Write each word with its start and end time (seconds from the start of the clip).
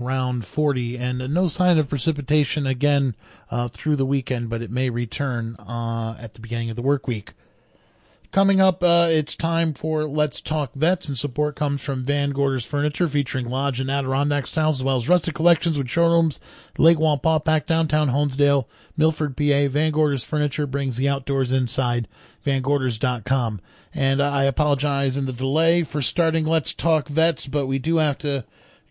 around 0.00 0.44
40 0.44 0.96
and 0.98 1.18
no 1.32 1.46
sign 1.46 1.78
of 1.78 1.88
precipitation 1.88 2.66
again 2.66 3.14
uh, 3.50 3.68
through 3.68 3.94
the 3.94 4.04
weekend, 4.04 4.48
but 4.48 4.60
it 4.60 4.70
may 4.70 4.90
return 4.90 5.54
uh, 5.56 6.16
at 6.18 6.34
the 6.34 6.40
beginning 6.40 6.68
of 6.68 6.74
the 6.74 6.82
work 6.82 7.06
week. 7.06 7.32
Coming 8.32 8.60
up, 8.60 8.82
uh, 8.82 9.06
it's 9.08 9.36
time 9.36 9.72
for 9.72 10.06
Let's 10.06 10.40
Talk 10.40 10.74
Vets, 10.74 11.06
and 11.06 11.16
support 11.16 11.54
comes 11.54 11.80
from 11.80 12.02
Van 12.02 12.30
Gorders 12.30 12.66
Furniture, 12.66 13.06
featuring 13.06 13.48
lodge 13.48 13.78
and 13.78 13.88
Adirondack 13.88 14.48
styles, 14.48 14.80
as 14.80 14.84
well 14.84 14.96
as 14.96 15.08
rustic 15.08 15.36
collections 15.36 15.78
with 15.78 15.88
showrooms, 15.88 16.40
Lake 16.76 16.98
Wallenpaupack, 16.98 17.66
downtown 17.66 18.08
Honesdale, 18.10 18.66
Milford, 18.96 19.36
PA. 19.36 19.68
Van 19.68 19.92
Gorders 19.92 20.24
Furniture 20.24 20.66
brings 20.66 20.96
the 20.96 21.08
outdoors 21.08 21.52
inside, 21.52 22.08
vangorders.com. 22.44 23.60
And 23.94 24.20
I 24.20 24.42
apologize 24.42 25.16
in 25.16 25.26
the 25.26 25.32
delay 25.32 25.84
for 25.84 26.02
starting 26.02 26.44
Let's 26.44 26.74
Talk 26.74 27.06
Vets, 27.06 27.46
but 27.46 27.66
we 27.66 27.78
do 27.78 27.98
have 27.98 28.18
to 28.18 28.44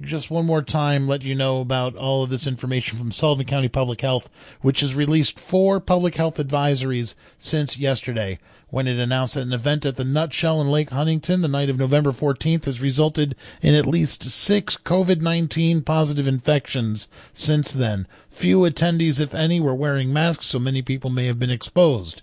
just 0.03 0.29
one 0.29 0.45
more 0.45 0.61
time 0.61 1.07
let 1.07 1.23
you 1.23 1.33
know 1.33 1.61
about 1.61 1.95
all 1.95 2.23
of 2.23 2.29
this 2.29 2.45
information 2.45 2.97
from 2.97 3.11
Sullivan 3.11 3.45
County 3.45 3.69
Public 3.69 4.01
Health, 4.01 4.29
which 4.61 4.81
has 4.81 4.95
released 4.95 5.39
four 5.39 5.79
public 5.79 6.15
health 6.15 6.37
advisories 6.37 7.15
since 7.37 7.77
yesterday 7.77 8.39
when 8.69 8.87
it 8.87 8.97
announced 8.97 9.35
that 9.35 9.43
an 9.43 9.53
event 9.53 9.85
at 9.85 9.95
the 9.95 10.03
Nutshell 10.03 10.59
in 10.59 10.71
Lake 10.71 10.89
Huntington 10.89 11.41
the 11.41 11.47
night 11.47 11.69
of 11.69 11.77
November 11.77 12.11
14th 12.11 12.65
has 12.65 12.81
resulted 12.81 13.35
in 13.61 13.75
at 13.75 13.85
least 13.85 14.23
six 14.23 14.75
COVID 14.77 15.21
19 15.21 15.81
positive 15.83 16.27
infections 16.27 17.07
since 17.31 17.71
then. 17.71 18.07
Few 18.29 18.59
attendees, 18.59 19.19
if 19.19 19.33
any, 19.33 19.59
were 19.59 19.75
wearing 19.75 20.11
masks, 20.11 20.45
so 20.45 20.59
many 20.59 20.81
people 20.81 21.09
may 21.09 21.27
have 21.27 21.39
been 21.39 21.51
exposed. 21.51 22.21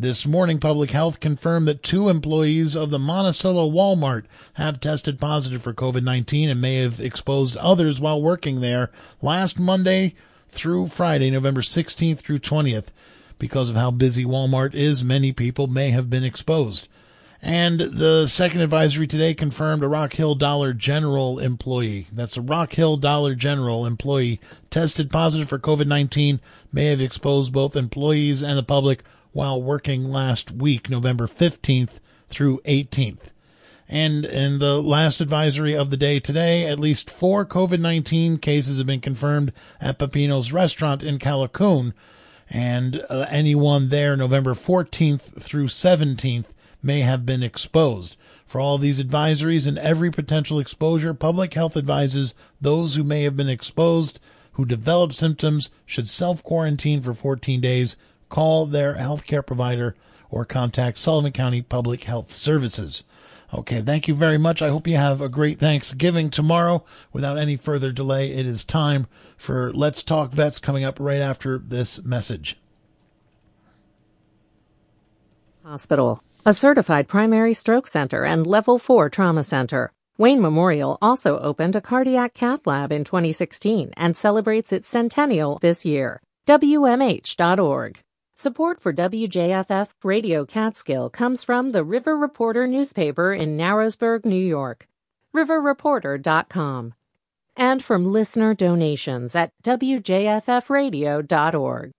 This 0.00 0.26
morning, 0.26 0.58
Public 0.58 0.92
Health 0.92 1.20
confirmed 1.20 1.68
that 1.68 1.82
two 1.82 2.08
employees 2.08 2.74
of 2.74 2.88
the 2.88 2.98
Monticello 2.98 3.70
Walmart 3.70 4.24
have 4.54 4.80
tested 4.80 5.20
positive 5.20 5.60
for 5.60 5.74
COVID 5.74 6.02
19 6.02 6.48
and 6.48 6.58
may 6.58 6.76
have 6.76 7.00
exposed 7.00 7.54
others 7.58 8.00
while 8.00 8.22
working 8.22 8.62
there 8.62 8.90
last 9.20 9.58
Monday 9.58 10.14
through 10.48 10.86
Friday, 10.86 11.30
November 11.30 11.60
16th 11.60 12.20
through 12.20 12.38
20th. 12.38 12.86
Because 13.38 13.68
of 13.68 13.76
how 13.76 13.90
busy 13.90 14.24
Walmart 14.24 14.74
is, 14.74 15.04
many 15.04 15.32
people 15.32 15.66
may 15.66 15.90
have 15.90 16.08
been 16.08 16.24
exposed. 16.24 16.88
And 17.42 17.80
the 17.80 18.26
second 18.26 18.62
advisory 18.62 19.06
today 19.06 19.34
confirmed 19.34 19.82
a 19.82 19.88
Rock 19.88 20.14
Hill 20.14 20.34
Dollar 20.34 20.72
General 20.72 21.38
employee. 21.38 22.06
That's 22.10 22.38
a 22.38 22.42
Rock 22.42 22.72
Hill 22.72 22.96
Dollar 22.96 23.34
General 23.34 23.84
employee 23.84 24.40
tested 24.70 25.10
positive 25.10 25.50
for 25.50 25.58
COVID 25.58 25.86
19, 25.86 26.40
may 26.72 26.86
have 26.86 27.02
exposed 27.02 27.52
both 27.52 27.76
employees 27.76 28.42
and 28.42 28.56
the 28.56 28.62
public 28.62 29.04
while 29.32 29.60
working 29.60 30.04
last 30.04 30.50
week, 30.50 30.90
November 30.90 31.26
15th 31.26 32.00
through 32.28 32.60
18th. 32.64 33.30
And 33.88 34.24
in 34.24 34.60
the 34.60 34.80
last 34.80 35.20
advisory 35.20 35.74
of 35.74 35.90
the 35.90 35.96
day 35.96 36.20
today, 36.20 36.64
at 36.64 36.78
least 36.78 37.10
four 37.10 37.44
COVID 37.44 37.80
19 37.80 38.38
cases 38.38 38.78
have 38.78 38.86
been 38.86 39.00
confirmed 39.00 39.52
at 39.80 39.98
Peppino's 39.98 40.52
restaurant 40.52 41.02
in 41.02 41.18
Callicoon. 41.18 41.92
And 42.48 43.04
uh, 43.10 43.26
anyone 43.28 43.88
there 43.88 44.16
November 44.16 44.54
14th 44.54 45.42
through 45.42 45.66
17th 45.66 46.46
may 46.82 47.00
have 47.00 47.26
been 47.26 47.42
exposed. 47.42 48.16
For 48.46 48.60
all 48.60 48.78
these 48.78 49.02
advisories 49.02 49.66
and 49.66 49.78
every 49.78 50.10
potential 50.10 50.58
exposure, 50.58 51.14
public 51.14 51.54
health 51.54 51.76
advises 51.76 52.34
those 52.60 52.94
who 52.94 53.04
may 53.04 53.22
have 53.22 53.36
been 53.36 53.48
exposed 53.48 54.20
who 54.52 54.64
develop 54.64 55.12
symptoms 55.12 55.70
should 55.86 56.08
self 56.08 56.42
quarantine 56.42 57.00
for 57.00 57.14
14 57.14 57.60
days 57.60 57.96
call 58.30 58.64
their 58.64 58.94
healthcare 58.94 59.44
provider 59.44 59.94
or 60.30 60.46
contact 60.46 60.98
Sullivan 60.98 61.32
County 61.32 61.60
Public 61.60 62.04
Health 62.04 62.32
Services. 62.32 63.04
Okay, 63.52 63.82
thank 63.82 64.06
you 64.06 64.14
very 64.14 64.38
much. 64.38 64.62
I 64.62 64.68
hope 64.68 64.86
you 64.86 64.96
have 64.96 65.20
a 65.20 65.28
great 65.28 65.58
Thanksgiving 65.58 66.30
tomorrow. 66.30 66.84
Without 67.12 67.36
any 67.36 67.56
further 67.56 67.90
delay, 67.90 68.32
it 68.32 68.46
is 68.46 68.64
time 68.64 69.08
for 69.36 69.72
Let's 69.72 70.04
Talk 70.04 70.30
Vets 70.30 70.60
coming 70.60 70.84
up 70.84 71.00
right 71.00 71.20
after 71.20 71.58
this 71.58 72.02
message. 72.04 72.56
Hospital, 75.64 76.22
a 76.46 76.52
certified 76.52 77.08
primary 77.08 77.54
stroke 77.54 77.88
center 77.88 78.24
and 78.24 78.46
level 78.46 78.78
4 78.78 79.10
trauma 79.10 79.42
center. 79.42 79.90
Wayne 80.16 80.40
Memorial 80.40 80.98
also 81.02 81.38
opened 81.40 81.74
a 81.74 81.80
cardiac 81.80 82.34
cath 82.34 82.66
lab 82.66 82.92
in 82.92 83.04
2016 83.04 83.92
and 83.96 84.16
celebrates 84.16 84.72
its 84.72 84.88
centennial 84.88 85.58
this 85.58 85.84
year. 85.84 86.20
WMH.org. 86.46 88.00
Support 88.40 88.80
for 88.80 88.92
WJFF 88.94 89.88
Radio 90.02 90.46
Catskill 90.46 91.10
comes 91.10 91.44
from 91.44 91.72
the 91.72 91.84
River 91.84 92.16
Reporter 92.16 92.66
newspaper 92.66 93.34
in 93.34 93.58
Narrowsburg, 93.58 94.24
New 94.24 94.42
York, 94.42 94.88
riverreporter.com, 95.36 96.94
and 97.54 97.84
from 97.84 98.10
listener 98.10 98.54
donations 98.54 99.36
at 99.36 99.50
WJFFradio.org. 99.62 101.90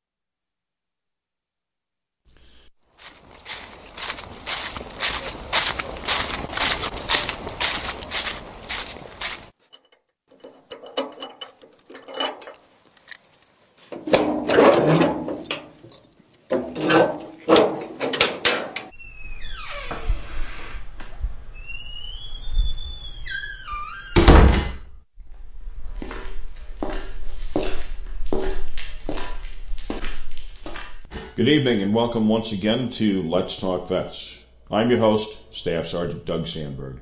Good 31.42 31.50
evening 31.50 31.82
and 31.82 31.92
welcome 31.92 32.28
once 32.28 32.52
again 32.52 32.92
to 32.92 33.24
Let's 33.24 33.58
Talk 33.58 33.90
Vets. 33.90 34.38
I'm 34.70 34.92
your 34.92 35.00
host, 35.00 35.40
Staff 35.50 35.88
Sergeant 35.88 36.24
Doug 36.24 36.46
Sandberg. 36.46 37.00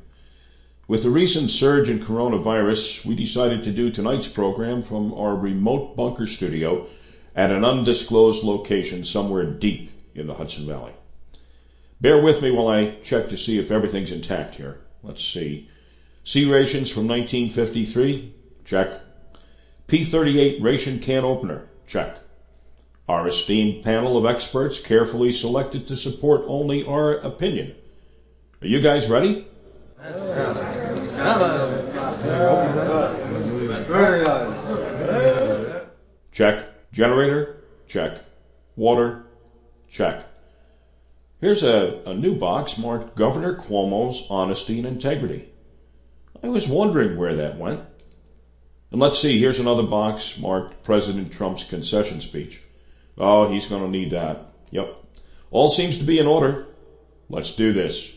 With 0.87 1.03
the 1.03 1.09
recent 1.09 1.49
surge 1.49 1.89
in 1.89 1.99
coronavirus, 1.99 3.03
we 3.03 3.15
decided 3.15 3.65
to 3.65 3.73
do 3.73 3.91
tonight's 3.91 4.29
program 4.29 4.81
from 4.81 5.13
our 5.13 5.35
remote 5.35 5.97
bunker 5.97 6.25
studio 6.25 6.87
at 7.35 7.51
an 7.51 7.65
undisclosed 7.65 8.45
location 8.45 9.03
somewhere 9.03 9.43
deep 9.43 9.91
in 10.15 10.27
the 10.27 10.35
Hudson 10.35 10.65
Valley. 10.65 10.93
Bear 11.99 12.21
with 12.21 12.41
me 12.41 12.49
while 12.49 12.69
I 12.69 12.91
check 13.03 13.27
to 13.31 13.37
see 13.37 13.59
if 13.59 13.71
everything's 13.71 14.13
intact 14.13 14.55
here. 14.55 14.79
Let's 15.03 15.21
see. 15.21 15.69
C 16.23 16.49
rations 16.49 16.89
from 16.89 17.09
1953? 17.09 18.33
Check. 18.63 19.01
P 19.87 20.05
38 20.05 20.61
ration 20.61 20.99
can 20.99 21.25
opener? 21.25 21.67
Check. 21.87 22.19
Our 23.09 23.27
esteemed 23.27 23.83
panel 23.83 24.17
of 24.17 24.25
experts 24.27 24.79
carefully 24.79 25.31
selected 25.31 25.87
to 25.87 25.95
support 25.95 26.43
only 26.45 26.85
our 26.85 27.13
opinion. 27.13 27.73
Are 28.61 28.67
you 28.67 28.79
guys 28.81 29.09
ready? 29.09 29.47
Check. 36.31 36.91
Generator? 36.91 37.63
Check. 37.87 38.19
Water? 38.75 39.23
Check. 39.89 40.27
Here's 41.41 41.63
a, 41.63 42.03
a 42.05 42.13
new 42.13 42.35
box 42.35 42.77
marked 42.77 43.15
Governor 43.15 43.55
Cuomo's 43.55 44.27
Honesty 44.29 44.77
and 44.77 44.85
Integrity. 44.85 45.49
I 46.43 46.49
was 46.49 46.67
wondering 46.67 47.17
where 47.17 47.35
that 47.37 47.57
went. 47.57 47.81
And 48.91 49.01
let's 49.01 49.17
see, 49.17 49.39
here's 49.39 49.59
another 49.59 49.81
box 49.81 50.37
marked 50.37 50.83
President 50.83 51.31
Trump's 51.33 51.63
concession 51.63 52.21
speech. 52.21 52.61
Oh, 53.19 53.47
he's 53.47 53.67
going 53.67 53.83
to 53.83 53.89
need 53.89 54.11
that. 54.11 54.53
Yep. 54.71 54.95
All 55.51 55.69
seems 55.69 55.97
to 55.97 56.03
be 56.03 56.19
in 56.19 56.27
order. 56.27 56.67
Let's 57.29 57.53
do 57.53 57.73
this. 57.73 58.11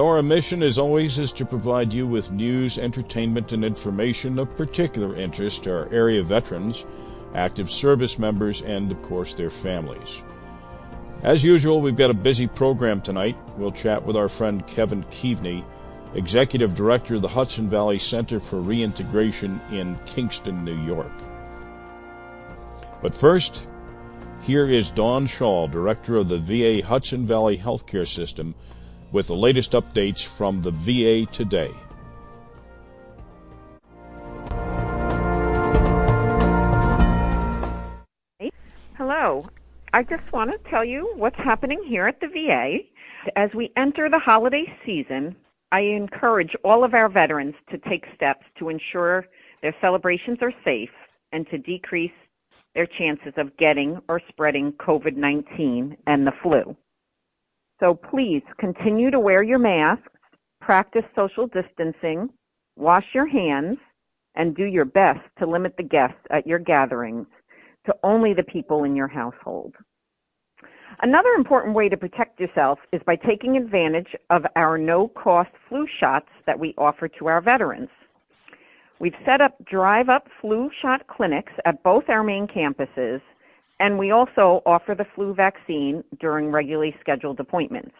So, 0.00 0.06
our 0.06 0.22
mission, 0.22 0.62
as 0.62 0.78
always, 0.78 1.18
is 1.18 1.30
to 1.32 1.44
provide 1.44 1.92
you 1.92 2.06
with 2.06 2.30
news, 2.30 2.78
entertainment, 2.78 3.52
and 3.52 3.62
information 3.62 4.38
of 4.38 4.56
particular 4.56 5.14
interest 5.14 5.64
to 5.64 5.72
our 5.74 5.92
area 5.92 6.22
veterans, 6.22 6.86
active 7.34 7.70
service 7.70 8.18
members, 8.18 8.62
and, 8.62 8.90
of 8.90 9.02
course, 9.02 9.34
their 9.34 9.50
families. 9.50 10.22
As 11.22 11.44
usual, 11.44 11.82
we've 11.82 11.98
got 11.98 12.08
a 12.08 12.14
busy 12.14 12.46
program 12.46 13.02
tonight. 13.02 13.36
We'll 13.58 13.72
chat 13.72 14.02
with 14.02 14.16
our 14.16 14.30
friend 14.30 14.66
Kevin 14.66 15.04
Keaveney, 15.10 15.66
Executive 16.14 16.74
Director 16.74 17.16
of 17.16 17.20
the 17.20 17.28
Hudson 17.28 17.68
Valley 17.68 17.98
Center 17.98 18.40
for 18.40 18.58
Reintegration 18.58 19.60
in 19.70 19.98
Kingston, 20.06 20.64
New 20.64 20.82
York. 20.82 21.12
But 23.02 23.14
first, 23.14 23.66
here 24.40 24.66
is 24.66 24.92
Dawn 24.92 25.26
Shaw, 25.26 25.66
Director 25.66 26.16
of 26.16 26.30
the 26.30 26.38
VA 26.38 26.86
Hudson 26.86 27.26
Valley 27.26 27.58
Healthcare 27.58 28.08
System 28.08 28.54
with 29.12 29.26
the 29.26 29.34
latest 29.34 29.72
updates 29.72 30.24
from 30.24 30.62
the 30.62 30.70
VA 30.70 31.30
today. 31.32 31.72
Hello. 38.96 39.46
I 39.92 40.02
just 40.02 40.32
want 40.32 40.52
to 40.52 40.70
tell 40.70 40.84
you 40.84 41.12
what's 41.16 41.36
happening 41.36 41.82
here 41.88 42.06
at 42.06 42.20
the 42.20 42.28
VA. 42.28 42.78
As 43.36 43.50
we 43.54 43.72
enter 43.76 44.08
the 44.08 44.20
holiday 44.20 44.64
season, 44.86 45.34
I 45.72 45.80
encourage 45.80 46.54
all 46.64 46.84
of 46.84 46.94
our 46.94 47.08
veterans 47.08 47.54
to 47.70 47.78
take 47.88 48.04
steps 48.14 48.44
to 48.58 48.68
ensure 48.68 49.26
their 49.62 49.74
celebrations 49.80 50.38
are 50.42 50.52
safe 50.64 50.90
and 51.32 51.46
to 51.50 51.58
decrease 51.58 52.12
their 52.74 52.86
chances 52.86 53.32
of 53.36 53.56
getting 53.56 54.00
or 54.08 54.20
spreading 54.28 54.72
COVID 54.74 55.16
19 55.16 55.96
and 56.06 56.26
the 56.26 56.32
flu. 56.42 56.76
So 57.80 57.94
please 57.94 58.42
continue 58.58 59.10
to 59.10 59.18
wear 59.18 59.42
your 59.42 59.58
masks, 59.58 60.12
practice 60.60 61.04
social 61.16 61.46
distancing, 61.46 62.28
wash 62.76 63.06
your 63.14 63.26
hands, 63.26 63.78
and 64.36 64.54
do 64.54 64.64
your 64.64 64.84
best 64.84 65.20
to 65.38 65.46
limit 65.46 65.74
the 65.76 65.82
guests 65.82 66.20
at 66.30 66.46
your 66.46 66.58
gatherings 66.58 67.26
to 67.86 67.94
only 68.04 68.34
the 68.34 68.42
people 68.42 68.84
in 68.84 68.94
your 68.94 69.08
household. 69.08 69.74
Another 71.02 71.30
important 71.30 71.74
way 71.74 71.88
to 71.88 71.96
protect 71.96 72.38
yourself 72.38 72.78
is 72.92 73.00
by 73.06 73.16
taking 73.16 73.56
advantage 73.56 74.14
of 74.28 74.44
our 74.54 74.76
no 74.76 75.08
cost 75.08 75.50
flu 75.68 75.86
shots 75.98 76.28
that 76.46 76.58
we 76.58 76.74
offer 76.76 77.08
to 77.08 77.26
our 77.26 77.40
veterans. 77.40 77.88
We've 78.98 79.14
set 79.24 79.40
up 79.40 79.54
drive 79.64 80.10
up 80.10 80.28
flu 80.42 80.70
shot 80.82 81.06
clinics 81.06 81.52
at 81.64 81.82
both 81.82 82.04
our 82.10 82.22
main 82.22 82.46
campuses 82.46 83.22
and 83.80 83.98
we 83.98 84.12
also 84.12 84.62
offer 84.66 84.94
the 84.94 85.06
flu 85.14 85.34
vaccine 85.34 86.04
during 86.20 86.52
regularly 86.52 86.94
scheduled 87.00 87.40
appointments. 87.40 87.94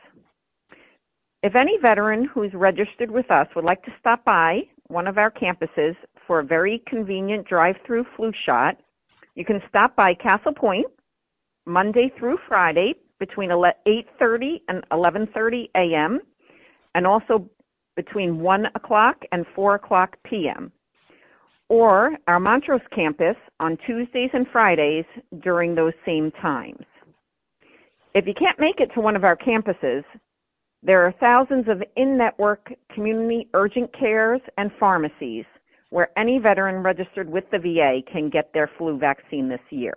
If 1.42 1.56
any 1.56 1.78
veteran 1.80 2.28
who's 2.32 2.52
registered 2.52 3.10
with 3.10 3.30
us 3.30 3.46
would 3.56 3.64
like 3.64 3.82
to 3.84 3.90
stop 3.98 4.22
by 4.24 4.60
one 4.88 5.08
of 5.08 5.16
our 5.16 5.30
campuses 5.30 5.96
for 6.26 6.40
a 6.40 6.44
very 6.44 6.82
convenient 6.86 7.48
drive-through 7.48 8.04
flu 8.14 8.30
shot, 8.44 8.76
you 9.34 9.44
can 9.44 9.62
stop 9.70 9.96
by 9.96 10.12
Castle 10.12 10.52
Point 10.52 10.86
Monday 11.64 12.12
through 12.18 12.36
Friday 12.46 12.94
between 13.18 13.48
8:30 13.48 14.60
and 14.68 14.84
11:30 14.92 15.70
a.m. 15.74 16.20
and 16.94 17.06
also 17.06 17.48
between 17.96 18.40
1 18.40 18.66
o'clock 18.74 19.16
and 19.32 19.46
4 19.54 19.76
o'clock 19.76 20.16
p.m 20.24 20.72
or 21.70 22.16
our 22.26 22.40
Montrose 22.40 22.80
campus 22.92 23.36
on 23.60 23.78
Tuesdays 23.86 24.30
and 24.34 24.46
Fridays 24.52 25.04
during 25.42 25.74
those 25.74 25.92
same 26.04 26.32
times. 26.42 26.84
If 28.12 28.26
you 28.26 28.34
can't 28.34 28.58
make 28.58 28.80
it 28.80 28.90
to 28.94 29.00
one 29.00 29.14
of 29.14 29.24
our 29.24 29.36
campuses, 29.36 30.02
there 30.82 31.06
are 31.06 31.14
thousands 31.20 31.68
of 31.68 31.80
in-network 31.96 32.72
community 32.92 33.48
urgent 33.54 33.96
cares 33.96 34.40
and 34.58 34.72
pharmacies 34.80 35.44
where 35.90 36.10
any 36.18 36.38
veteran 36.38 36.82
registered 36.82 37.30
with 37.30 37.44
the 37.52 37.58
VA 37.58 38.00
can 38.12 38.28
get 38.30 38.52
their 38.52 38.68
flu 38.76 38.98
vaccine 38.98 39.48
this 39.48 39.60
year. 39.70 39.94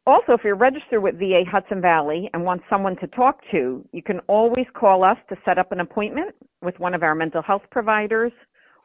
Also, 0.08 0.34
if 0.34 0.42
you're 0.44 0.56
registered 0.56 1.02
with 1.02 1.18
VA 1.18 1.42
Hudson 1.50 1.82
Valley 1.82 2.30
and 2.34 2.44
want 2.44 2.62
someone 2.70 2.96
to 2.98 3.08
talk 3.08 3.40
to, 3.52 3.84
you 3.92 4.04
can 4.04 4.20
always 4.28 4.68
call 4.76 5.04
us 5.04 5.18
to 5.30 5.36
set 5.44 5.58
up 5.58 5.72
an 5.72 5.80
appointment 5.80 6.36
with 6.62 6.80
one 6.80 6.94
of 6.94 7.02
our 7.02 7.16
mental 7.16 7.42
health 7.42 7.64
providers 7.72 8.32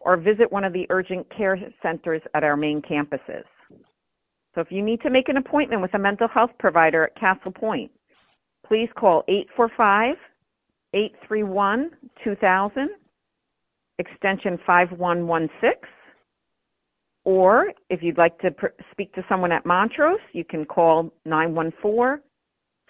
or 0.00 0.16
visit 0.16 0.50
one 0.50 0.64
of 0.64 0.72
the 0.72 0.86
urgent 0.88 1.26
care 1.36 1.58
centers 1.82 2.22
at 2.34 2.42
our 2.42 2.56
main 2.56 2.80
campuses. 2.80 3.44
So 4.54 4.62
if 4.62 4.68
you 4.70 4.82
need 4.82 5.02
to 5.02 5.10
make 5.10 5.28
an 5.28 5.36
appointment 5.36 5.82
with 5.82 5.92
a 5.94 5.98
mental 5.98 6.26
health 6.26 6.50
provider 6.58 7.04
at 7.04 7.14
Castle 7.16 7.52
Point, 7.52 7.90
please 8.66 8.88
call 8.98 9.22
845 9.28 10.16
831 10.94 11.90
2000 12.24 12.88
extension 14.00 14.58
5116. 14.66 15.70
Or 17.24 17.72
if 17.90 18.02
you'd 18.02 18.18
like 18.18 18.38
to 18.40 18.50
pr- 18.50 18.66
speak 18.90 19.12
to 19.14 19.24
someone 19.28 19.52
at 19.52 19.66
Montrose, 19.66 20.18
you 20.32 20.44
can 20.44 20.64
call 20.64 21.12
914 21.26 22.22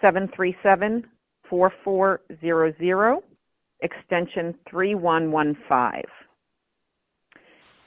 737 0.01 1.05
4400, 1.49 3.19
extension 3.83 4.55
3115. 4.71 6.03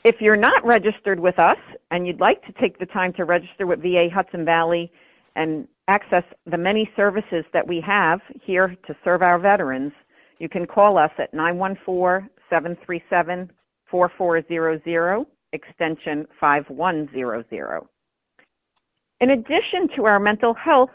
If 0.04 0.18
you're 0.20 0.36
not 0.36 0.66
registered 0.66 1.18
with 1.18 1.40
us 1.40 1.58
and 1.92 2.06
you'd 2.06 2.20
like 2.20 2.46
to 2.46 2.52
take 2.62 2.78
the 2.78 2.86
time 2.88 3.14
to 3.14 3.24
register 3.24 3.66
with 3.66 3.82
VA 3.82 4.10
Hudson 4.14 4.44
Valley 4.44 4.92
and 5.38 5.66
access 5.88 6.24
the 6.46 6.58
many 6.58 6.90
services 6.98 7.46
that 7.54 7.66
we 7.66 7.82
have 7.88 8.20
here 8.42 8.76
to 8.86 8.96
serve 9.06 9.22
our 9.22 9.40
veterans, 9.40 9.94
you 10.40 10.50
can 10.50 10.66
call 10.66 10.98
us 10.98 11.12
at 11.18 11.34
914 11.34 12.30
737 12.54 13.52
4400, 13.90 15.26
extension 15.54 16.28
5100. 16.40 17.82
In 19.22 19.30
addition 19.32 19.90
to 19.96 20.06
our 20.06 20.20
mental 20.20 20.54
health 20.54 20.92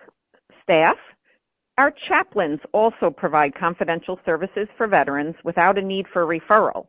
staff, 0.63 0.97
our 1.79 1.93
chaplains 2.09 2.61
also 2.73 3.11
provide 3.11 3.57
confidential 3.57 4.21
services 4.25 4.69
for 4.77 4.87
veterans 4.87 5.35
without 5.43 5.79
a 5.79 5.83
need 5.83 6.07
for 6.13 6.27
referral. 6.27 6.87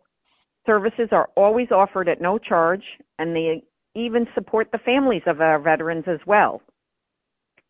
Services 0.68 1.10
are 1.12 1.30
always 1.36 1.70
offered 1.72 2.08
at 2.08 2.22
no 2.22 2.38
charge, 2.38 2.84
and 3.18 3.36
they 3.36 3.64
even 3.96 4.28
support 4.36 4.68
the 4.72 4.78
families 4.80 5.24
of 5.26 5.42
our 5.42 5.60
veterans 5.60 6.04
as 6.06 6.20
well. 6.28 6.62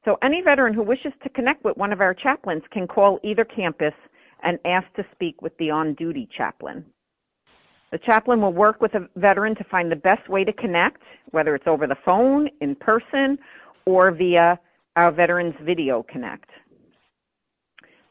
So 0.03 0.18
any 0.22 0.41
veteran 0.41 0.74
who 0.74 0.84
wishes 0.84 1.13
to 1.24 1.29
connect 1.29 1.63
with 1.63 1.77
one 1.77 1.94
of 1.94 2.01
our 2.01 2.13
chaplains 2.13 2.63
can 2.72 2.88
call 2.88 3.20
either 3.24 3.46
campus 3.46 3.94
and 4.43 4.60
asked 4.65 4.96
to 4.96 5.05
speak 5.12 5.41
with 5.41 5.55
the 5.58 5.69
on-duty 5.69 6.29
chaplain. 6.38 6.86
The 7.91 8.00
chaplain 8.00 8.41
will 8.41 8.53
work 8.53 8.81
with 8.81 8.93
a 8.93 9.08
veteran 9.15 9.55
to 9.55 9.63
find 9.65 9.91
the 9.91 9.96
best 9.96 10.29
way 10.29 10.43
to 10.43 10.53
connect, 10.53 11.01
whether 11.31 11.55
it's 11.55 11.67
over 11.67 11.88
the 11.88 11.98
phone, 12.05 12.48
in 12.62 12.75
person, 12.75 13.38
or 13.86 14.12
via 14.12 14.60
our 14.96 15.12
Veterans 15.12 15.55
Video 15.63 16.03
Connect. 16.03 16.50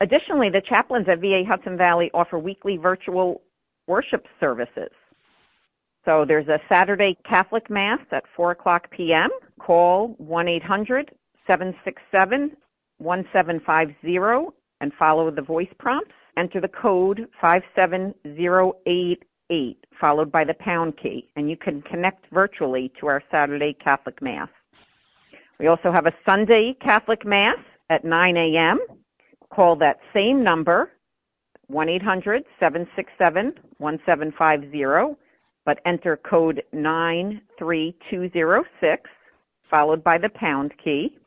Additionally, 0.01 0.49
the 0.51 0.63
chaplains 0.69 1.07
at 1.09 1.21
VA 1.21 1.43
Hudson 1.47 1.77
Valley 1.77 2.11
offer 2.15 2.39
weekly 2.39 2.77
virtual 2.77 3.43
worship 3.87 4.27
services. 4.41 4.91
So 6.05 6.25
there's 6.27 6.49
a 6.49 6.59
Saturday 6.73 7.19
Catholic 7.29 7.69
Mass 7.69 8.01
at 8.13 8.25
4 8.37 8.53
o'clock 8.53 8.91
p.m. 8.91 9.29
Call 9.61 10.15
1 10.19 10.49
800 10.49 11.11
767 11.47 12.57
1750 12.99 14.57
and 14.81 14.93
follow 14.99 15.31
the 15.31 15.43
voice 15.43 15.69
prompts. 15.79 16.15
Enter 16.39 16.61
the 16.61 16.69
code 16.69 17.27
57088 17.41 19.85
followed 20.01 20.31
by 20.31 20.45
the 20.45 20.55
pound 20.55 20.97
key, 21.03 21.29
and 21.35 21.51
you 21.51 21.57
can 21.57 21.83
connect 21.83 22.27
virtually 22.33 22.93
to 23.01 23.09
our 23.09 23.21
Saturday 23.29 23.77
Catholic 23.83 24.23
Mass. 24.23 24.49
We 25.59 25.67
also 25.67 25.91
have 25.93 26.07
a 26.07 26.13
Sunday 26.29 26.77
Catholic 26.81 27.27
Mass 27.27 27.59
at 27.91 28.05
9 28.05 28.37
a.m. 28.37 28.79
Call 29.53 29.75
that 29.77 29.99
same 30.15 30.45
number, 30.45 30.93
1 31.67 31.89
800 31.89 32.45
767 32.61 33.55
1750, 33.79 35.17
but 35.67 35.81
enter 35.85 36.17
code 36.19 36.63
93206 36.73 39.11
followed 39.69 40.05
by 40.05 40.19
the 40.19 40.29
pound 40.37 40.73
key. 40.83 41.19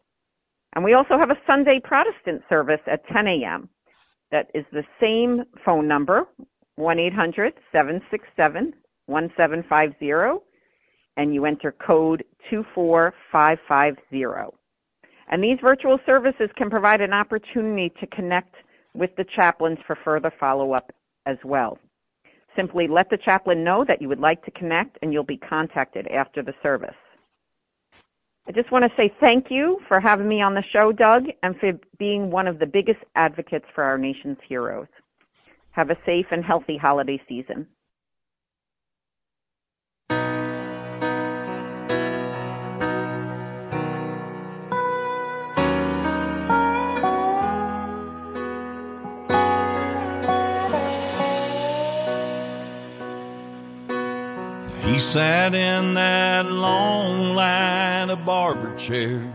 And 0.74 0.86
we 0.86 0.94
also 0.94 1.18
have 1.20 1.32
a 1.32 1.38
Sunday 1.46 1.82
Protestant 1.84 2.44
service 2.48 2.80
at 2.90 3.06
10 3.08 3.28
a.m. 3.28 3.68
That 4.32 4.52
is 4.54 4.66
the 4.72 4.84
same 5.00 5.44
phone 5.66 5.88
number, 5.88 6.26
1 6.76 7.00
800 7.00 7.54
767 7.72 8.74
1750, 9.08 10.46
and 11.18 11.34
you 11.34 11.46
enter 11.46 11.74
code 11.86 12.24
24550. 12.50 14.58
And 15.30 15.44
these 15.44 15.58
virtual 15.66 16.00
services 16.06 16.50
can 16.58 16.70
provide 16.70 17.02
an 17.02 17.14
opportunity 17.14 17.92
to 18.00 18.08
connect 18.08 18.56
with 18.94 19.12
the 19.18 19.26
chaplains 19.36 19.80
for 19.86 19.98
further 20.04 20.32
follow 20.40 20.74
up 20.74 20.92
as 21.26 21.38
well. 21.44 21.78
Simply 22.56 22.88
let 22.88 23.10
the 23.10 23.18
chaplain 23.18 23.64
know 23.64 23.86
that 23.88 24.02
you 24.02 24.10
would 24.10 24.20
like 24.20 24.44
to 24.44 24.52
connect, 24.52 24.98
and 25.02 25.14
you'll 25.14 25.24
be 25.24 25.38
contacted 25.38 26.08
after 26.08 26.44
the 26.44 26.54
service. 26.62 26.96
I 28.48 28.52
just 28.52 28.72
want 28.72 28.84
to 28.84 28.92
say 28.98 29.14
thank 29.20 29.48
you 29.50 29.80
for 29.88 30.00
having 30.00 30.28
me 30.28 30.42
on 30.42 30.56
the 30.56 30.64
show, 30.74 30.92
Doug, 30.92 31.26
and 31.44 31.56
for 31.60 31.74
being 32.00 32.32
one 32.32 32.48
of 32.48 32.60
the 32.60 32.66
biggest 32.66 33.00
advocates 33.16 33.66
for 33.76 33.84
our 33.84 33.98
nation's 33.98 34.38
heroes. 34.48 34.88
Have 35.72 35.90
a 35.90 35.98
safe 36.06 36.26
and 36.32 36.44
healthy 36.44 36.76
holiday 36.76 37.22
season. 37.30 37.68
Sat 55.12 55.54
in 55.54 55.96
that 55.96 56.50
long 56.50 57.36
line 57.36 58.10
of 58.10 58.26
barber 58.26 58.74
chairs. 58.78 59.26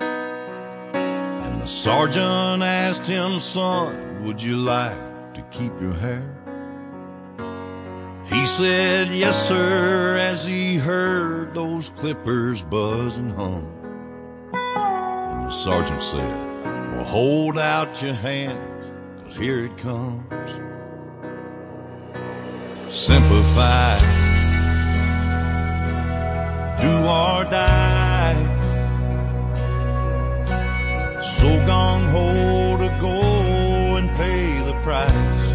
And 0.00 1.62
the 1.62 1.66
sergeant 1.66 2.60
asked 2.60 3.06
him, 3.06 3.38
son, 3.38 4.24
would 4.24 4.42
you 4.42 4.56
like 4.56 5.32
to 5.34 5.42
keep 5.52 5.70
your 5.80 5.94
hair? 5.94 6.28
He 8.26 8.44
said, 8.46 9.10
yes, 9.10 9.46
sir, 9.46 10.16
as 10.16 10.44
he 10.44 10.74
heard 10.74 11.54
those 11.54 11.90
clippers 11.90 12.64
buzz 12.64 13.16
and 13.16 13.30
hum. 13.30 13.68
And 14.54 15.46
the 15.46 15.52
sergeant 15.52 16.02
said, 16.02 16.64
well, 16.90 17.04
hold 17.04 17.58
out 17.58 18.02
your 18.02 18.14
hands, 18.14 19.22
cause 19.22 19.36
here 19.36 19.66
it 19.66 19.78
comes. 19.78 20.24
Semper 22.92 23.42
Fi 23.54 24.23
do 26.80 26.92
or 27.20 27.44
die. 27.44 28.42
So 31.20 31.48
gung 31.68 32.04
ho 32.14 32.76
to 32.78 32.88
go 33.00 33.96
and 33.96 34.10
pay 34.10 34.60
the 34.68 34.74
price. 34.82 35.48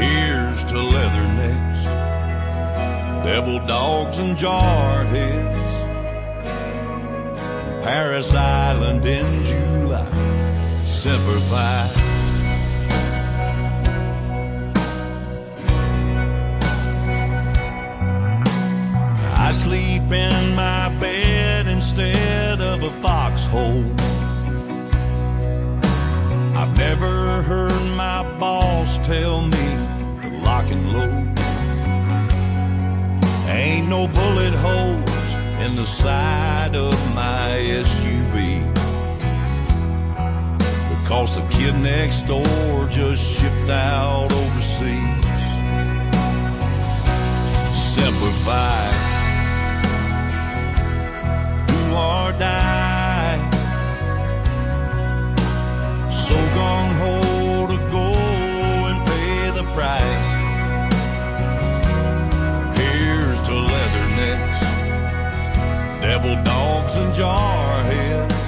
Here's 0.00 0.64
to 0.70 0.78
leathernecks, 0.94 1.82
devil 3.24 3.58
dogs 3.66 4.18
and 4.18 4.36
jarheads. 4.36 5.58
Parris 7.84 8.34
Island 8.34 9.06
in 9.06 9.44
July, 9.44 10.86
Semper 10.86 11.40
Fi. 11.48 12.07
Sleep 19.68 20.10
in 20.10 20.54
my 20.54 20.88
bed 20.98 21.66
instead 21.66 22.62
of 22.62 22.82
a 22.82 22.90
foxhole. 23.02 23.84
I've 26.56 26.74
never 26.78 27.42
heard 27.42 27.82
my 27.94 28.22
boss 28.40 28.96
tell 29.06 29.42
me 29.42 29.68
to 30.22 30.40
lock 30.42 30.70
and 30.70 30.90
load. 30.90 31.38
Ain't 33.46 33.88
no 33.90 34.08
bullet 34.08 34.54
holes 34.54 35.28
in 35.60 35.76
the 35.76 35.84
side 35.84 36.74
of 36.74 36.94
my 37.14 37.58
SUV. 37.60 38.64
Because 40.88 41.36
the 41.36 41.46
kid 41.50 41.74
next 41.74 42.22
door 42.22 42.88
just 42.90 43.22
shipped 43.22 43.68
out 43.68 44.32
overseas. 44.32 45.24
Semper 47.76 48.32
Fi 48.46 49.07
or 51.98 52.32
die. 52.32 53.38
So 56.24 56.36
gung 56.56 56.90
ho 57.00 57.14
to 57.72 57.78
go 57.96 58.08
and 58.88 58.98
pay 59.10 59.50
the 59.58 59.66
price. 59.76 60.32
Here's 62.78 63.40
to 63.48 63.54
leathernecks, 63.70 64.60
devil 66.00 66.34
dogs 66.52 66.94
and 67.02 67.10
jarheads, 67.20 68.40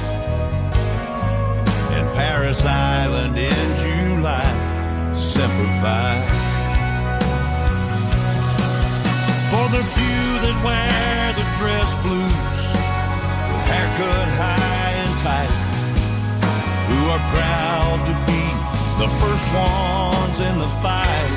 and 1.96 2.06
Parris 2.16 2.64
Island 2.64 3.36
in 3.36 3.68
July. 3.84 4.48
Semper. 5.14 5.70
For 9.50 9.66
the 9.76 9.82
few 9.96 10.26
that 10.44 10.56
wear 10.64 11.32
the 11.34 11.46
dress 11.58 11.90
blues 12.02 12.29
haircut 14.00 14.28
high 14.40 14.92
and 15.04 15.14
tight, 15.20 15.52
who 16.88 17.00
are 17.12 17.22
proud 17.34 17.98
to 18.08 18.14
be 18.28 18.42
the 19.02 19.08
first 19.20 19.46
ones 19.52 20.40
in 20.40 20.58
the 20.58 20.68
fight. 20.80 21.36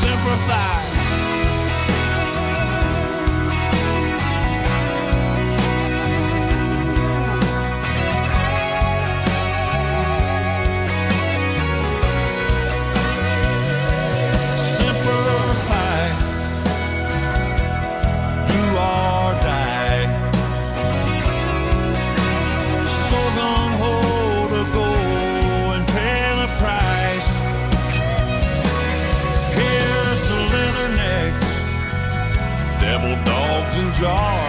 Semper 0.00 0.36
Fi. 0.48 0.81
Dogs 34.02 34.41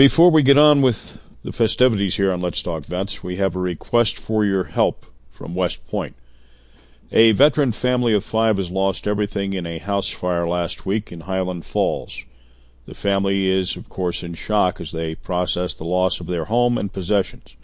Before 0.00 0.30
we 0.30 0.42
get 0.42 0.56
on 0.56 0.80
with 0.80 1.20
the 1.42 1.52
festivities 1.52 2.16
here 2.16 2.32
on 2.32 2.40
Let's 2.40 2.62
Talk 2.62 2.86
Vets, 2.86 3.22
we 3.22 3.36
have 3.36 3.54
a 3.54 3.58
request 3.58 4.18
for 4.18 4.46
your 4.46 4.64
help 4.64 5.04
from 5.30 5.54
West 5.54 5.86
Point. 5.88 6.16
A 7.12 7.32
veteran 7.32 7.72
family 7.72 8.14
of 8.14 8.24
five 8.24 8.56
has 8.56 8.70
lost 8.70 9.06
everything 9.06 9.52
in 9.52 9.66
a 9.66 9.76
house 9.76 10.08
fire 10.08 10.48
last 10.48 10.86
week 10.86 11.12
in 11.12 11.20
Highland 11.20 11.66
Falls. 11.66 12.24
The 12.86 12.94
family 12.94 13.50
is, 13.50 13.76
of 13.76 13.90
course, 13.90 14.22
in 14.22 14.32
shock 14.32 14.80
as 14.80 14.92
they 14.92 15.16
process 15.16 15.74
the 15.74 15.84
loss 15.84 16.18
of 16.18 16.28
their 16.28 16.46
home 16.46 16.78
and 16.78 16.90
possessions, 16.90 17.54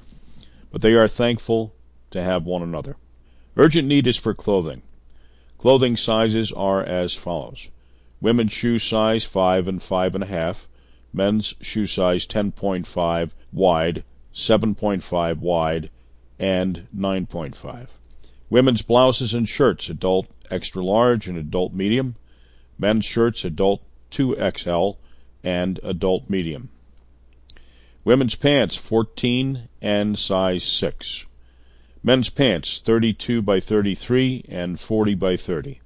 but 0.70 0.82
they 0.82 0.92
are 0.92 1.08
thankful 1.08 1.72
to 2.10 2.22
have 2.22 2.44
one 2.44 2.60
another. 2.60 2.96
Urgent 3.56 3.88
need 3.88 4.06
is 4.06 4.18
for 4.18 4.34
clothing. 4.34 4.82
Clothing 5.56 5.96
sizes 5.96 6.52
are 6.52 6.84
as 6.84 7.14
follows 7.14 7.70
women's 8.20 8.52
shoe 8.52 8.78
size 8.78 9.24
5 9.24 9.68
and 9.68 9.80
5.5, 9.80 10.66
men's 11.16 11.54
shoe 11.60 11.86
size 11.86 12.26
10.5 12.26 13.30
wide, 13.52 14.04
7.5 14.34 15.38
wide, 15.38 15.90
and 16.38 16.86
9.5. 16.96 17.88
Women's 18.50 18.82
blouses 18.82 19.34
and 19.34 19.48
shirts 19.48 19.88
adult 19.88 20.28
extra 20.50 20.84
large 20.84 21.26
and 21.26 21.36
adult 21.36 21.72
medium, 21.72 22.14
men's 22.78 23.04
shirts 23.04 23.44
adult 23.44 23.82
2XL 24.10 24.96
and 25.42 25.80
adult 25.82 26.28
medium. 26.28 26.70
Women's 28.04 28.36
pants 28.36 28.76
14 28.76 29.68
and 29.82 30.18
size 30.18 30.62
6. 30.62 31.26
Men's 32.04 32.30
pants 32.30 32.80
32 32.80 33.42
by 33.42 33.58
33 33.58 34.44
and 34.48 34.78
40 34.78 35.14
by 35.16 35.36
30. 35.36 35.80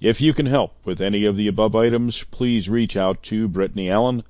If 0.00 0.20
you 0.20 0.34
can 0.34 0.46
help 0.46 0.74
with 0.84 1.00
any 1.00 1.24
of 1.24 1.36
the 1.36 1.46
above 1.46 1.76
items, 1.76 2.24
please 2.24 2.68
reach 2.68 2.96
out 2.96 3.22
to 3.24 3.46
Brittany 3.46 3.88
Allen, 3.88 4.24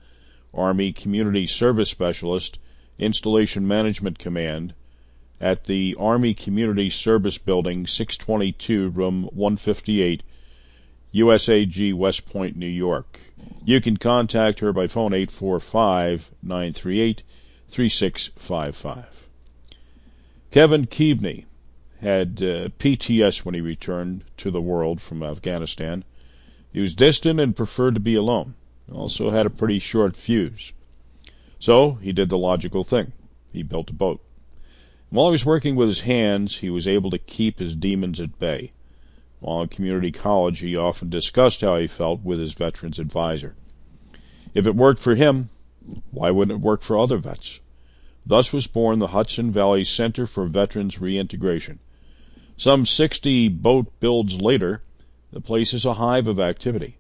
Army 0.57 0.93
Community 0.93 1.47
Service 1.47 1.91
Specialist, 1.91 2.59
Installation 2.99 3.67
Management 3.67 4.19
Command, 4.19 4.75
at 5.41 5.65
the 5.65 5.95
Army 5.99 6.35
Community 6.35 6.89
Service 6.89 7.39
Building, 7.39 7.87
622, 7.87 8.89
Room 8.89 9.25
158, 9.33 10.23
USAG, 11.15 11.95
West 11.95 12.27
Point, 12.27 12.57
New 12.57 12.67
York. 12.67 13.21
You 13.65 13.81
can 13.81 13.97
contact 13.97 14.61
her 14.61 14.73
by 14.73 14.87
phone 14.87 15.13
845 15.13 16.31
938 16.43 17.23
3655. 17.69 19.29
Kevin 20.51 20.87
Keaveney 20.87 21.45
had 22.01 22.43
uh, 22.43 22.69
PTS 22.79 23.45
when 23.45 23.55
he 23.55 23.61
returned 23.61 24.25
to 24.37 24.51
the 24.51 24.61
world 24.61 25.01
from 25.01 25.23
Afghanistan. 25.23 26.05
He 26.73 26.81
was 26.81 26.95
distant 26.95 27.41
and 27.41 27.57
preferred 27.57 27.95
to 27.95 28.01
be 28.01 28.15
alone. 28.15 28.55
Also 28.93 29.31
had 29.31 29.47
a 29.47 29.51
pretty 29.51 29.79
short 29.79 30.17
fuse. 30.17 30.73
So 31.59 31.93
he 31.95 32.13
did 32.13 32.29
the 32.29 32.39
logical 32.39 32.85
thing. 32.85 33.13
He 33.53 33.63
built 33.63 33.91
a 33.91 33.95
boat. 33.95 34.23
While 35.11 35.29
he 35.29 35.33
was 35.33 35.47
working 35.47 35.77
with 35.77 35.89
his 35.89 36.03
hands, 36.03 36.59
he 36.59 36.71
was 36.71 36.87
able 36.87 37.11
to 37.11 37.19
keep 37.19 37.59
his 37.59 37.77
demons 37.77 38.21
at 38.21 38.39
bay. 38.39 38.73
While 39.41 39.63
in 39.63 39.69
community 39.69 40.13
college, 40.13 40.61
he 40.61 40.77
often 40.77 41.11
discussed 41.11 41.61
how 41.61 41.77
he 41.77 41.87
felt 41.87 42.23
with 42.23 42.39
his 42.39 42.55
veterans 42.55 42.99
advisor. 42.99 43.55
If 44.55 44.67
it 44.67 44.75
worked 44.75 45.01
for 45.01 45.15
him, 45.15 45.51
why 46.11 46.31
wouldn't 46.31 46.59
it 46.59 46.65
work 46.65 46.83
for 46.83 46.99
other 46.99 47.19
vets? 47.19 47.61
Thus 48.25 48.53
was 48.53 48.67
born 48.67 48.99
the 48.99 49.09
Hudson 49.09 49.53
Valley 49.53 49.85
Center 49.85 50.27
for 50.27 50.47
Veterans 50.47 51.01
Reintegration. 51.01 51.79
Some 52.57 52.87
60 52.87 53.49
boat 53.51 54.01
builds 54.01 54.41
later, 54.41 54.83
the 55.31 55.41
place 55.41 55.73
is 55.73 55.85
a 55.85 55.95
hive 55.95 56.27
of 56.27 56.41
activity. 56.41 56.99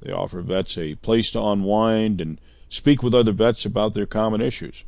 They 0.00 0.12
offer 0.12 0.40
vets 0.40 0.78
a 0.78 0.94
place 0.96 1.30
to 1.32 1.42
unwind 1.42 2.20
and 2.20 2.40
speak 2.68 3.02
with 3.02 3.14
other 3.14 3.32
vets 3.32 3.64
about 3.64 3.94
their 3.94 4.06
common 4.06 4.40
issues. 4.40 4.84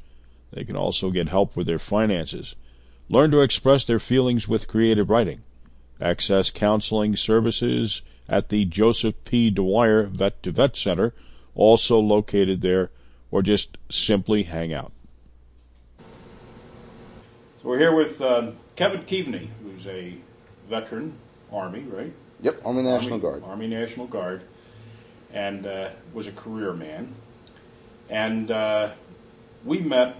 They 0.52 0.64
can 0.64 0.76
also 0.76 1.10
get 1.10 1.28
help 1.28 1.56
with 1.56 1.66
their 1.66 1.78
finances, 1.78 2.56
learn 3.08 3.30
to 3.30 3.40
express 3.40 3.84
their 3.84 3.98
feelings 3.98 4.48
with 4.48 4.68
creative 4.68 5.10
writing, 5.10 5.42
access 6.00 6.50
counseling 6.50 7.16
services 7.16 8.02
at 8.28 8.48
the 8.48 8.64
Joseph 8.64 9.14
P. 9.24 9.50
Dwyer 9.50 10.04
Vet 10.04 10.42
to 10.44 10.52
Vet 10.52 10.76
Center, 10.76 11.12
also 11.54 11.98
located 11.98 12.60
there, 12.60 12.90
or 13.30 13.42
just 13.42 13.76
simply 13.88 14.44
hang 14.44 14.72
out. 14.72 14.92
So 15.98 17.68
we're 17.68 17.78
here 17.78 17.94
with 17.94 18.20
uh, 18.20 18.52
Kevin 18.76 19.02
Keaveney, 19.02 19.48
who's 19.62 19.86
a 19.86 20.14
veteran, 20.68 21.14
Army, 21.52 21.80
right? 21.80 22.12
Yep, 22.40 22.62
Army 22.64 22.82
National 22.82 23.14
Army, 23.14 23.22
Guard. 23.22 23.42
Army 23.44 23.66
National 23.66 24.06
Guard, 24.06 24.42
and 25.32 25.66
uh, 25.66 25.88
was 26.12 26.26
a 26.26 26.32
career 26.32 26.72
man. 26.72 27.14
And 28.08 28.50
uh, 28.50 28.90
we 29.64 29.78
met 29.78 30.16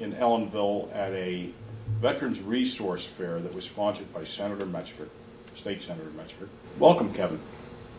in 0.00 0.12
Ellenville 0.14 0.94
at 0.94 1.12
a 1.12 1.50
Veterans 2.00 2.40
Resource 2.40 3.04
Fair 3.04 3.40
that 3.40 3.54
was 3.54 3.64
sponsored 3.64 4.12
by 4.12 4.24
Senator 4.24 4.66
Metzger, 4.66 5.08
State 5.54 5.82
Senator 5.82 6.10
Metzger. 6.16 6.48
Welcome, 6.78 7.12
Kevin. 7.12 7.40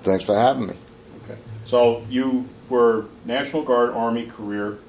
Thanks 0.03 0.23
for 0.23 0.35
having 0.35 0.67
me. 0.67 0.75
Okay. 1.23 1.37
So 1.65 2.05
you 2.09 2.47
were 2.69 3.05
National 3.25 3.63
Guard 3.63 3.91
Army 3.91 4.25
career. 4.25 4.79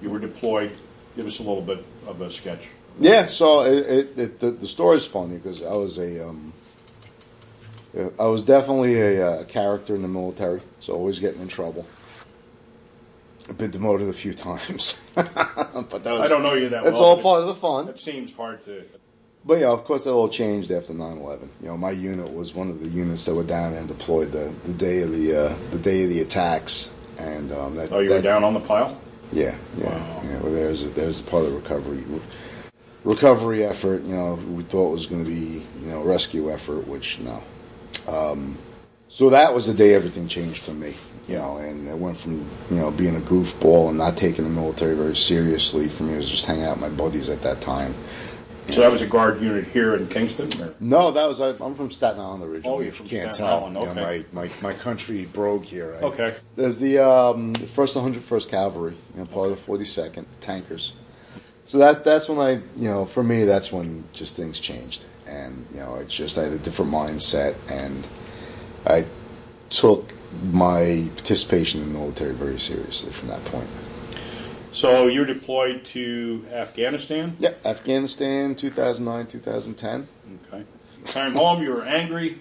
You 0.00 0.10
were 0.10 0.18
deployed. 0.18 0.72
Give 1.16 1.26
us 1.26 1.38
a 1.38 1.42
little 1.42 1.62
bit 1.62 1.84
of 2.06 2.20
a 2.20 2.30
sketch. 2.30 2.68
Yeah, 2.98 3.26
so 3.26 3.62
it, 3.62 3.86
it, 3.86 4.18
it, 4.18 4.40
the, 4.40 4.50
the 4.52 4.92
is 4.92 5.06
funny 5.06 5.36
because 5.36 5.62
I 5.62 5.72
was 5.72 5.98
a, 5.98 6.28
um, 6.28 6.52
I 8.18 8.26
was 8.26 8.42
definitely 8.42 9.00
a, 9.00 9.40
a 9.40 9.44
character 9.44 9.94
in 9.94 10.02
the 10.02 10.08
military, 10.08 10.60
so 10.80 10.94
always 10.94 11.18
getting 11.20 11.40
in 11.40 11.48
trouble. 11.48 11.86
I've 13.48 13.58
been 13.58 13.70
demoted 13.70 14.08
a 14.08 14.12
few 14.12 14.32
times, 14.34 15.00
but 15.14 15.24
that 15.32 16.04
was, 16.04 16.20
I 16.20 16.28
don't 16.28 16.42
know 16.42 16.54
you 16.54 16.68
that 16.70 16.82
That's 16.82 16.98
well, 16.98 17.04
all 17.04 17.22
part 17.22 17.42
of 17.42 17.48
the 17.48 17.54
fun. 17.54 17.88
It 17.88 18.00
seems 18.00 18.32
hard 18.32 18.64
to. 18.64 18.84
But 19.46 19.58
yeah, 19.58 19.68
of 19.68 19.84
course, 19.84 20.04
that 20.04 20.10
all 20.12 20.28
changed 20.28 20.70
after 20.70 20.94
9/11. 20.94 21.48
You 21.60 21.68
know, 21.68 21.76
my 21.76 21.90
unit 21.90 22.32
was 22.32 22.54
one 22.54 22.70
of 22.70 22.80
the 22.80 22.88
units 22.88 23.26
that 23.26 23.34
were 23.34 23.44
down 23.44 23.72
there 23.72 23.80
and 23.80 23.88
deployed 23.88 24.32
the, 24.32 24.52
the 24.64 24.72
day 24.72 25.02
of 25.02 25.12
the 25.12 25.36
uh, 25.36 25.54
the 25.70 25.78
day 25.78 26.04
of 26.04 26.08
the 26.08 26.20
attacks, 26.20 26.90
and 27.18 27.52
um, 27.52 27.74
that, 27.76 27.92
Oh, 27.92 28.00
you 28.00 28.10
were 28.10 28.22
down 28.22 28.42
on 28.42 28.54
the 28.54 28.60
pile. 28.60 28.96
Yeah, 29.32 29.54
yeah, 29.76 29.86
Wow. 29.90 30.22
yeah. 30.24 30.38
Well, 30.40 30.52
there's 30.52 30.90
there's 30.92 31.22
part 31.22 31.44
of 31.44 31.52
the 31.52 31.58
recovery 31.58 32.02
recovery 33.04 33.64
effort. 33.64 34.02
You 34.02 34.14
know, 34.16 34.34
we 34.36 34.62
thought 34.64 34.90
was 34.90 35.06
going 35.06 35.22
to 35.24 35.30
be 35.30 35.62
you 35.82 35.88
know 35.88 36.00
a 36.00 36.04
rescue 36.04 36.50
effort, 36.50 36.88
which 36.88 37.18
no. 37.20 37.42
Um, 38.08 38.58
so 39.08 39.30
that 39.30 39.54
was 39.54 39.66
the 39.66 39.74
day 39.74 39.94
everything 39.94 40.28
changed 40.28 40.62
for 40.62 40.72
me. 40.72 40.94
You 41.28 41.36
know, 41.36 41.56
and 41.56 41.88
it 41.88 41.96
went 41.96 42.18
from 42.18 42.40
you 42.70 42.76
know 42.76 42.90
being 42.90 43.16
a 43.16 43.20
goofball 43.20 43.88
and 43.88 43.96
not 43.96 44.16
taking 44.16 44.44
the 44.44 44.50
military 44.50 44.94
very 44.94 45.16
seriously. 45.16 45.88
For 45.88 46.02
me, 46.02 46.14
it 46.14 46.18
was 46.18 46.30
just 46.30 46.44
hanging 46.44 46.64
out 46.64 46.78
with 46.78 46.90
my 46.90 46.96
buddies 46.96 47.30
at 47.30 47.40
that 47.42 47.60
time. 47.60 47.94
So 48.70 48.80
that 48.80 48.90
was 48.90 49.02
a 49.02 49.06
guard 49.06 49.42
unit 49.42 49.66
here 49.66 49.94
in 49.94 50.08
Kingston. 50.08 50.48
Or? 50.62 50.74
No, 50.80 51.10
that 51.10 51.28
was 51.28 51.40
I'm 51.40 51.74
from 51.74 51.90
Staten 51.90 52.20
Island 52.20 52.42
originally. 52.42 52.86
Oh, 52.86 52.88
if 52.88 52.98
you 52.98 53.06
can't 53.06 53.34
Staten 53.34 53.46
tell, 53.46 53.60
Island, 53.60 53.76
You 53.76 53.84
know, 53.84 53.90
okay. 53.90 54.24
my, 54.32 54.42
my 54.42 54.50
my 54.62 54.72
country 54.72 55.26
brogue 55.26 55.64
here. 55.64 55.92
Right? 55.92 56.02
Okay. 56.02 56.34
There's 56.56 56.78
the 56.78 56.98
um, 56.98 57.54
First 57.54 57.96
101st 57.96 58.48
Cavalry, 58.48 58.94
you 59.14 59.20
know, 59.20 59.26
part 59.26 59.50
of 59.50 59.64
the 59.64 59.72
42nd 59.72 60.24
tankers. 60.40 60.94
So 61.66 61.78
that 61.78 62.04
that's 62.04 62.28
when 62.28 62.38
I, 62.38 62.52
you 62.76 62.90
know, 62.90 63.04
for 63.04 63.22
me, 63.22 63.44
that's 63.44 63.70
when 63.72 64.04
just 64.12 64.36
things 64.36 64.60
changed, 64.60 65.04
and 65.26 65.66
you 65.72 65.80
know, 65.80 65.96
it's 65.96 66.14
just 66.14 66.38
I 66.38 66.44
had 66.44 66.52
a 66.52 66.58
different 66.58 66.90
mindset, 66.90 67.54
and 67.70 68.06
I 68.86 69.04
took 69.70 70.12
my 70.50 71.08
participation 71.16 71.80
in 71.80 71.92
the 71.92 71.98
military 71.98 72.32
very 72.32 72.58
seriously 72.58 73.12
from 73.12 73.28
that 73.28 73.44
point. 73.46 73.68
So 74.72 75.06
you're 75.06 75.24
deployed 75.24 75.84
to 75.86 76.44
Afghanistan. 76.52 77.36
Yeah, 77.38 77.50
Afghanistan, 77.64 78.56
2009, 78.56 79.26
2010. 79.28 80.08
Okay. 80.52 80.64
Time 81.06 81.34
home, 81.34 81.62
you 81.62 81.70
were 81.70 81.84
angry. 81.84 82.38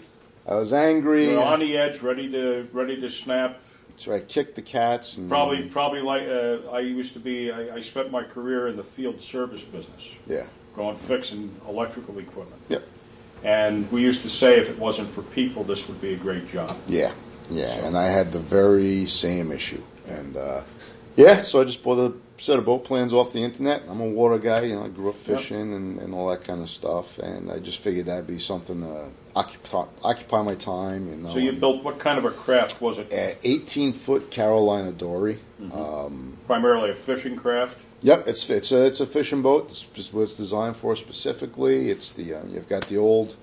I 0.48 0.56
was 0.56 0.74
angry. 0.74 1.30
You 1.30 1.38
were 1.38 1.44
on 1.44 1.60
the 1.60 1.78
edge, 1.78 2.02
ready 2.02 2.30
to 2.32 2.68
ready 2.74 3.00
to 3.00 3.10
snap. 3.10 3.60
So 3.98 4.12
I 4.14 4.20
kicked 4.20 4.56
the 4.56 4.62
cats. 4.62 5.18
And, 5.18 5.30
Probably, 5.30 5.70
probably 5.70 6.02
like 6.02 6.24
uh, 6.24 6.70
I 6.72 6.80
used 6.80 7.14
to 7.14 7.20
be. 7.20 7.52
I, 7.52 7.76
I 7.76 7.82
spent 7.82 8.12
my 8.12 8.24
career 8.24 8.68
in 8.68 8.76
the 8.76 8.84
field 8.84 9.22
service 9.22 9.64
business, 9.64 10.10
Yeah. 10.28 10.48
Going 10.76 10.96
fixing 10.96 11.54
electrical 11.68 12.18
equipment. 12.20 12.62
Yep. 12.70 12.88
And 13.44 13.92
we 13.92 14.02
used 14.02 14.22
to 14.24 14.30
say, 14.30 14.58
if 14.60 14.70
it 14.70 14.80
wasn't 14.80 15.10
for 15.10 15.22
people, 15.22 15.64
this 15.64 15.88
would 15.88 16.00
be 16.02 16.14
a 16.14 16.18
great 16.18 16.48
job. 16.48 16.76
Yeah, 16.88 17.12
yeah, 17.50 17.86
and 17.86 17.98
I 17.98 18.06
had 18.06 18.32
the 18.32 18.40
very 18.40 19.06
same 19.06 19.52
issue, 19.52 19.82
and 20.08 20.38
uh, 20.38 20.62
yeah, 21.18 21.44
so 21.44 21.60
I 21.62 21.66
just 21.66 21.84
bought 21.84 22.00
a 22.00 22.14
set 22.42 22.58
of 22.58 22.66
boat 22.66 22.86
plans 22.86 23.12
off 23.14 23.34
the 23.34 23.40
internet. 23.44 23.84
I'm 23.90 24.00
a 24.00 24.08
water 24.08 24.40
guy, 24.40 24.62
you 24.64 24.76
know, 24.76 24.86
I 24.86 24.88
grew 24.88 25.10
up 25.10 25.16
fishing 25.16 25.74
and, 25.74 26.00
and 26.00 26.14
all 26.14 26.30
that 26.30 26.46
kind 26.46 26.62
of 26.62 26.70
stuff, 26.70 27.20
and 27.20 27.52
I 27.52 27.60
just 27.60 27.80
figured 27.80 28.06
that'd 28.06 28.28
be 28.28 28.40
something 28.40 28.82
to 28.82 29.10
occupy 29.36 29.86
occupy 30.04 30.42
my 30.42 30.56
time. 30.56 31.10
You 31.10 31.16
know, 31.18 31.32
So 31.32 31.40
you 31.40 31.50
and- 31.50 31.60
built 31.60 31.84
what 31.84 32.00
kind 32.00 32.18
of 32.18 32.24
a 32.26 32.32
craft 32.32 32.82
was 32.82 32.98
it? 32.98 33.12
a 33.12 33.36
18 33.44 33.92
foot 33.94 34.32
Carolina 34.32 34.92
dory. 34.94 35.38
Mm-hmm. 35.62 35.78
Um, 35.78 36.38
Primarily 36.48 36.90
a 36.92 36.94
fishing 36.94 37.36
craft. 37.36 37.78
Yep, 38.04 38.28
it's 38.28 38.50
it's 38.50 38.72
a 38.72 38.86
it's 38.86 39.00
a 39.00 39.06
fishing 39.08 39.42
boat. 39.42 39.68
It's 39.70 39.84
just 39.84 40.14
what 40.14 40.36
designed 40.36 40.76
for 40.76 40.96
specifically. 40.96 41.90
It's 41.90 42.12
the 42.12 42.36
uh, 42.36 42.42
you've 42.50 42.68
got 42.70 42.86
the 42.88 42.98
old 42.98 43.36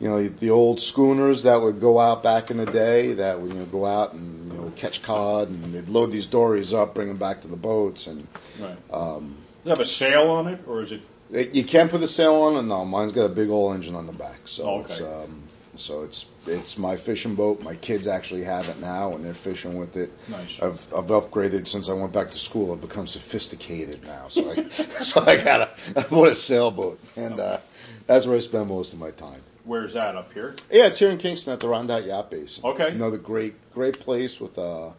you 0.00 0.08
know 0.08 0.26
the 0.28 0.50
old 0.50 0.80
schooners 0.80 1.44
that 1.44 1.60
would 1.62 1.80
go 1.80 1.98
out 2.00 2.22
back 2.22 2.50
in 2.50 2.56
the 2.56 2.66
day 2.66 3.12
that 3.14 3.40
would 3.40 3.52
you 3.52 3.58
know 3.60 3.64
go 3.66 3.86
out 3.86 4.12
and 4.12 4.52
you 4.52 4.58
know 4.58 4.72
catch 4.76 5.02
cod 5.02 5.48
and 5.48 5.72
they'd 5.72 5.88
load 5.88 6.10
these 6.10 6.26
dories 6.26 6.74
up, 6.74 6.94
bring 6.94 7.08
them 7.08 7.16
back 7.16 7.40
to 7.42 7.48
the 7.48 7.56
boats, 7.56 8.06
and 8.08 8.26
Right. 8.58 8.76
Um, 8.90 9.36
Does 9.64 9.66
it 9.66 9.68
have 9.78 9.80
a 9.80 9.84
sail 9.86 10.30
on 10.30 10.48
it, 10.48 10.60
or 10.66 10.80
is 10.82 10.92
it? 10.92 11.00
it, 11.30 11.54
you 11.54 11.62
can't 11.62 11.90
put 11.90 12.00
the 12.00 12.08
sail 12.08 12.34
on 12.34 12.56
it. 12.56 12.62
No, 12.62 12.84
mine's 12.84 13.12
got 13.12 13.26
a 13.26 13.28
big 13.34 13.50
old 13.50 13.74
engine 13.74 13.94
on 13.94 14.06
the 14.06 14.12
back, 14.12 14.40
so 14.46 14.64
Okay. 14.78 14.84
it's 14.94 15.00
um, 15.02 15.42
so 15.78 16.02
it's 16.02 16.26
it's 16.46 16.78
my 16.78 16.96
fishing 16.96 17.34
boat. 17.34 17.62
My 17.62 17.74
kids 17.76 18.06
actually 18.06 18.44
have 18.44 18.68
it 18.68 18.80
now, 18.80 19.14
and 19.14 19.24
they're 19.24 19.34
fishing 19.34 19.78
with 19.78 19.96
it. 19.96 20.10
Nice. 20.28 20.60
I've 20.60 20.80
I've 20.94 21.06
upgraded 21.06 21.66
since 21.68 21.88
I 21.88 21.92
went 21.92 22.12
back 22.12 22.30
to 22.32 22.38
school. 22.38 22.72
I've 22.72 22.80
become 22.80 23.06
sophisticated 23.06 24.04
now, 24.04 24.28
so 24.28 24.50
I 24.50 24.68
so 24.68 25.22
I 25.24 25.36
got 25.36 25.60
a 25.62 25.70
I 25.96 26.02
bought 26.04 26.28
a 26.28 26.34
sailboat, 26.34 27.00
and 27.16 27.40
uh, 27.40 27.58
that's 28.06 28.26
where 28.26 28.36
I 28.36 28.40
spend 28.40 28.68
most 28.68 28.92
of 28.92 28.98
my 28.98 29.10
time. 29.12 29.40
Where's 29.64 29.94
that 29.94 30.14
up 30.14 30.32
here? 30.32 30.54
Yeah, 30.70 30.86
it's 30.86 30.98
here 31.00 31.10
in 31.10 31.18
Kingston 31.18 31.52
at 31.52 31.58
the 31.60 31.66
Rondout 31.66 32.06
Yacht 32.06 32.30
Base. 32.30 32.60
Okay. 32.62 32.90
Another 32.90 33.18
great, 33.18 33.54
great 33.72 33.98
place 33.98 34.40
with 34.40 34.56
a, 34.58 34.92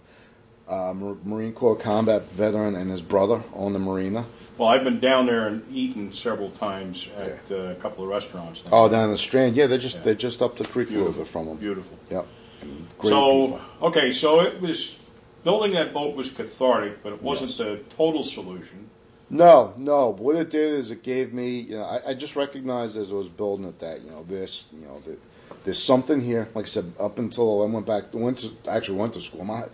uh 0.68 0.94
Mar- 0.94 1.16
Marine 1.24 1.54
Corps 1.54 1.78
combat 1.78 2.24
veteran 2.32 2.76
and 2.76 2.92
his 2.92 3.02
brother 3.02 3.42
on 3.54 3.72
the 3.72 3.80
marina. 3.80 4.26
Well, 4.58 4.70
I've 4.70 4.84
been 4.84 5.00
down 5.00 5.28
there 5.28 5.48
and 5.48 5.64
eaten 5.72 6.12
several 6.12 6.50
times 6.50 7.08
at 7.18 7.52
uh, 7.52 7.56
a 7.56 7.76
couple 7.76 8.04
of 8.04 8.10
restaurants. 8.10 8.64
Now. 8.66 8.72
Oh, 8.74 8.90
down 8.90 9.12
the 9.12 9.18
Strand. 9.18 9.56
Yeah, 9.56 9.68
they're 9.68 9.78
just 9.78 9.98
Yeah. 9.98 10.04
they're 10.04 10.16
just 10.16 10.42
up 10.42 10.58
the 10.58 10.66
creek 10.66 10.90
a 10.90 10.94
little 10.94 11.12
bit 11.12 11.28
from 11.28 11.46
them. 11.46 11.58
Beautiful. 11.58 11.98
Yep. 12.10 12.26
And 12.62 12.88
great 12.98 13.10
so, 13.12 13.46
people. 13.48 13.62
okay, 13.84 14.12
so 14.12 14.42
it 14.42 14.60
was 14.60 14.98
building 15.44 15.74
that 15.74 15.94
boat 15.94 16.16
was 16.16 16.30
cathartic, 16.30 17.04
but 17.04 17.14
it 17.14 17.22
wasn't 17.22 17.56
the 17.58 17.80
total 17.96 18.24
solution. 18.24 18.90
No, 19.30 19.74
no. 19.78 20.10
What 20.10 20.38
it 20.38 20.50
did 20.50 20.74
is 20.74 20.90
it 20.90 21.04
gave 21.04 21.34
me, 21.34 21.60
you 21.60 21.76
know, 21.78 21.84
I, 21.84 22.12
I 22.12 22.14
just 22.14 22.36
recognized 22.36 22.98
as 22.98 23.12
I 23.12 23.16
was 23.16 23.28
building 23.28 23.66
it 23.68 23.78
that, 23.80 24.02
you 24.02 24.10
know, 24.10 24.24
this, 24.24 24.66
you 24.74 24.86
know, 24.86 25.02
that 25.06 25.20
there's 25.66 25.84
something 25.84 26.22
here. 26.22 26.48
Like 26.56 26.66
I 26.66 26.70
said, 26.70 26.94
up 27.00 27.20
until 27.20 27.62
I 27.62 27.66
went 27.66 27.86
back, 27.86 28.06
went 28.14 28.40
to, 28.40 28.52
actually 28.70 28.98
went 28.98 29.14
to 29.16 29.22
school. 29.22 29.44
My 29.44 29.66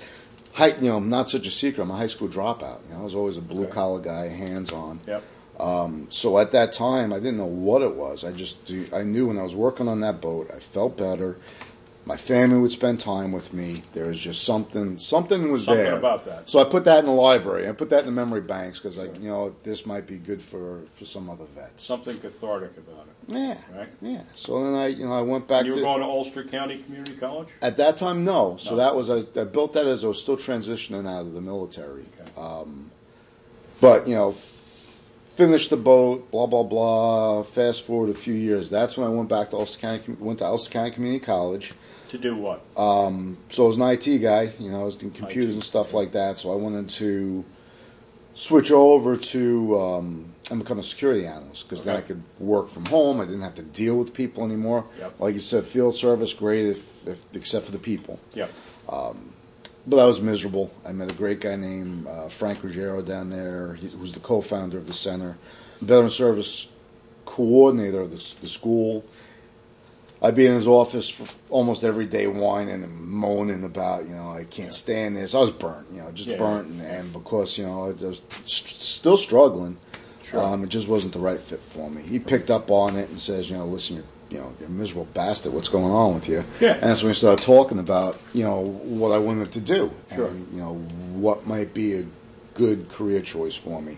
height, 0.54 0.82
you 0.82 0.90
know, 0.90 0.98
I'm 0.98 1.10
not 1.10 1.30
such 1.30 1.46
a 1.46 1.52
secret. 1.52 1.84
I'm 1.84 1.92
a 1.92 1.96
high 1.96 2.08
school 2.08 2.30
dropout. 2.30 2.88
You 2.88 2.94
know, 2.94 3.02
I 3.02 3.04
was 3.04 3.16
always 3.16 3.38
a 3.38 3.42
blue 3.42 3.68
collar 3.68 4.00
guy, 4.00 4.30
hands 4.30 4.72
on. 4.72 5.00
Yep. 5.06 5.24
Um, 5.60 6.08
so 6.10 6.40
at 6.40 6.52
that 6.54 6.74
time, 6.74 7.14
I 7.14 7.18
didn't 7.18 7.38
know 7.38 7.46
what 7.46 7.82
it 7.82 7.94
was. 7.94 8.24
I 8.24 8.32
just, 8.32 8.66
do, 8.66 8.88
I 8.94 9.04
knew 9.04 9.28
when 9.28 9.38
I 9.38 9.44
was 9.44 9.56
working 9.56 9.88
on 9.88 10.00
that 10.00 10.22
boat, 10.22 10.50
I 10.56 10.60
felt 10.60 10.98
better. 10.98 11.38
My 12.06 12.18
family 12.18 12.58
would 12.58 12.74
spend 12.74 13.00
time 13.00 13.32
with 13.32 13.54
me. 13.54 13.82
There 13.94 14.08
was 14.08 14.20
just 14.20 14.44
something, 14.44 14.98
something 14.98 15.50
was 15.54 15.64
Something 15.64 15.86
there 15.86 15.96
about 15.96 16.26
that. 16.26 16.50
So 16.50 16.60
I 16.60 16.66
put 16.66 16.84
that 16.84 17.00
in 17.00 17.06
the 17.06 17.14
library. 17.14 17.70
I 17.70 17.72
put 17.72 17.90
that 17.92 18.00
in 18.02 18.06
the 18.08 18.12
memory 18.12 18.42
banks 18.42 18.78
because, 18.78 18.98
like, 18.98 19.16
you 19.22 19.30
know, 19.30 19.56
this 19.64 19.86
might 19.86 20.06
be 20.06 20.18
good 20.18 20.42
for 20.42 20.82
for 20.96 21.06
some 21.06 21.30
other 21.30 21.46
vets. 21.56 21.86
Something 21.86 22.18
cathartic 22.20 22.76
about 22.78 23.06
it. 23.08 23.34
Yeah, 23.34 23.58
Right. 23.74 23.88
Yeah. 24.02 24.24
So 24.36 24.62
then 24.66 24.76
I, 24.76 24.88
you 24.88 25.06
know, 25.06 25.14
I 25.14 25.22
went 25.22 25.48
back 25.48 25.64
You 25.64 25.72
were 25.72 25.78
to. 25.78 25.84
going 25.84 26.00
to 26.02 26.06
Ulster 26.06 26.44
County 26.44 26.80
Community 26.80 27.14
College? 27.16 27.48
At 27.62 27.78
that 27.78 27.96
time, 27.96 28.26
no. 28.26 28.58
So 28.60 28.72
No. 28.72 28.76
that 28.78 28.96
was 28.98 29.10
I, 29.10 29.20
I 29.40 29.46
built 29.46 29.72
that 29.74 29.86
as 29.88 30.04
I 30.04 30.08
was 30.08 30.22
still 30.22 30.36
transitioning 30.36 31.08
out 31.08 31.22
of 31.22 31.34
the 31.34 31.40
military. 31.42 32.04
Okay. 32.20 32.32
Um, 32.38 32.92
but 33.80 34.10
you 34.10 34.16
know, 34.16 34.32
f- 34.32 35.10
finished 35.36 35.70
the 35.70 35.78
boat, 35.78 36.30
blah 36.32 36.48
blah 36.48 36.64
blah. 36.64 37.44
Fast 37.44 37.84
forward 37.86 38.10
a 38.10 38.14
few 38.14 38.34
years. 38.34 38.70
That's 38.70 38.98
when 38.98 39.08
I 39.08 39.10
went 39.10 39.30
back 39.30 39.52
to 39.52 39.56
Ulster 39.56 39.80
County. 39.80 40.18
Went 40.20 40.40
to 40.40 40.46
Ulster 40.46 40.72
County 40.74 40.92
Community 40.92 41.24
College. 41.24 41.74
To 42.14 42.20
do 42.20 42.36
what? 42.36 42.62
So 43.50 43.64
I 43.64 43.68
was 43.68 43.78
an 43.78 43.82
IT 43.82 44.20
guy. 44.20 44.52
You 44.60 44.70
know, 44.70 44.82
I 44.82 44.84
was 44.84 44.94
doing 44.94 45.12
computers 45.12 45.50
IT, 45.50 45.54
and 45.56 45.64
stuff 45.64 45.96
like 45.96 46.12
that. 46.12 46.38
So 46.38 46.54
I 46.54 46.56
wanted 46.56 46.88
to 46.92 47.44
switch 48.36 48.72
over 48.72 49.18
to 49.18 49.82
um, 49.82 50.26
and 50.52 50.60
become 50.60 50.78
a 50.78 50.84
security 50.84 51.26
analyst 51.26 51.68
because 51.68 51.84
then 51.84 51.96
I 51.96 52.02
could 52.02 52.22
work 52.38 52.70
from 52.70 52.86
home. 52.86 53.20
I 53.20 53.26
didn't 53.26 53.42
have 53.42 53.56
to 53.56 53.64
deal 53.64 53.98
with 53.98 54.14
people 54.14 54.46
anymore. 54.46 54.86
Yep. 55.00 55.20
Like 55.22 55.34
you 55.34 55.40
said, 55.40 55.64
field 55.64 55.96
service 55.96 56.34
great 56.34 56.68
if, 56.68 57.08
if 57.08 57.26
except 57.36 57.66
for 57.66 57.72
the 57.72 57.80
people. 57.80 58.20
yeah. 58.36 58.48
But 59.86 60.00
I 60.00 60.06
was 60.06 60.22
miserable. 60.22 60.72
I 60.86 60.92
met 60.92 61.12
a 61.12 61.16
great 61.16 61.42
guy 61.42 61.56
named 61.56 62.06
uh, 62.08 62.30
Frank 62.30 62.64
Ruggiero 62.64 63.02
down 63.02 63.32
there. 63.32 63.74
He 63.74 63.88
was 63.98 64.14
the 64.14 64.20
co-founder 64.20 64.78
of 64.78 64.86
the 64.86 64.94
center, 64.94 65.36
veteran 65.82 66.12
service 66.12 66.70
coordinator 67.26 68.02
of 68.02 68.12
the, 68.12 68.36
the 68.42 68.48
school. 68.48 69.04
I'd 70.24 70.36
be 70.36 70.46
in 70.46 70.54
his 70.54 70.68
office 70.68 71.14
almost 71.50 71.84
every 71.84 72.06
day, 72.06 72.28
whining 72.28 72.82
and 72.82 72.98
moaning 73.06 73.66
about, 73.66 74.08
you 74.08 74.16
know, 74.16 74.32
I 74.32 74.46
can't 74.46 74.74
stand 74.74 75.18
this. 75.18 75.36
I 75.36 75.40
was 75.40 75.52
burnt, 75.52 75.88
you 75.92 76.02
know, 76.02 76.12
just 76.12 76.30
Yeah. 76.30 76.38
burnt, 76.38 76.68
and, 76.70 76.82
and 76.82 77.12
because 77.14 77.58
you 77.58 77.66
know 77.66 77.84
I 77.84 77.88
was 77.92 78.22
st- 78.46 78.82
still 78.82 79.18
struggling, 79.18 79.78
Sure. 80.24 80.42
um, 80.42 80.64
it 80.64 80.70
just 80.70 80.88
wasn't 80.88 81.12
the 81.12 81.20
right 81.20 81.40
fit 81.40 81.60
for 81.60 81.90
me. 81.90 82.02
He 82.02 82.20
picked 82.20 82.50
up 82.50 82.72
on 82.72 82.96
it 82.96 83.10
and 83.10 83.20
says, 83.20 83.50
you 83.50 83.58
know, 83.58 83.66
listen, 83.66 83.98
you're, 83.98 84.06
you 84.30 84.38
know, 84.40 84.54
you're 84.62 84.70
a 84.70 84.72
miserable 84.72 85.08
bastard. 85.14 85.54
What's 85.54 85.68
going 85.68 85.92
on 85.92 86.14
with 86.16 86.30
you? 86.30 86.46
Yeah. 86.62 86.76
And 86.76 86.84
that's 86.84 87.04
when 87.04 87.10
we 87.10 87.16
started 87.16 87.44
talking 87.44 87.78
about, 87.80 88.18
you 88.34 88.44
know, 88.46 88.62
what 88.62 89.12
I 89.12 89.18
wanted 89.18 89.52
to 89.52 89.60
do, 89.60 89.92
Sure. 90.16 90.28
and 90.28 90.48
you 90.54 90.60
know, 90.62 90.76
what 91.16 91.46
might 91.46 91.74
be 91.74 91.98
a 91.98 92.06
good 92.54 92.88
career 92.88 93.20
choice 93.20 93.56
for 93.56 93.82
me, 93.82 93.98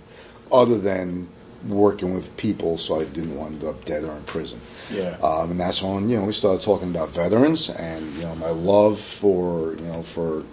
other 0.51 0.79
than 0.79 1.27
working 1.67 2.13
with 2.13 2.35
people, 2.37 2.77
so 2.77 2.99
I 2.99 3.05
didn't 3.05 3.35
wind 3.35 3.63
up 3.63 3.83
dead 3.85 4.03
or 4.03 4.15
in 4.15 4.23
prison. 4.23 4.59
Yeah. 4.91 5.17
Um, 5.23 5.51
and 5.51 5.59
that's 5.59 5.81
when 5.81 6.09
you 6.09 6.17
know 6.17 6.25
we 6.25 6.33
started 6.33 6.61
talking 6.61 6.89
about 6.89 7.09
veterans 7.09 7.69
and 7.69 8.05
you 8.15 8.23
know 8.23 8.35
my 8.35 8.49
love 8.49 8.99
for 8.99 9.73
you 9.75 9.85
know 9.87 10.03
for 10.03 10.43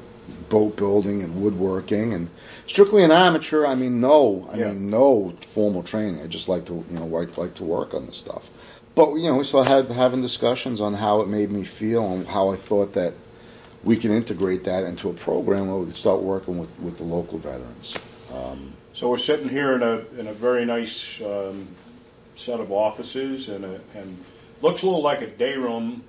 boat 0.49 0.77
building 0.77 1.23
and 1.23 1.43
woodworking 1.43 2.13
and 2.15 2.29
strictly 2.67 3.03
an 3.05 3.11
amateur. 3.11 3.67
I 3.67 3.75
mean, 3.75 4.01
no, 4.01 4.49
I 4.53 4.57
Yeah. 4.57 4.73
mean 4.73 4.91
no 4.91 5.35
formal 5.41 5.83
training. 5.83 6.21
I 6.23 6.27
just 6.27 6.49
like 6.49 6.65
to 6.67 6.85
you 6.91 6.99
know 6.99 7.07
like 7.07 7.37
like 7.37 7.55
to 7.55 7.65
work 7.65 7.95
on 7.95 8.07
this 8.07 8.17
stuff. 8.17 8.49
But 8.95 9.15
you 9.15 9.25
know 9.31 9.37
we 9.37 9.45
started 9.45 9.71
had, 9.71 9.87
having 9.91 10.23
discussions 10.23 10.81
on 10.81 10.95
how 10.95 11.21
it 11.21 11.29
made 11.29 11.51
me 11.51 11.65
feel 11.65 12.07
and 12.13 12.27
how 12.27 12.51
I 12.51 12.57
thought 12.57 12.95
that 12.95 13.15
we 13.85 13.97
can 13.97 14.13
integrate 14.13 14.65
that 14.65 14.85
into 14.85 15.11
a 15.11 15.13
program 15.13 15.67
where 15.69 15.77
we 15.79 15.87
could 15.87 15.97
start 15.97 16.23
working 16.23 16.57
with, 16.59 16.71
with 16.79 16.99
the 16.99 17.05
local 17.05 17.39
veterans. 17.39 17.97
So 18.95 19.09
we're 19.09 19.17
sitting 19.19 19.49
here 19.49 19.75
in 19.75 19.83
a 19.83 20.05
in 20.21 20.27
a 20.27 20.33
very 20.33 20.65
nice 20.65 21.21
um, 21.23 21.67
set 22.37 22.61
of 22.61 22.71
offices, 22.71 23.49
and 23.49 23.65
a, 23.65 23.81
and 23.95 24.19
looks 24.61 24.83
a 24.83 24.87
little 24.87 25.03
like 25.03 25.23
a 25.23 25.27
day 25.27 25.57
room. 25.57 26.03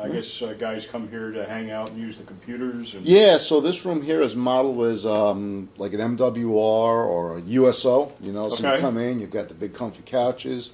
I 0.00 0.08
guess 0.08 0.40
uh, 0.40 0.54
guys 0.58 0.86
come 0.86 1.08
here 1.10 1.30
to 1.32 1.44
hang 1.44 1.70
out 1.70 1.90
and 1.90 1.98
use 1.98 2.16
the 2.16 2.24
computers. 2.24 2.94
And, 2.94 3.04
Yeah, 3.04 3.36
so 3.36 3.60
this 3.60 3.84
room 3.84 4.00
here 4.00 4.22
is 4.22 4.34
modeled 4.34 4.82
as 4.90 5.04
um, 5.04 5.68
like 5.76 5.92
an 5.92 6.00
MWR 6.16 6.46
or 6.48 7.36
a 7.36 7.40
USO. 7.42 8.10
You 8.22 8.32
know, 8.32 8.48
so 8.48 8.64
Okay. 8.66 8.76
you 8.76 8.80
come 8.80 8.96
in, 8.96 9.20
you've 9.20 9.30
got 9.30 9.48
the 9.48 9.54
big 9.54 9.74
comfy 9.74 10.02
couches, 10.06 10.72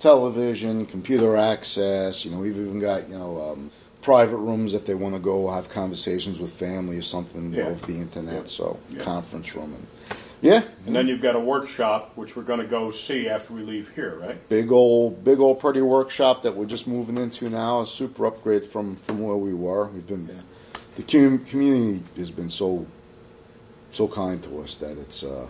television, 0.00 0.86
computer 0.86 1.36
access. 1.36 2.24
You 2.24 2.32
know, 2.32 2.38
we've 2.40 2.56
even 2.58 2.80
got 2.80 3.08
you 3.08 3.16
know 3.16 3.52
um, 3.52 3.70
private 4.02 4.36
rooms 4.36 4.74
if 4.74 4.84
they 4.86 4.94
want 4.94 5.14
to 5.14 5.20
go 5.20 5.48
have 5.50 5.68
conversations 5.68 6.40
with 6.40 6.52
family 6.52 6.98
or 6.98 7.02
something 7.02 7.54
Yeah. 7.54 7.66
over 7.66 7.86
the 7.86 7.98
internet. 7.98 8.34
Yeah. 8.34 8.42
So 8.46 8.78
Yeah. 8.90 9.02
conference 9.04 9.54
room 9.54 9.74
and 9.74 9.86
yeah, 10.40 10.62
And 10.86 10.94
then 10.94 11.08
you've 11.08 11.20
got 11.20 11.34
a 11.34 11.40
workshop, 11.40 12.12
which 12.16 12.36
we're 12.36 12.44
going 12.44 12.60
to 12.60 12.66
go 12.66 12.90
see 12.90 13.28
after 13.28 13.52
we 13.54 13.62
leave 13.62 13.90
here, 13.94 14.16
right? 14.20 14.48
big 14.48 14.70
old 14.70 15.24
big 15.24 15.40
old 15.40 15.58
pretty 15.60 15.82
workshop 15.82 16.42
that 16.42 16.54
we're 16.54 16.66
just 16.66 16.86
moving 16.86 17.18
into 17.18 17.50
now. 17.50 17.80
A 17.80 17.86
super 17.86 18.26
upgrade 18.26 18.64
from 18.64 18.96
from 18.96 19.20
where 19.20 19.36
we 19.36 19.52
were. 19.54 19.86
We've 19.88 20.06
been 20.06 20.28
the 20.96 21.02
com- 21.02 21.44
community 21.44 22.02
has 22.16 22.30
been 22.30 22.50
so 22.50 22.86
so 23.90 24.06
kind 24.08 24.42
to 24.44 24.60
us 24.60 24.76
that 24.76 24.96
it's 24.98 25.24
uh, 25.24 25.46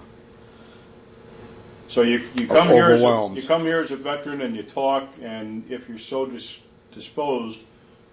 So 1.89 2.03
you, 2.03 2.23
you 2.37 2.47
come 2.47 2.69
here 2.69 2.91
as 2.93 3.03
a, 3.03 3.31
you 3.35 3.43
come 3.43 3.63
here 3.65 3.81
as 3.81 3.91
a 3.91 3.97
veteran 3.97 4.43
and 4.43 4.55
you 4.57 4.63
talk, 4.63 5.09
and 5.23 5.65
if 5.71 5.89
you're 5.89 5.99
so 5.99 6.27
dis, 6.27 6.61
disposed, 6.93 7.61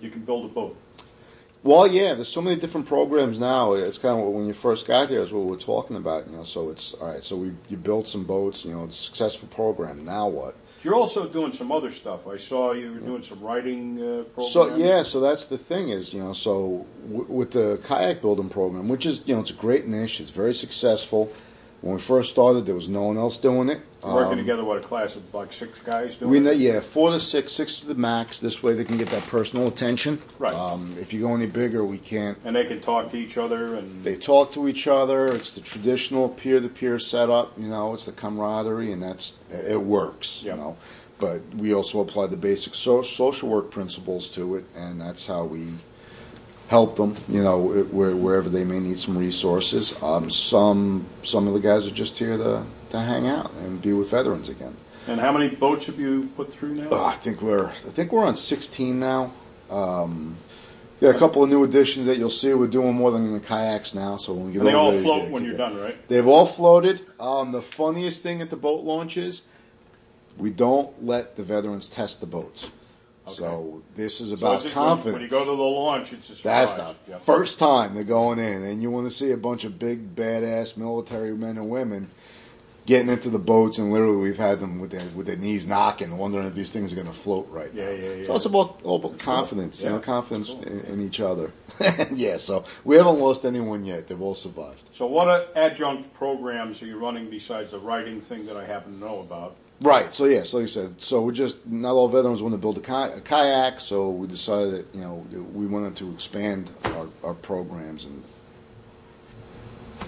you 0.01 0.09
can 0.09 0.21
build 0.21 0.45
a 0.45 0.53
boat. 0.53 0.75
Well, 1.65 1.88
yeah. 1.88 2.13
There's 2.13 2.30
so 2.30 2.43
many 2.43 2.56
different 2.62 2.86
programs 2.86 3.39
now. 3.39 3.73
It's 3.73 3.97
kind 3.97 4.21
of 4.21 4.28
when 4.28 4.45
you 4.45 4.54
first 4.54 4.86
got 4.86 5.10
here 5.10 5.21
is 5.21 5.34
what 5.34 5.43
we 5.45 5.49
were 5.49 5.58
talking 5.58 5.95
about. 5.95 6.28
You 6.28 6.38
know, 6.38 6.43
so 6.43 6.69
it's 6.69 6.93
all 6.93 7.08
right. 7.08 7.23
So 7.23 7.36
we 7.36 7.54
you 7.69 7.78
built 7.78 8.08
some 8.08 8.23
boats. 8.23 8.63
You 8.63 8.73
know, 8.73 8.84
it's 8.84 8.99
a 8.99 9.01
successful 9.01 9.47
program. 9.49 10.06
Now 10.06 10.28
what? 10.28 10.56
You're 10.84 10.93
also 10.93 11.28
doing 11.28 11.51
some 11.51 11.71
other 11.71 11.91
stuff. 11.91 12.28
I 12.28 12.38
saw 12.38 12.73
you 12.73 12.93
were 12.93 12.99
doing 12.99 13.23
some 13.23 13.41
writing 13.41 13.97
uh, 13.97 14.23
programs. 14.25 14.51
So 14.54 14.75
yeah, 14.75 15.01
so 15.01 15.19
that's 15.19 15.47
the 15.47 15.58
thing 15.58 15.89
is, 15.89 16.13
you 16.13 16.21
know, 16.21 16.34
so 16.34 16.86
w- 17.08 17.25
with 17.28 17.49
the 17.49 17.80
kayak 17.84 18.21
building 18.21 18.49
program, 18.49 18.88
which 18.88 19.08
is, 19.08 19.23
you 19.25 19.34
know, 19.34 19.41
it's 19.41 19.49
a 19.49 19.56
great 19.56 19.88
niche. 19.88 20.21
It's 20.21 20.30
very 20.30 20.54
successful. 20.54 21.34
When 21.81 21.95
we 21.95 22.01
first 22.01 22.31
started, 22.31 22.65
there 22.65 22.73
was 22.75 22.89
no 22.89 23.03
one 23.03 23.17
else 23.17 23.38
doing 23.38 23.69
it. 23.69 23.79
working 24.03 24.33
Um, 24.33 24.38
together. 24.38 24.63
What 24.63 24.77
a 24.77 24.81
class 24.81 25.15
of 25.15 25.33
like 25.33 25.53
six 25.53 25.77
guys 25.79 26.15
doing. 26.15 26.31
We 26.31 26.39
know, 26.39 26.49
it? 26.51 26.57
yeah, 26.57 26.79
four 26.79 27.11
to 27.11 27.19
six, 27.19 27.51
six 27.51 27.81
to 27.81 27.88
the 27.88 27.95
max. 27.95 28.39
This 28.39 28.63
way, 28.63 28.73
they 28.73 28.83
can 28.85 28.97
get 28.97 29.09
that 29.09 29.23
personal 29.27 29.67
attention. 29.67 30.19
Right. 30.39 30.53
Um, 30.53 30.95
if 30.99 31.13
you 31.13 31.21
go 31.21 31.35
any 31.35 31.45
bigger, 31.45 31.85
we 31.85 31.99
can't. 31.99 32.38
and 32.43 32.55
they 32.55 32.65
can 32.65 32.81
talk 32.81 33.11
to 33.11 33.17
each 33.17 33.38
other 33.38 33.75
and 33.75 34.03
They 34.03 34.15
talk 34.15 34.51
to 34.53 34.67
each 34.67 34.88
other. 34.88 35.27
It's 35.27 35.51
the 35.51 35.61
traditional 35.61 36.29
peer-to-peer 36.29 36.97
setup. 36.97 37.53
You 37.57 37.67
know, 37.67 37.93
it's 37.93 38.05
the 38.05 38.13
camaraderie, 38.13 38.91
and 38.91 39.03
that's 39.03 39.35
it 39.51 39.79
works. 39.81 40.41
Yeah. 40.43 40.53
You 40.55 40.61
know, 40.61 40.77
but 41.19 41.41
we 41.55 41.73
also 41.73 41.99
apply 42.01 42.27
the 42.27 42.38
basic 42.38 42.73
so, 42.73 43.01
social 43.03 43.49
work 43.49 43.69
principles 43.69 44.27
to 44.29 44.55
it, 44.55 44.65
and 44.75 44.99
that's 44.99 45.27
how 45.27 45.43
we 45.45 45.67
help 46.69 46.95
them. 46.95 47.15
You 47.28 47.43
know, 47.43 47.73
it, 47.73 47.93
where, 47.93 48.15
wherever 48.15 48.49
they 48.49 48.63
may 48.63 48.80
need 48.80 48.99
some 48.99 49.17
resources. 49.17 50.01
Um, 50.01 50.30
some 50.30 51.06
some 51.23 51.47
of 51.47 51.54
the 51.54 51.60
guys 51.60 51.88
are 51.88 51.91
just 51.91 52.17
here 52.17 52.38
to 52.38 52.65
to 52.91 52.99
hang 52.99 53.28
out 53.28 53.51
and 53.54 53.82
be 53.82 53.93
with 53.93 54.10
veterans 54.10 54.49
again. 54.49 54.75
And 55.08 55.19
how 55.19 55.32
many 55.32 55.49
boats 55.49 55.86
have 55.86 55.99
you 55.99 56.30
put 56.36 56.51
through 56.51 56.75
now? 56.75 56.88
Oh, 56.91 57.06
I 57.06 57.13
think 57.13 57.41
we're 57.41 57.67
I 57.67 57.71
think 57.71 58.12
we're 58.12 58.25
on 58.25 58.36
16 58.36 58.99
now. 58.99 59.32
Um, 59.69 60.38
yeah, 61.01 61.10
a 61.10 61.13
couple 61.13 61.43
of 61.43 61.49
new 61.49 61.63
additions 61.63 62.06
that 62.06 62.17
you'll 62.17 62.30
see. 62.30 62.54
We're 62.54 62.67
doing 62.67 62.95
more 62.95 63.12
than 63.12 63.34
the 63.34 63.39
kayaks 63.39 63.93
now. 63.93 64.17
So 64.17 64.34
when 64.34 64.47
we 64.47 64.54
get 64.54 64.60
and 64.60 64.69
they 64.69 64.73
all 64.73 64.91
there, 64.91 65.01
float 65.01 65.23
yeah, 65.23 65.30
when 65.30 65.43
you're 65.43 65.58
done, 65.58 65.78
right? 65.78 66.08
They've 66.08 66.25
all 66.25 66.45
floated. 66.45 67.01
Um, 67.19 67.51
the 67.51 67.62
funniest 67.62 68.23
thing 68.23 68.41
at 68.41 68.49
the 68.49 68.56
boat 68.56 68.84
launch 68.84 69.17
is 69.17 69.41
we 70.38 70.51
don't 70.51 71.06
let 71.06 71.36
the 71.36 71.43
veterans 71.43 71.88
test 71.88 72.21
the 72.21 72.28
boats. 72.28 72.71
So 73.27 73.81
this 73.95 74.21
is 74.21 74.31
about 74.31 74.59
it's- 74.59 74.73
confidence. 74.73 75.13
When, 75.13 75.23
you 75.23 75.29
go 75.29 75.39
to 75.45 75.55
the 75.55 75.63
launch, 75.63 76.13
it's 76.13 76.29
a 76.29 76.43
That's 76.43 76.73
the 76.75 76.95
Yeah. 77.09 77.17
first 77.19 77.57
time 77.59 77.95
they're 77.95 78.03
going 78.03 78.39
in, 78.39 78.63
and 78.63 78.81
you 78.81 78.91
want 78.91 79.07
to 79.07 79.11
see 79.11 79.31
a 79.31 79.38
bunch 79.38 79.63
of 79.63 79.79
big, 79.79 80.15
badass 80.15 80.77
military 80.77 81.33
men 81.35 81.57
and 81.57 81.69
women 81.69 82.09
getting 82.85 83.09
into 83.09 83.31
the 83.31 83.39
boats, 83.39 83.79
and 83.79 83.91
literally 83.91 84.17
we've 84.17 84.38
had 84.38 84.59
them 84.59 84.79
with 84.79 84.91
their 84.91 85.01
with 85.15 85.25
their 85.25 85.35
knees 85.38 85.65
knocking, 85.65 86.15
wondering 86.19 86.45
if 86.45 86.53
these 86.53 86.71
things 86.71 86.93
are 86.93 86.95
going 86.95 87.07
to 87.07 87.13
float 87.13 87.47
right 87.49 87.71
Yeah, 87.73 87.85
now. 87.85 87.91
yeah, 87.91 88.13
yeah. 88.17 88.23
So 88.25 88.35
it's 88.35 88.45
about 88.45 88.79
all 88.83 88.97
about 88.97 89.17
confidence, 89.17 89.81
you 89.81 89.88
Yeah. 89.89 89.95
know, 89.95 89.99
confidence 90.01 90.49
Cool. 90.49 90.61
in, 90.61 90.79
in 90.81 91.01
each 91.01 91.19
other. 91.19 91.51
yeah, 92.13 92.38
so 92.38 92.63
we 92.83 92.95
haven't 92.95 93.19
lost 93.19 93.43
anyone 93.43 93.85
yet; 93.85 94.07
they've 94.07 94.21
all 94.21 94.35
survived. 94.35 94.83
So 94.93 95.07
what 95.07 95.51
adjunct 95.55 96.13
programs 96.13 96.79
are 96.83 96.85
you 96.85 96.99
running 96.99 97.29
besides 97.31 97.71
the 97.71 97.79
writing 97.79 98.21
thing 98.21 98.45
that 98.45 98.55
I 98.55 98.65
happen 98.65 98.93
to 98.93 98.99
know 98.99 99.19
about? 99.19 99.55
Right. 99.81 100.13
So 100.13 100.25
yeah. 100.25 100.43
So 100.43 100.57
like 100.57 100.63
you 100.63 100.67
said. 100.67 101.01
So 101.01 101.21
we're 101.21 101.33
just 101.33 101.65
not 101.67 101.93
all 101.93 102.07
veterans 102.07 102.41
want 102.41 102.53
to 102.53 102.57
build 102.57 102.77
a, 102.77 102.81
ki- 102.81 103.17
a 103.17 103.21
kayak. 103.21 103.79
So 103.79 104.09
we 104.09 104.27
decided 104.27 104.73
that 104.73 104.85
you 104.97 105.01
know 105.01 105.25
we 105.53 105.67
wanted 105.67 105.95
to 105.97 106.11
expand 106.11 106.71
our, 106.85 107.07
our 107.23 107.33
programs 107.33 108.05
and 108.05 108.23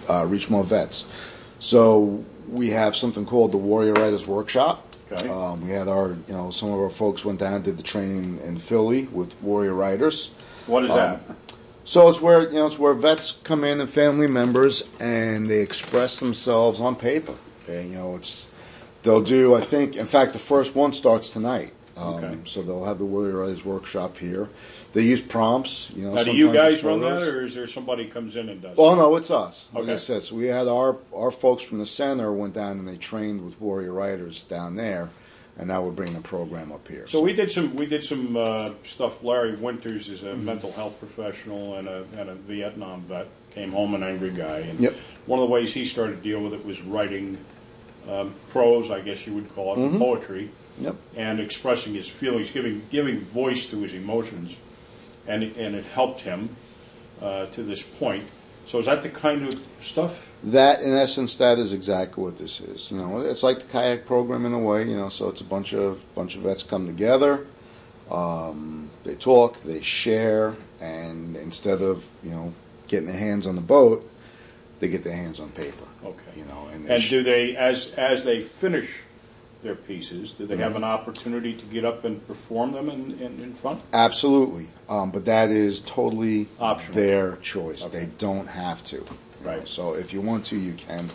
uh, 0.10 0.26
reach 0.26 0.50
more 0.50 0.64
vets. 0.64 1.06
So 1.60 2.24
we 2.48 2.70
have 2.70 2.96
something 2.96 3.26
called 3.26 3.52
the 3.52 3.58
Warrior 3.58 3.94
Writers 3.94 4.26
Workshop. 4.26 4.84
Okay. 5.12 5.30
Um, 5.30 5.62
we 5.62 5.70
had 5.70 5.88
our 5.88 6.10
you 6.10 6.34
know 6.34 6.52
some 6.52 6.72
of 6.72 6.80
our 6.80 6.90
folks 6.90 7.26
went 7.26 7.40
down 7.40 7.54
and 7.56 7.64
did 7.64 7.78
the 7.78 7.84
training 7.84 8.40
in 8.44 8.58
Philly 8.58 9.08
with 9.08 9.34
Warrior 9.42 9.74
Writers. 9.74 10.32
What 10.66 10.84
is 10.84 10.90
that? 10.90 11.22
So 11.84 12.10
it's 12.10 12.22
where 12.22 12.44
you 12.44 12.56
know 12.56 12.68
it's 12.68 12.78
where 12.80 12.94
vets 12.94 13.40
come 13.44 13.64
in 13.64 13.80
and 13.80 13.90
family 13.90 14.28
members 14.28 14.84
and 15.00 15.48
they 15.48 15.62
express 15.62 16.20
themselves 16.20 16.82
on 16.82 16.96
paper. 16.96 17.36
And 17.68 17.92
you 17.92 17.98
know 17.98 18.16
it's 18.16 18.50
they'll 19.08 19.24
do 19.24 19.56
I 19.56 19.62
think 19.62 19.96
in 19.96 20.06
fact 20.06 20.34
the 20.34 20.40
first 20.40 20.76
one 20.76 20.94
starts 20.94 21.30
tonight. 21.30 21.72
Um, 21.96 22.16
Okay. 22.16 22.38
So 22.46 22.62
they'll 22.62 22.86
have 22.86 23.00
the 23.00 23.06
Warrior 23.06 23.38
Writers 23.38 23.66
workshop 23.66 24.18
here. 24.18 24.50
They 24.94 25.02
use 25.02 25.22
prompts. 25.22 25.90
You 25.96 26.04
know. 26.06 26.14
Now, 26.14 26.24
do 26.24 26.32
you 26.36 26.52
guys 26.54 26.84
run 26.84 27.00
that, 27.02 27.22
or 27.24 27.44
is 27.44 27.54
there 27.56 27.68
somebody 27.68 28.06
comes 28.06 28.36
in 28.36 28.50
and 28.50 28.62
does? 28.62 28.72
it? 28.74 28.78
Oh 28.80 28.96
no, 28.96 29.16
it's 29.16 29.32
us. 29.32 29.68
Like 29.74 29.84
I 29.84 29.88
Okay. 29.88 29.98
said, 29.98 30.24
so 30.24 30.36
we 30.36 30.46
had 30.48 30.68
our 30.68 30.98
our 31.14 31.32
folks 31.32 31.64
from 31.64 31.80
the 31.80 31.86
center 31.86 32.32
went 32.32 32.54
down 32.54 32.80
and 32.80 32.88
they 32.88 32.98
trained 32.98 33.44
with 33.46 33.60
Warrior 33.60 33.94
Writers 33.94 34.44
down 34.44 34.76
there, 34.76 35.10
and 35.58 35.68
now 35.68 35.82
we're 35.84 35.92
bringing 35.92 36.16
the 36.16 36.22
program 36.22 36.72
up 36.72 36.88
here. 36.88 37.06
So 37.08 37.22
we 37.22 37.34
did 37.34 37.52
some 37.52 37.76
we 37.76 37.86
did 37.86 38.04
some 38.04 38.38
uh, 38.38 38.72
stuff. 38.84 39.24
Larry 39.24 39.56
Winters 39.56 40.08
is 40.10 40.24
a 40.24 40.28
Mm-hmm. 40.28 40.46
mental 40.46 40.72
health 40.72 40.98
professional 41.00 41.76
and 41.78 41.88
a, 41.88 42.04
and 42.18 42.30
a 42.30 42.36
Vietnam 42.36 43.02
vet. 43.02 43.28
Came 43.52 43.72
home 43.72 43.94
an 43.96 44.04
angry 44.04 44.32
guy, 44.32 44.60
and 44.60 44.80
Yep. 44.80 44.94
one 45.26 45.40
of 45.40 45.48
the 45.48 45.52
ways 45.54 45.74
he 45.74 45.84
started 45.86 46.18
to 46.18 46.24
deal 46.24 46.42
with 46.42 46.54
it 46.54 46.64
was 46.66 46.82
writing 46.82 47.38
um, 48.10 48.34
prose, 48.50 48.90
I 48.92 49.02
guess 49.02 49.26
you 49.28 49.34
would 49.34 49.54
call 49.56 49.74
it, 49.74 49.78
Mm-hmm. 49.80 49.98
poetry, 49.98 50.50
Yep. 50.80 50.96
and 51.16 51.40
expressing 51.40 51.96
his 51.96 52.08
feelings, 52.08 52.52
giving 52.52 52.84
giving 52.92 53.20
voice 53.22 53.66
to 53.68 53.80
his 53.82 53.94
emotions, 53.94 54.58
and 55.28 55.44
it, 55.44 55.58
and 55.58 55.76
it 55.76 55.86
helped 55.86 56.22
him 56.22 56.50
uh, 57.22 57.48
to 57.48 57.64
this 57.64 57.82
point. 57.82 58.24
So 58.68 58.78
is 58.80 58.86
that 58.86 59.02
the 59.02 59.10
kind 59.10 59.48
of 59.48 59.60
stuff? 59.82 60.24
That, 60.44 60.82
in 60.84 60.94
essence, 60.94 61.38
that 61.38 61.58
is 61.58 61.74
exactly 61.74 62.24
what 62.24 62.38
this 62.38 62.60
is. 62.62 62.92
You 62.92 62.98
know, 62.98 63.22
it's 63.22 63.42
like 63.42 63.58
the 63.60 63.66
kayak 63.66 64.06
program 64.06 64.46
in 64.46 64.54
a 64.54 64.60
way. 64.60 64.84
You 64.88 64.96
know, 64.96 65.10
so 65.10 65.30
it's 65.30 65.42
a 65.42 65.46
bunch 65.46 65.74
of 65.74 66.00
bunch 66.14 66.36
of 66.36 66.42
vets 66.44 66.62
come 66.64 66.86
together. 66.86 67.48
Um, 68.12 68.90
they 69.04 69.16
talk, 69.16 69.62
they 69.64 69.82
share, 69.82 70.56
and 70.80 71.36
instead 71.38 71.82
of 71.82 72.08
you 72.24 72.30
know 72.32 72.54
getting 72.88 73.08
their 73.08 73.18
hands 73.18 73.48
on 73.48 73.56
the 73.56 73.62
boat, 73.62 74.08
they 74.80 74.88
get 74.90 75.04
their 75.04 75.16
hands 75.16 75.40
on 75.40 75.50
paper. 75.50 75.87
Okay. 76.06 76.38
You 76.38 76.46
know, 76.46 76.68
and, 76.74 76.90
And 76.90 77.02
sh- 77.02 77.10
do 77.10 77.24
they, 77.24 77.56
as 77.56 77.92
as 77.98 78.24
they 78.24 78.40
finish 78.42 78.98
their 79.64 79.76
pieces, 79.76 80.32
do 80.32 80.46
they 80.46 80.58
have 80.58 80.74
Mm-hmm. 80.74 80.78
an 80.78 80.84
opportunity 80.84 81.54
to 81.54 81.66
get 81.66 81.84
up 81.84 82.06
and 82.06 82.26
perform 82.28 82.72
them 82.72 82.90
in, 82.90 83.20
in, 83.20 83.40
in 83.42 83.54
front? 83.54 83.82
absolutely, 83.94 84.68
um, 84.88 85.10
but 85.12 85.26
that 85.26 85.50
is 85.50 85.82
totally 85.82 86.48
Optional. 86.60 86.96
their 86.96 87.36
choice. 87.38 87.86
Okay. 87.86 88.00
They 88.00 88.06
don't 88.18 88.48
have 88.48 88.84
to. 88.86 88.98
you 88.98 89.02
know. 89.02 89.52
Right. 89.52 89.68
So 89.68 89.94
if 89.96 90.14
you 90.14 90.22
want 90.22 90.46
to, 90.48 90.58
you 90.58 90.74
can, 90.74 91.08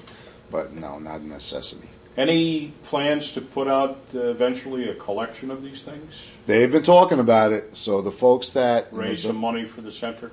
but 0.51 0.75
no, 0.75 0.99
not 0.99 1.21
a 1.21 1.27
necessity. 1.27 1.89
Any 2.17 2.73
plans 2.85 3.33
to 3.33 3.41
put 3.41 3.69
out 3.69 3.99
uh, 4.15 4.19
eventually 4.29 4.89
a 4.89 4.95
collection 4.95 5.51
of 5.51 5.63
these 5.63 5.83
things? 5.83 6.27
They've 6.47 6.71
been 6.71 6.83
talking 6.83 7.21
about 7.21 7.53
it. 7.53 7.75
So 7.77 8.03
the 8.03 8.11
folks 8.11 8.51
that 8.51 8.89
you 8.93 8.99
know, 8.99 9.05
Raise 9.05 9.23
the- 9.23 9.29
some 9.29 9.37
money 9.37 9.65
for 9.65 9.81
the 9.81 9.93
center? 9.93 10.31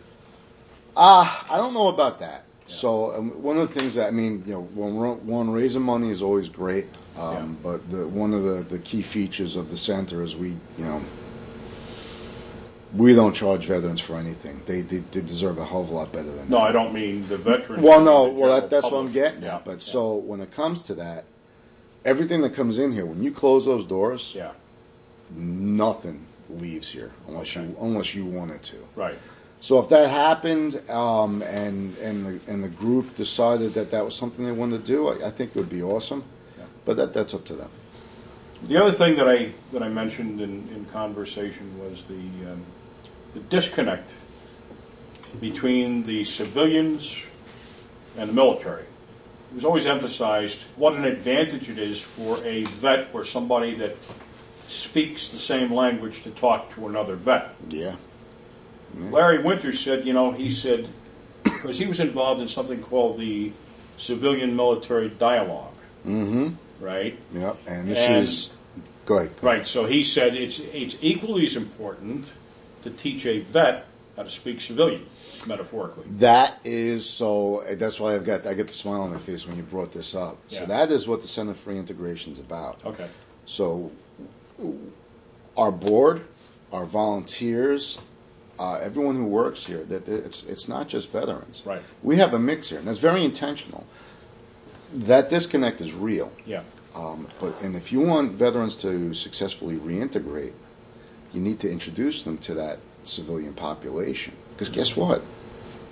Ah, 0.97 1.45
I 1.49 1.57
don't 1.57 1.73
know 1.73 1.87
about 1.87 2.19
that. 2.19 2.43
So 2.69 3.15
um, 3.15 3.29
one 3.41 3.57
of 3.57 3.67
the 3.73 3.79
things 3.79 3.95
that 3.95 4.07
I 4.07 4.11
mean, 4.11 4.43
you 4.45 4.53
know, 4.53 4.61
one, 4.61 5.25
one 5.25 5.49
raising 5.49 5.81
money 5.81 6.11
is 6.11 6.21
always 6.21 6.49
great, 6.49 6.85
um, 7.17 7.57
but 7.63 7.89
the, 7.89 8.07
one 8.07 8.31
of 8.33 8.43
the, 8.43 8.61
the 8.63 8.77
key 8.79 9.01
features 9.01 9.55
of 9.55 9.71
the 9.71 9.75
center 9.77 10.21
is 10.21 10.35
we, 10.35 10.49
you 10.77 10.85
know, 10.85 11.01
we 12.95 13.13
don't 13.15 13.33
charge 13.33 13.65
veterans 13.65 13.99
for 13.99 14.17
anything. 14.17 14.61
They, 14.67 14.81
they, 14.81 14.97
they 14.97 15.21
deserve 15.21 15.57
a 15.57 15.65
hell 15.65 15.81
of 15.81 15.89
a 15.89 15.93
lot 15.95 16.11
better 16.11 16.31
than 16.31 16.47
No, 16.49 16.57
that. 16.59 16.69
I 16.69 16.71
don't 16.71 16.93
mean 16.93 17.27
the 17.27 17.37
veterans. 17.37 17.83
Well, 17.83 18.01
no, 18.01 18.29
well 18.29 18.61
that, 18.61 18.69
that's 18.69 18.83
what 18.83 18.99
I'm 18.99 19.11
getting 19.11 19.41
Yeah, 19.43 19.55
at. 19.55 19.65
But 19.65 19.73
yeah. 19.73 19.77
so 19.79 20.15
when 20.15 20.39
it 20.39 20.51
comes 20.51 20.83
to 20.83 20.93
that, 20.95 21.25
everything 22.05 22.41
that 22.41 22.53
comes 22.53 22.77
in 22.77 22.91
here, 22.91 23.05
when 23.05 23.21
you 23.23 23.31
close 23.31 23.65
those 23.65 23.85
doors, 23.85 24.33
Yeah, 24.35 24.51
nothing 25.35 26.25
leaves 26.51 26.89
here 26.89 27.11
unless 27.27 27.55
you 27.55 27.75
unless 27.79 28.15
you 28.15 28.25
want 28.25 28.49
it 28.51 28.63
to. 28.63 28.77
right. 28.95 29.17
So 29.61 29.77
if 29.79 29.89
that 29.89 30.09
happened, 30.09 30.81
um, 30.89 31.41
and 31.41 31.97
and 31.97 32.25
the 32.25 32.51
and 32.51 32.63
the 32.63 32.69
group 32.69 33.15
decided 33.15 33.73
that 33.73 33.91
that 33.91 34.05
was 34.05 34.15
something 34.15 34.45
they 34.45 34.53
wanted 34.53 34.85
to 34.85 34.87
do, 34.87 35.09
I, 35.09 35.27
I 35.27 35.31
think 35.31 35.51
it 35.51 35.55
would 35.55 35.69
be 35.69 35.83
awesome. 35.83 36.23
Yeah. 36.57 36.65
But 36.85 36.97
that 36.97 37.13
that's 37.13 37.33
up 37.33 37.43
to 37.45 37.53
them. 37.53 37.69
The 38.67 38.77
other 38.77 38.91
thing 38.91 39.15
that 39.15 39.27
I 39.27 39.51
that 39.73 39.83
I 39.83 39.89
mentioned 39.89 40.39
in, 40.39 40.67
in 40.73 40.85
conversation 40.85 41.77
was 41.79 42.05
the 42.05 42.51
um, 42.51 42.65
the 43.33 43.41
disconnect 43.41 44.11
between 45.39 46.05
the 46.05 46.23
civilians 46.23 47.21
and 48.17 48.29
the 48.29 48.33
military. 48.33 48.83
It 49.51 49.55
was 49.55 49.65
always 49.65 49.85
emphasized 49.85 50.63
what 50.75 50.93
an 50.93 51.05
advantage 51.05 51.69
it 51.69 51.77
is 51.77 51.99
for 52.01 52.43
a 52.45 52.63
vet 52.63 53.09
or 53.13 53.25
somebody 53.25 53.75
that 53.75 53.95
speaks 54.67 55.29
the 55.29 55.37
same 55.37 55.73
language 55.73 56.23
to 56.23 56.31
talk 56.31 56.73
to 56.75 56.87
another 56.87 57.15
vet. 57.15 57.55
Yeah. 57.69 57.95
Larry 58.97 59.39
Winters 59.41 59.79
said, 59.79 60.05
you 60.05 60.13
know, 60.13 60.31
he 60.31 60.51
said, 60.51 60.87
because 61.43 61.77
he 61.77 61.85
was 61.85 61.99
involved 61.99 62.41
in 62.41 62.47
something 62.47 62.81
called 62.81 63.19
the 63.19 63.51
civilian 63.97 64.55
military 64.55 65.09
dialogue, 65.09 65.73
Mm-hmm. 66.05 66.49
right? 66.83 67.17
Yep. 67.33 67.57
And 67.67 67.87
this 67.89 67.99
And- 67.99 68.15
is 68.23 68.49
go 69.05 69.17
ahead. 69.19 69.31
go 69.41 69.47
Right. 69.47 69.67
So 69.67 69.85
he 69.85 70.03
said 70.03 70.35
it's 70.35 70.59
it's 70.59 70.97
equally 71.01 71.45
as 71.45 71.55
important 71.55 72.25
to 72.83 72.89
teach 72.89 73.25
a 73.25 73.39
vet 73.39 73.85
how 74.15 74.23
to 74.23 74.29
speak 74.29 74.61
civilian, 74.61 75.05
metaphorically. 75.47 76.05
That 76.17 76.59
is 76.63 77.07
so. 77.09 77.63
That's 77.73 77.99
why 77.99 78.15
I've 78.15 78.25
got 78.25 78.45
I 78.47 78.53
get 78.53 78.67
the 78.67 78.73
smile 78.73 79.01
on 79.01 79.11
my 79.11 79.17
face 79.19 79.45
when 79.47 79.55
you 79.57 79.63
brought 79.63 79.91
this 79.91 80.13
up. 80.15 80.37
Yeah. 80.49 80.59
So 80.59 80.65
that 80.67 80.91
is 80.91 81.07
what 81.07 81.21
the 81.21 81.27
Center 81.27 81.53
for 81.53 81.71
Integration 81.71 82.31
is 82.33 82.39
about. 82.39 82.79
Okay. 82.85 83.07
So 83.45 83.91
our 85.57 85.71
board, 85.71 86.21
our 86.71 86.85
volunteers, 86.85 87.97
uh, 88.59 88.79
everyone 88.83 89.15
who 89.15 89.25
works 89.25 89.65
here, 89.65 89.83
that 89.85 90.07
it's 90.07 90.43
it's 90.43 90.67
not 90.67 90.89
just 90.89 91.09
veterans. 91.11 91.63
Right. 91.65 91.81
We 92.03 92.17
have 92.17 92.33
a 92.33 92.39
mix 92.39 92.69
here, 92.69 92.79
and 92.79 92.87
that's 92.87 92.99
very 92.99 93.23
intentional. 93.23 93.87
That 94.93 95.29
disconnect 95.29 95.81
is 95.81 95.93
real. 95.95 96.31
Yeah. 96.45 96.63
Um, 96.93 97.27
but 97.39 97.59
and 97.61 97.75
if 97.75 97.91
you 97.91 98.01
want 98.01 98.33
veterans 98.33 98.75
to 98.77 99.13
successfully 99.13 99.75
reintegrate, 99.75 100.53
you 101.31 101.39
need 101.41 101.59
to 101.61 101.71
introduce 101.71 102.23
them 102.23 102.37
to 102.39 102.53
that 102.55 102.79
civilian 103.03 103.53
population. 103.53 104.33
Because 104.51 104.69
guess 104.69 104.95
what? 104.97 105.21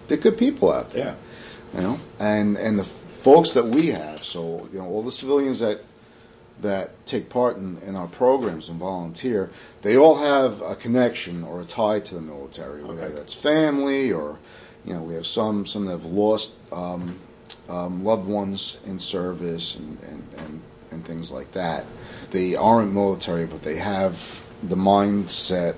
They're 0.08 0.18
good 0.18 0.38
people 0.38 0.72
out 0.72 0.92
there. 0.92 1.16
Yeah. 1.74 1.80
You 1.80 1.88
know, 1.88 2.00
and 2.20 2.58
and 2.58 2.80
the 2.80 2.84
f- 2.84 2.90
folks 2.90 3.54
that 3.54 3.66
we 3.66 3.88
have, 3.88 4.24
so 4.24 4.68
you 4.74 4.80
know, 4.80 4.88
all 4.88 5.04
the 5.04 5.12
civilians 5.12 5.60
that 5.60 5.82
that 6.62 7.06
take 7.06 7.30
part 7.30 7.58
in, 7.58 7.78
in 7.80 7.96
our 7.96 8.08
programs 8.08 8.70
and 8.70 8.80
volunteer, 8.80 9.50
they 9.84 9.96
all 9.98 10.16
have 10.16 10.62
a 10.62 10.76
connection 10.76 11.44
or 11.44 11.62
a 11.62 11.66
tie 11.66 12.00
to 12.00 12.16
the 12.16 12.22
military, 12.22 12.84
whether 12.84 13.06
Okay. 13.06 13.16
that's 13.16 13.34
family 13.34 14.12
or, 14.12 14.38
you 14.86 14.94
know, 14.94 15.02
we 15.02 15.14
have 15.14 15.28
some 15.28 15.66
some 15.66 15.86
that 15.86 15.92
have 15.92 16.06
lost 16.06 16.54
um, 16.72 17.20
um, 17.70 18.04
loved 18.04 18.28
ones 18.28 18.80
in 18.86 18.98
service 19.00 19.76
and, 19.76 20.00
and, 20.10 20.24
and, 20.38 20.62
and 20.92 21.06
things 21.06 21.32
like 21.32 21.52
that. 21.52 21.86
They 22.32 22.56
aren't 22.56 22.94
military, 22.94 23.46
but 23.46 23.62
they 23.62 23.76
have 23.76 24.40
the 24.64 24.76
mindset 24.76 25.76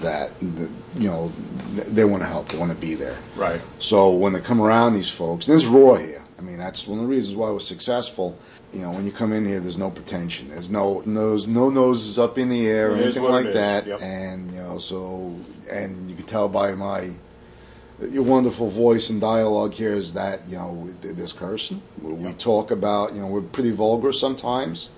that, 0.00 0.30
you 0.40 1.08
know, 1.08 1.32
they 1.74 2.04
want 2.04 2.22
to 2.22 2.28
help, 2.28 2.48
they 2.48 2.58
want 2.58 2.70
to 2.72 2.76
be 2.78 2.94
there. 2.94 3.18
Right. 3.36 3.60
So 3.78 4.10
when 4.10 4.32
they 4.32 4.40
come 4.40 4.60
around 4.60 4.94
these 4.94 5.10
folks, 5.10 5.46
and 5.46 5.52
there's 5.52 5.66
Roy 5.66 5.98
here. 5.98 6.24
I 6.38 6.42
mean, 6.42 6.58
that's 6.58 6.86
one 6.86 6.98
of 6.98 7.04
the 7.04 7.10
reasons 7.10 7.36
why 7.36 7.50
we're 7.50 7.58
successful. 7.58 8.38
You 8.72 8.80
know, 8.82 8.90
when 8.90 9.06
you 9.06 9.12
come 9.12 9.32
in 9.32 9.44
here, 9.46 9.60
there's 9.60 9.78
no 9.78 9.90
pretension. 9.90 10.48
There's 10.48 10.70
no 10.70 11.02
nose, 11.06 11.46
no 11.48 11.70
noses 11.70 12.18
up 12.18 12.36
in 12.36 12.48
the 12.50 12.66
air 12.66 12.90
or 12.92 12.96
It 12.96 12.98
is 12.98 13.04
anything 13.06 13.22
what 13.22 13.30
it 13.30 13.32
like 13.34 13.46
is, 13.46 13.54
that. 13.54 13.86
yep. 13.86 14.02
And 14.02 14.50
you 14.52 14.60
know, 14.60 14.78
so 14.78 15.34
and 15.70 16.08
you 16.08 16.14
can 16.16 16.26
tell 16.26 16.48
by 16.48 16.74
my 16.74 17.10
your 18.12 18.22
wonderful 18.22 18.68
voice 18.68 19.10
and 19.10 19.20
dialogue 19.20 19.72
here 19.74 19.92
is 19.94 20.12
that 20.12 20.40
you 20.48 20.56
know 20.56 20.88
there's 21.00 21.32
cursing. 21.32 21.80
We, 22.02 22.12
we 22.12 22.32
talk 22.34 22.70
about 22.70 23.14
you 23.14 23.20
know 23.22 23.26
we're 23.26 23.40
pretty 23.40 23.70
vulgar 23.72 24.12
sometimes, 24.12 24.90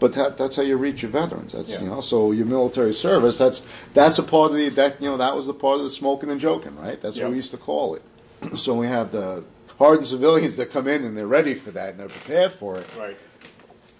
but 0.00 0.14
that, 0.14 0.36
that's 0.38 0.56
how 0.56 0.62
you 0.62 0.76
reach 0.76 1.02
your 1.02 1.10
veterans. 1.12 1.52
That's 1.52 1.74
Yeah. 1.74 1.82
you 1.82 1.88
know 1.90 2.00
so 2.00 2.32
your 2.32 2.46
military 2.46 2.94
service. 2.94 3.36
That's 3.38 3.64
that's 3.94 4.18
a 4.18 4.22
part 4.22 4.50
of 4.50 4.56
the 4.56 4.70
that 4.70 5.00
you 5.00 5.10
know 5.10 5.18
that 5.18 5.36
was 5.36 5.46
the 5.46 5.54
part 5.54 5.76
of 5.78 5.84
the 5.84 5.90
smoking 5.90 6.30
and 6.30 6.40
joking, 6.40 6.74
right? 6.78 7.00
That's 7.00 7.18
what 7.18 7.30
we 7.30 7.36
used 7.36 7.50
to 7.52 7.58
call 7.58 7.94
it. 7.96 8.02
so 8.56 8.74
we 8.74 8.86
have 8.86 9.12
the 9.12 9.44
hardened 9.78 10.06
civilians 10.06 10.56
that 10.56 10.70
come 10.70 10.86
in 10.88 11.04
and 11.04 11.16
they're 11.16 11.26
ready 11.26 11.54
for 11.54 11.70
that 11.70 11.90
and 11.90 11.98
they're 12.00 12.08
prepared 12.08 12.52
for 12.52 12.78
it 12.78 12.86
Right. 12.98 13.16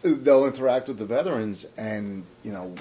they'll 0.02 0.46
interact 0.46 0.88
with 0.88 0.98
the 0.98 1.06
veterans, 1.06 1.66
and 1.76 2.24
you 2.42 2.52
know 2.52 2.74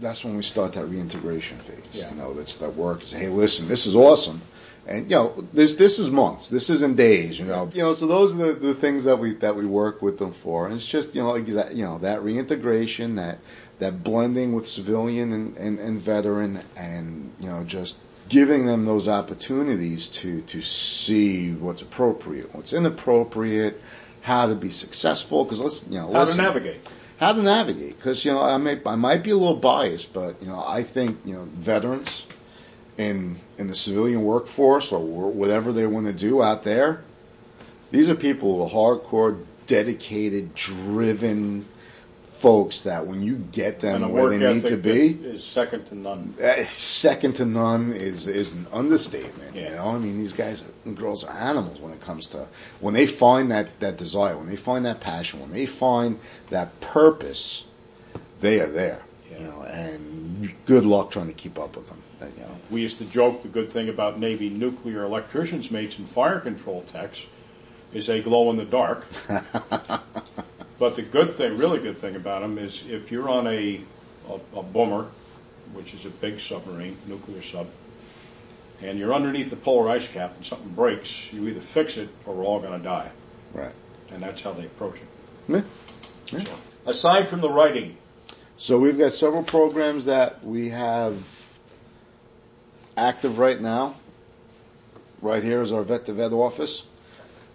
that's 0.00 0.24
when 0.24 0.36
we 0.36 0.42
start 0.42 0.72
that 0.74 0.84
reintegration 0.86 1.56
phase. 1.58 1.78
Yeah. 1.92 2.10
You 2.10 2.16
know, 2.16 2.34
that's 2.34 2.56
that 2.58 2.74
work. 2.74 3.02
Is 3.02 3.12
hey, 3.12 3.28
listen, 3.28 3.66
this 3.66 3.86
is 3.86 3.96
awesome, 3.96 4.40
and 4.86 5.08
you 5.10 5.16
know 5.16 5.44
this 5.52 5.74
this 5.74 5.98
is 5.98 6.10
months. 6.10 6.48
This 6.48 6.70
isn't 6.70 6.96
days. 6.96 7.38
You 7.38 7.46
know, 7.46 7.70
you 7.72 7.82
know. 7.82 7.92
So 7.94 8.06
those 8.06 8.34
are 8.34 8.38
the, 8.38 8.52
the 8.52 8.74
things 8.74 9.04
that 9.04 9.18
we 9.18 9.32
that 9.34 9.56
we 9.56 9.66
work 9.66 10.02
with 10.02 10.18
them 10.18 10.32
for, 10.32 10.66
and 10.66 10.74
it's 10.74 10.86
just 10.86 11.14
you 11.14 11.22
know 11.22 11.32
exa- 11.32 11.74
you 11.74 11.84
know 11.84 11.98
that 11.98 12.22
reintegration, 12.22 13.16
that 13.16 13.38
that 13.78 14.02
blending 14.04 14.52
with 14.54 14.66
civilian 14.66 15.32
and, 15.32 15.56
and, 15.58 15.78
and 15.78 16.00
veteran, 16.00 16.60
and 16.76 17.32
you 17.40 17.48
know 17.48 17.64
just 17.64 17.96
giving 18.28 18.66
them 18.66 18.84
those 18.86 19.08
opportunities 19.08 20.08
to 20.08 20.42
to 20.42 20.62
see 20.62 21.52
what's 21.52 21.82
appropriate, 21.82 22.54
what's 22.54 22.72
inappropriate, 22.72 23.80
how 24.22 24.46
to 24.46 24.54
be 24.54 24.70
successful. 24.70 25.44
Because 25.44 25.60
let's 25.60 25.86
you 25.88 25.98
know 25.98 26.12
How 26.12 26.20
listen, 26.20 26.36
to 26.38 26.42
navigate. 26.42 26.88
how 27.18 27.32
to 27.32 27.42
navigate 27.42 27.96
because 27.96 28.24
you 28.24 28.32
know 28.32 28.42
I 28.42 28.56
may 28.56 28.80
I 28.86 28.96
might 28.96 29.22
be 29.22 29.30
a 29.30 29.36
little 29.36 29.56
biased, 29.56 30.12
but 30.12 30.40
you 30.40 30.48
know 30.48 30.62
I 30.66 30.82
think 30.82 31.18
you 31.24 31.34
know 31.34 31.42
veterans 31.44 32.26
in 32.98 33.36
in 33.58 33.68
the 33.68 33.74
civilian 33.74 34.22
workforce 34.24 34.92
or 34.92 35.00
whatever 35.00 35.72
they 35.72 35.86
want 35.86 36.06
to 36.06 36.12
do 36.12 36.42
out 36.42 36.62
there, 36.64 37.02
these 37.90 38.08
are 38.10 38.14
people 38.14 38.68
who 38.68 38.78
are 38.78 38.96
hardcore, 38.98 39.44
dedicated, 39.66 40.54
driven 40.54 41.64
folks 42.36 42.82
that 42.82 43.06
when 43.06 43.22
you 43.22 43.36
get 43.52 43.80
them 43.80 44.02
a 44.02 44.08
where 44.08 44.28
they 44.30 44.54
need 44.54 44.66
to 44.66 44.76
be, 44.76 45.08
is 45.24 45.42
second 45.42 45.86
to 45.86 45.94
none. 45.94 46.34
uh, 46.42 46.64
second 46.64 47.34
to 47.36 47.44
none 47.46 47.92
is 47.92 48.26
is 48.26 48.52
an 48.52 48.66
understatement. 48.72 49.54
You 49.56 49.70
know, 49.70 49.88
I 49.88 49.98
mean, 49.98 50.18
these 50.18 50.32
guys 50.32 50.62
and 50.84 50.96
girls 50.96 51.24
are 51.24 51.36
animals 51.36 51.80
when 51.80 51.92
it 51.92 52.00
comes 52.00 52.26
to 52.28 52.46
when 52.80 52.94
they 52.94 53.06
find 53.06 53.50
that 53.50 53.80
that 53.80 53.96
desire, 53.96 54.36
when 54.36 54.46
they 54.46 54.56
find 54.56 54.84
that 54.86 55.00
passion, 55.00 55.40
when 55.40 55.50
they 55.50 55.66
find 55.66 56.18
that 56.50 56.78
purpose, 56.80 57.64
they 58.40 58.60
are 58.60 58.68
there. 58.68 59.02
Yeah. 59.30 59.38
You 59.38 59.44
know, 59.46 59.62
and 59.62 60.54
good 60.66 60.84
luck 60.84 61.10
trying 61.10 61.28
to 61.28 61.32
keep 61.34 61.58
up 61.58 61.76
with 61.76 61.88
them. 61.88 62.02
You 62.20 62.42
know, 62.42 62.56
We 62.70 62.80
used 62.80 62.98
to 62.98 63.04
joke 63.04 63.42
the 63.42 63.48
good 63.48 63.70
thing 63.70 63.88
about 63.88 64.18
Navy 64.18 64.48
nuclear 64.48 65.02
electricians 65.04 65.70
mates 65.70 65.98
and 65.98 66.08
fire 66.08 66.40
control 66.40 66.84
techs 66.92 67.26
is 67.92 68.06
they 68.06 68.20
glow 68.22 68.50
in 68.50 68.56
the 68.56 68.64
dark. 68.64 69.06
but 70.78 70.96
the 70.96 71.02
good 71.02 71.32
thing, 71.32 71.56
really 71.56 71.78
good 71.78 71.98
thing 71.98 72.16
about 72.16 72.42
them 72.42 72.58
is 72.58 72.84
if 72.88 73.10
you're 73.10 73.28
on 73.28 73.46
a, 73.46 73.80
a, 74.28 74.58
a 74.58 74.62
boomer, 74.62 75.08
which 75.72 75.94
is 75.94 76.04
a 76.04 76.10
big 76.10 76.40
submarine, 76.40 76.96
nuclear 77.06 77.42
sub, 77.42 77.66
and 78.82 78.98
you're 78.98 79.14
underneath 79.14 79.50
the 79.50 79.56
polar 79.56 79.88
ice 79.88 80.06
cap 80.06 80.34
and 80.36 80.44
something 80.44 80.68
breaks, 80.70 81.32
you 81.32 81.48
either 81.48 81.60
fix 81.60 81.96
it 81.96 82.08
or 82.26 82.34
we're 82.34 82.44
all 82.44 82.60
going 82.60 82.78
to 82.78 82.84
die. 82.84 83.10
right. 83.54 83.72
And 84.12 84.22
that's 84.22 84.40
how 84.40 84.52
they 84.52 84.66
approach 84.66 84.96
it. 84.96 85.64
Yeah. 86.32 86.38
So, 86.38 86.52
aside 86.86 87.28
from 87.28 87.40
the 87.40 87.50
writing, 87.50 87.96
So 88.56 88.78
we've 88.78 88.96
got 88.96 89.12
several 89.12 89.42
programs 89.42 90.04
that 90.04 90.44
we 90.44 90.68
have 90.68 91.16
active 92.96 93.38
right 93.38 93.60
now. 93.60 93.96
Right 95.22 95.42
here 95.42 95.62
is 95.62 95.72
our 95.72 95.82
vet 95.82 96.06
to 96.06 96.12
vet 96.12 96.32
office. 96.32 96.86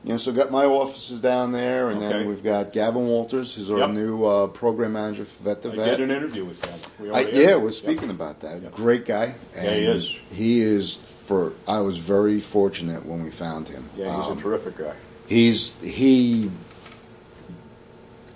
You 0.03 0.13
know, 0.13 0.17
so 0.17 0.31
got 0.31 0.49
my 0.49 0.65
offices 0.65 1.21
down 1.21 1.51
there, 1.51 1.89
and 1.89 2.01
Okay. 2.01 2.09
then 2.09 2.27
we've 2.27 2.43
got 2.43 2.73
Gavin 2.73 3.05
Walters, 3.07 3.53
who's 3.53 3.69
our 3.69 3.77
Yep. 3.79 3.89
new 3.91 4.25
uh, 4.25 4.47
program 4.47 4.93
manager 4.93 5.25
for 5.25 5.43
vet 5.43 5.61
to 5.61 5.71
I 5.71 5.75
vet. 5.75 5.97
did 5.97 6.09
an 6.09 6.15
interview 6.15 6.43
with 6.43 6.59
them. 6.61 6.79
We 6.99 7.09
I, 7.09 7.13
already 7.23 7.37
yeah, 7.39 7.47
had- 7.49 7.61
we're 7.61 7.71
speaking 7.71 8.09
about 8.09 8.39
that. 8.39 8.71
Great 8.71 9.05
guy. 9.05 9.35
Yeah, 9.55 9.61
he 9.69 9.85
is. 9.85 10.17
He 10.33 10.59
is 10.61 10.95
for. 10.95 11.53
I 11.67 11.81
was 11.81 11.97
very 11.99 12.39
fortunate 12.41 13.05
when 13.05 13.21
we 13.23 13.29
found 13.29 13.67
him. 13.67 13.89
Yeah, 13.95 14.15
he's 14.17 14.25
Um, 14.31 14.37
a 14.39 14.41
terrific 14.41 14.77
guy. 14.79 14.93
He's 15.27 15.75
he 15.81 16.49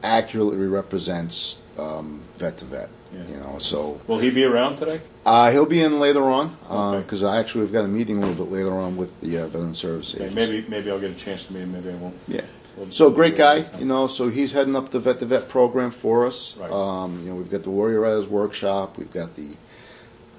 accurately 0.04 0.68
represents 0.68 1.62
um, 1.80 2.22
vet 2.38 2.58
to 2.58 2.66
vet. 2.66 2.90
Yeah. 3.12 3.22
You 3.28 3.38
know, 3.38 3.56
so 3.60 4.00
Will 4.08 4.20
he 4.20 4.30
be 4.30 4.44
around 4.44 4.78
today? 4.78 5.02
Uh, 5.26 5.50
he'll 5.52 5.66
be 5.66 5.82
in 5.82 6.00
later 6.00 6.24
on 6.24 6.56
Okay. 6.70 7.02
because 7.02 7.24
I 7.24 7.40
actually 7.40 7.62
we've 7.62 7.74
got 7.74 7.84
a 7.86 7.88
meeting 7.88 8.18
a 8.18 8.20
little 8.28 8.46
bit 8.46 8.52
later 8.54 8.74
on 8.74 8.96
with 8.96 9.20
the 9.22 9.40
uh, 9.40 9.48
veteran 9.48 9.74
service 9.74 10.14
Okay, 10.14 10.30
maybe 10.34 10.64
maybe 10.70 10.92
I'll 10.92 11.00
get 11.00 11.12
a 11.12 11.16
chance 11.16 11.44
to 11.48 11.54
meet 11.54 11.62
him. 11.62 11.74
Maybe 11.74 11.90
I 11.90 11.96
won't. 11.96 12.16
Yeah. 12.28 12.42
We'll- 12.78 12.92
So 12.92 13.10
great 13.10 13.36
guy, 13.36 13.66
you 13.80 13.86
know. 13.86 14.06
So 14.08 14.30
he's 14.30 14.52
heading 14.52 14.76
up 14.76 14.92
the 14.92 15.00
vet 15.00 15.20
to 15.20 15.26
vet 15.26 15.50
program 15.50 15.90
for 15.92 16.28
us. 16.28 16.56
Right. 16.58 16.70
Um, 16.72 17.22
you 17.24 17.30
know, 17.32 17.36
we've 17.38 17.50
got 17.50 17.64
the 17.64 17.72
Warrior 17.72 18.02
Writers 18.02 18.28
workshop. 18.28 18.98
We've 19.00 19.12
got 19.12 19.36
the 19.36 19.56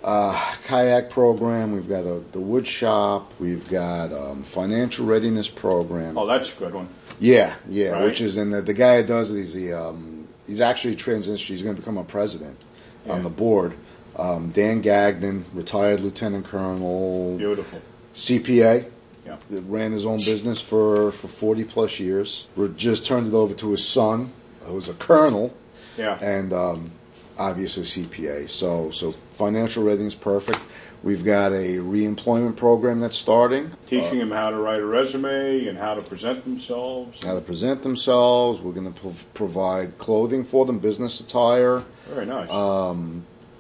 uh, 0.05 0.55
kayak 0.67 1.11
program. 1.11 1.73
We've 1.73 1.89
got 1.89 2.05
a, 2.05 2.21
the 2.31 2.39
wood 2.41 2.67
shop. 2.67 3.33
We've 3.41 3.67
got 3.69 4.13
um, 4.13 4.45
financial 4.45 5.05
readiness 5.07 5.49
program. 5.49 6.17
Oh, 6.17 6.27
that's 6.27 6.55
a 6.55 6.59
good 6.61 6.75
one. 6.75 6.89
Yeah, 7.19 7.55
yeah. 7.69 7.91
Right. 7.93 8.05
Which 8.05 8.21
is 8.21 8.37
and 8.37 8.53
the, 8.55 8.63
the 8.63 8.75
guy 8.75 8.99
that 8.99 9.09
does 9.09 9.33
it. 9.33 9.39
He's 9.39 9.55
the 9.55 9.73
um, 9.73 10.29
he's 10.47 10.61
actually 10.61 10.95
transitioned. 10.95 11.47
He's 11.49 11.63
going 11.63 11.75
to 11.75 11.81
become 11.83 11.99
a 11.99 12.05
president 12.05 12.57
Yeah. 13.05 13.15
on 13.15 13.25
the 13.25 13.31
board. 13.31 13.73
Um, 14.19 14.51
Dan 14.51 14.81
Gagnon, 14.81 15.45
retired 15.53 16.01
lieutenant 16.01 16.47
colonel, 16.47 17.37
Beautiful. 17.37 17.81
CPA 18.15 18.87
Yeah. 19.27 19.37
that 19.51 19.61
ran 19.63 19.93
his 19.93 20.07
own 20.07 20.19
business 20.19 20.61
for, 20.61 21.13
for 21.13 21.29
40 21.29 21.65
plus 21.65 22.01
years. 22.01 22.47
We 22.57 22.69
just 22.77 23.05
turned 23.05 23.27
it 23.27 23.35
over 23.35 23.53
to 23.55 23.71
his 23.73 23.87
son, 23.87 24.31
who's 24.63 24.89
a 24.89 24.95
colonel, 24.95 25.53
Yeah. 25.99 26.19
and 26.23 26.53
um, 26.53 26.91
obviously 27.39 27.83
CPA. 27.85 28.49
So, 28.49 28.91
so 28.91 29.13
financial 29.35 29.85
readiness 29.85 30.15
perfect. 30.15 30.61
We've 31.03 31.25
got 31.25 31.53
a 31.53 31.77
reemployment 31.77 32.57
program 32.57 33.01
that's 33.01 33.19
starting. 33.19 33.71
Teaching 33.87 34.19
them 34.19 34.31
how 34.31 34.49
to 34.51 34.57
write 34.57 34.81
a 34.81 34.87
resume 34.87 35.67
and 35.69 35.77
how 35.77 35.95
to 35.95 36.01
present 36.01 36.43
themselves. 36.45 37.23
How 37.23 37.35
to 37.35 37.43
present 37.43 37.83
themselves. 37.83 38.61
We're 38.63 38.73
going 38.73 38.93
to 38.93 38.99
prov- 38.99 39.27
provide 39.35 39.99
clothing 39.99 40.43
for 40.43 40.65
them, 40.65 40.79
business 40.79 41.21
attire. 41.21 41.85
Very 42.09 42.25
nice. 42.27 42.51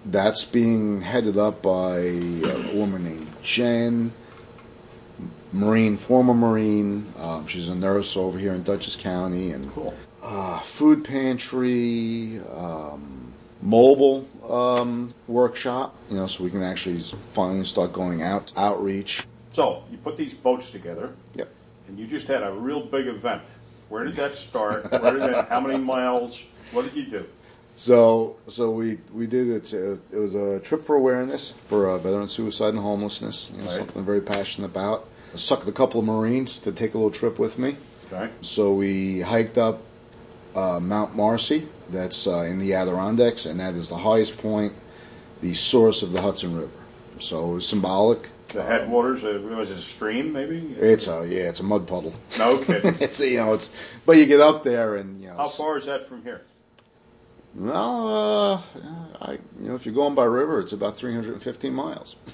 That's 0.08 0.44
being 0.44 1.00
headed 1.00 1.36
up 1.36 1.62
by 1.62 1.98
a 1.98 2.72
woman 2.74 3.02
named 3.04 3.26
Jen, 3.42 4.12
Marine, 5.52 5.96
former 5.96 6.32
Marine. 6.34 7.12
Um, 7.18 7.46
she's 7.48 7.68
a 7.68 7.74
nurse 7.74 8.16
over 8.16 8.38
here 8.38 8.52
in 8.54 8.62
Dutchess 8.62 8.94
County, 8.94 9.50
and 9.50 9.68
cool. 9.72 9.94
uh, 10.22 10.60
food 10.60 11.04
pantry, 11.04 12.40
um, 12.54 13.32
mobile 13.62 14.28
um, 14.48 15.12
workshop. 15.26 15.94
You 16.08 16.18
know, 16.18 16.26
so 16.28 16.44
we 16.44 16.50
can 16.50 16.62
actually 16.62 17.00
finally 17.28 17.64
start 17.64 17.92
going 17.92 18.22
out 18.22 18.52
outreach. 18.56 19.26
So 19.50 19.82
you 19.90 19.98
put 19.98 20.16
these 20.16 20.34
boats 20.34 20.70
together, 20.70 21.12
Yep. 21.34 21.48
and 21.88 21.98
you 21.98 22.06
just 22.06 22.28
had 22.28 22.42
a 22.44 22.52
real 22.52 22.80
big 22.80 23.08
event. 23.08 23.42
Where 23.88 24.04
did 24.04 24.14
that 24.14 24.36
start? 24.36 24.88
Where 24.92 25.12
did 25.12 25.22
that? 25.22 25.48
How 25.48 25.60
many 25.60 25.78
miles? 25.78 26.42
What 26.72 26.84
did 26.84 26.94
you 26.94 27.06
do? 27.10 27.26
So, 27.76 28.36
so 28.48 28.70
we 28.70 28.98
we 29.12 29.26
did 29.26 29.48
it. 29.48 29.72
It 29.72 30.00
was 30.16 30.34
a 30.34 30.60
trip 30.60 30.82
for 30.82 30.96
awareness 30.96 31.50
for 31.50 31.90
uh, 31.90 31.98
veteran 31.98 32.26
suicide 32.28 32.70
and 32.70 32.78
homelessness. 32.78 33.50
You 33.52 33.58
know, 33.58 33.64
Right. 33.68 33.76
something 33.76 33.98
I'm 33.98 34.04
very 34.06 34.22
passionate 34.22 34.68
about. 34.68 35.06
I 35.34 35.36
sucked 35.36 35.68
a 35.68 35.72
couple 35.72 36.00
of 36.00 36.06
Marines 36.06 36.58
to 36.60 36.72
take 36.72 36.94
a 36.94 36.96
little 36.96 37.10
trip 37.10 37.38
with 37.38 37.58
me. 37.58 37.76
Okay. 38.10 38.30
So 38.40 38.72
we 38.72 39.20
hiked 39.20 39.58
up 39.58 39.80
uh, 40.54 40.80
Mount 40.80 41.14
Marcy, 41.14 41.68
that's 41.90 42.26
uh, 42.26 42.40
in 42.40 42.58
the 42.58 42.72
Adirondacks, 42.72 43.44
and 43.44 43.60
that 43.60 43.74
is 43.74 43.90
the 43.90 43.98
highest 43.98 44.38
point, 44.38 44.72
the 45.42 45.52
source 45.52 46.02
of 46.02 46.12
the 46.12 46.22
Hudson 46.22 46.56
River. 46.56 46.70
So 47.20 47.50
it 47.50 47.54
was 47.56 47.68
symbolic. 47.68 48.30
The 48.48 48.62
headwaters. 48.62 49.22
Uh, 49.22 49.38
was 49.54 49.70
it 49.70 49.76
a 49.76 49.82
stream? 49.82 50.32
Maybe. 50.32 50.56
It's 50.78 51.08
a 51.08 51.26
yeah, 51.28 51.50
it's 51.50 51.60
a 51.60 51.64
mud 51.64 51.86
puddle. 51.86 52.14
No 52.38 52.56
kidding. 52.56 52.94
it's 53.00 53.20
you 53.20 53.36
know 53.36 53.52
it's, 53.52 53.70
but 54.06 54.16
you 54.16 54.24
get 54.24 54.40
up 54.40 54.62
there 54.62 54.96
and 54.96 55.20
you 55.20 55.28
know. 55.28 55.36
How 55.36 55.48
far 55.48 55.76
is 55.76 55.84
that 55.86 56.08
from 56.08 56.22
here? 56.22 56.40
Well, 57.56 58.08
uh, 58.08 58.60
I 59.20 59.32
you 59.60 59.68
know 59.68 59.74
if 59.74 59.86
you're 59.86 59.94
going 59.94 60.14
by 60.14 60.24
river, 60.24 60.60
it's 60.60 60.72
about 60.72 60.96
315 60.96 61.72
miles. 61.74 62.16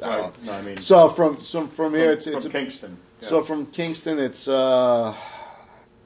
Right. 0.00 0.32
No, 0.44 0.52
I 0.52 0.62
mean 0.62 0.76
So 0.78 1.08
from 1.08 1.40
some 1.40 1.68
from 1.68 1.94
here, 1.94 2.06
from, 2.06 2.12
it's 2.14 2.26
it's 2.26 2.42
from 2.44 2.52
Kingston. 2.52 2.96
Yeah. 3.20 3.28
so 3.28 3.42
from 3.42 3.66
Kingston, 3.66 4.18
it's 4.18 4.48
uh, 4.48 5.14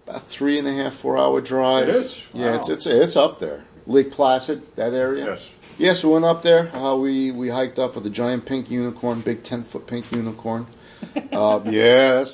about 0.07 0.27
three 0.27 0.59
and 0.59 0.69
a 0.69 0.73
half 0.75 0.93
four 0.93 1.17
hour 1.17 1.41
drive. 1.41 1.89
It 1.89 1.95
is? 1.97 2.23
Yeah, 2.35 2.51
Wow. 2.51 2.57
it's 2.57 2.69
it's 2.69 2.87
it's 2.87 3.17
up 3.17 3.39
there. 3.39 3.65
Lake 3.87 4.11
Placid, 4.11 4.61
that 4.77 4.93
area. 4.93 5.25
yes. 5.25 5.51
Yeah, 5.79 5.95
so 5.95 6.09
we 6.09 6.15
went 6.15 6.27
up 6.27 6.43
there. 6.43 6.75
Uh, 6.77 6.97
we 6.97 7.31
we 7.31 7.49
hiked 7.49 7.79
up 7.79 7.95
with 7.95 8.05
a 8.05 8.11
giant 8.11 8.45
pink 8.45 8.71
unicorn, 8.71 9.21
big 9.23 9.43
ten 9.43 9.63
foot 9.63 9.87
pink 9.87 10.11
unicorn. 10.13 10.67
uh, 11.33 11.61
yeah, 11.65 12.25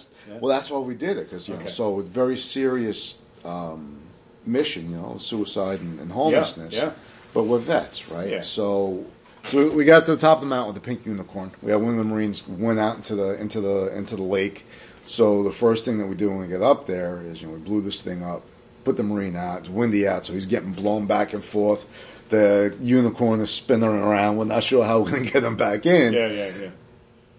Well, 0.40 0.48
that's 0.56 0.70
why 0.70 0.78
we 0.80 0.94
did 0.96 1.18
it 1.18 1.28
because 1.30 1.46
you 1.48 1.54
know, 1.56 1.66
so 1.66 1.92
with 1.94 2.08
very 2.08 2.36
serious 2.36 3.18
um, 3.44 3.98
mission, 4.46 4.90
you 4.90 4.96
know, 4.96 5.16
suicide 5.18 5.80
and, 5.80 6.00
and 6.00 6.10
homelessness. 6.12 6.74
yeah. 6.74 6.84
yeah. 6.84 6.92
But 7.34 7.44
we're 7.44 7.58
vets, 7.58 8.10
right? 8.10 8.28
Yeah. 8.28 8.40
So, 8.42 9.06
so 9.44 9.70
we- 9.70 9.84
got 9.84 10.04
to 10.06 10.14
the 10.14 10.20
top 10.20 10.38
of 10.38 10.42
the 10.42 10.48
mountain 10.48 10.74
with 10.74 10.82
the 10.82 10.86
pink 10.86 11.06
unicorn. 11.06 11.50
We 11.62 11.72
had 11.72 11.80
one 11.80 11.92
of 11.92 11.96
the 11.96 12.04
Marines 12.04 12.46
went 12.46 12.78
out 12.78 12.96
into 12.96 13.14
the 13.14 13.40
into 13.40 13.60
the 13.60 13.96
into 13.96 14.16
the 14.16 14.22
lake. 14.22 14.66
So 15.06 15.42
the 15.42 15.50
first 15.52 15.84
thing 15.84 15.98
that 15.98 16.06
we 16.06 16.14
do 16.14 16.28
when 16.28 16.40
we 16.40 16.46
get 16.48 16.62
up 16.62 16.86
there 16.86 17.22
is, 17.22 17.40
you 17.42 17.48
know, 17.48 17.54
we 17.54 17.60
blew 17.60 17.80
this 17.80 18.02
thing 18.02 18.22
up, 18.22 18.42
put 18.84 18.96
the 18.96 19.02
Marine 19.02 19.34
out. 19.34 19.60
It's 19.60 19.68
windy 19.68 20.06
out, 20.06 20.26
so 20.26 20.32
he's 20.32 20.46
getting 20.46 20.72
blown 20.72 21.06
back 21.06 21.32
and 21.32 21.42
forth. 21.42 21.86
The 22.28 22.76
unicorn 22.80 23.40
is 23.40 23.50
spinning 23.50 23.88
around. 23.88 24.36
We're 24.36 24.44
not 24.44 24.62
sure 24.62 24.84
how 24.84 25.00
we're 25.00 25.10
going 25.10 25.24
to 25.26 25.30
get 25.32 25.42
him 25.42 25.56
back 25.56 25.86
in. 25.86 26.12
Yeah, 26.12 26.28
yeah, 26.28 26.50
yeah. 26.60 26.68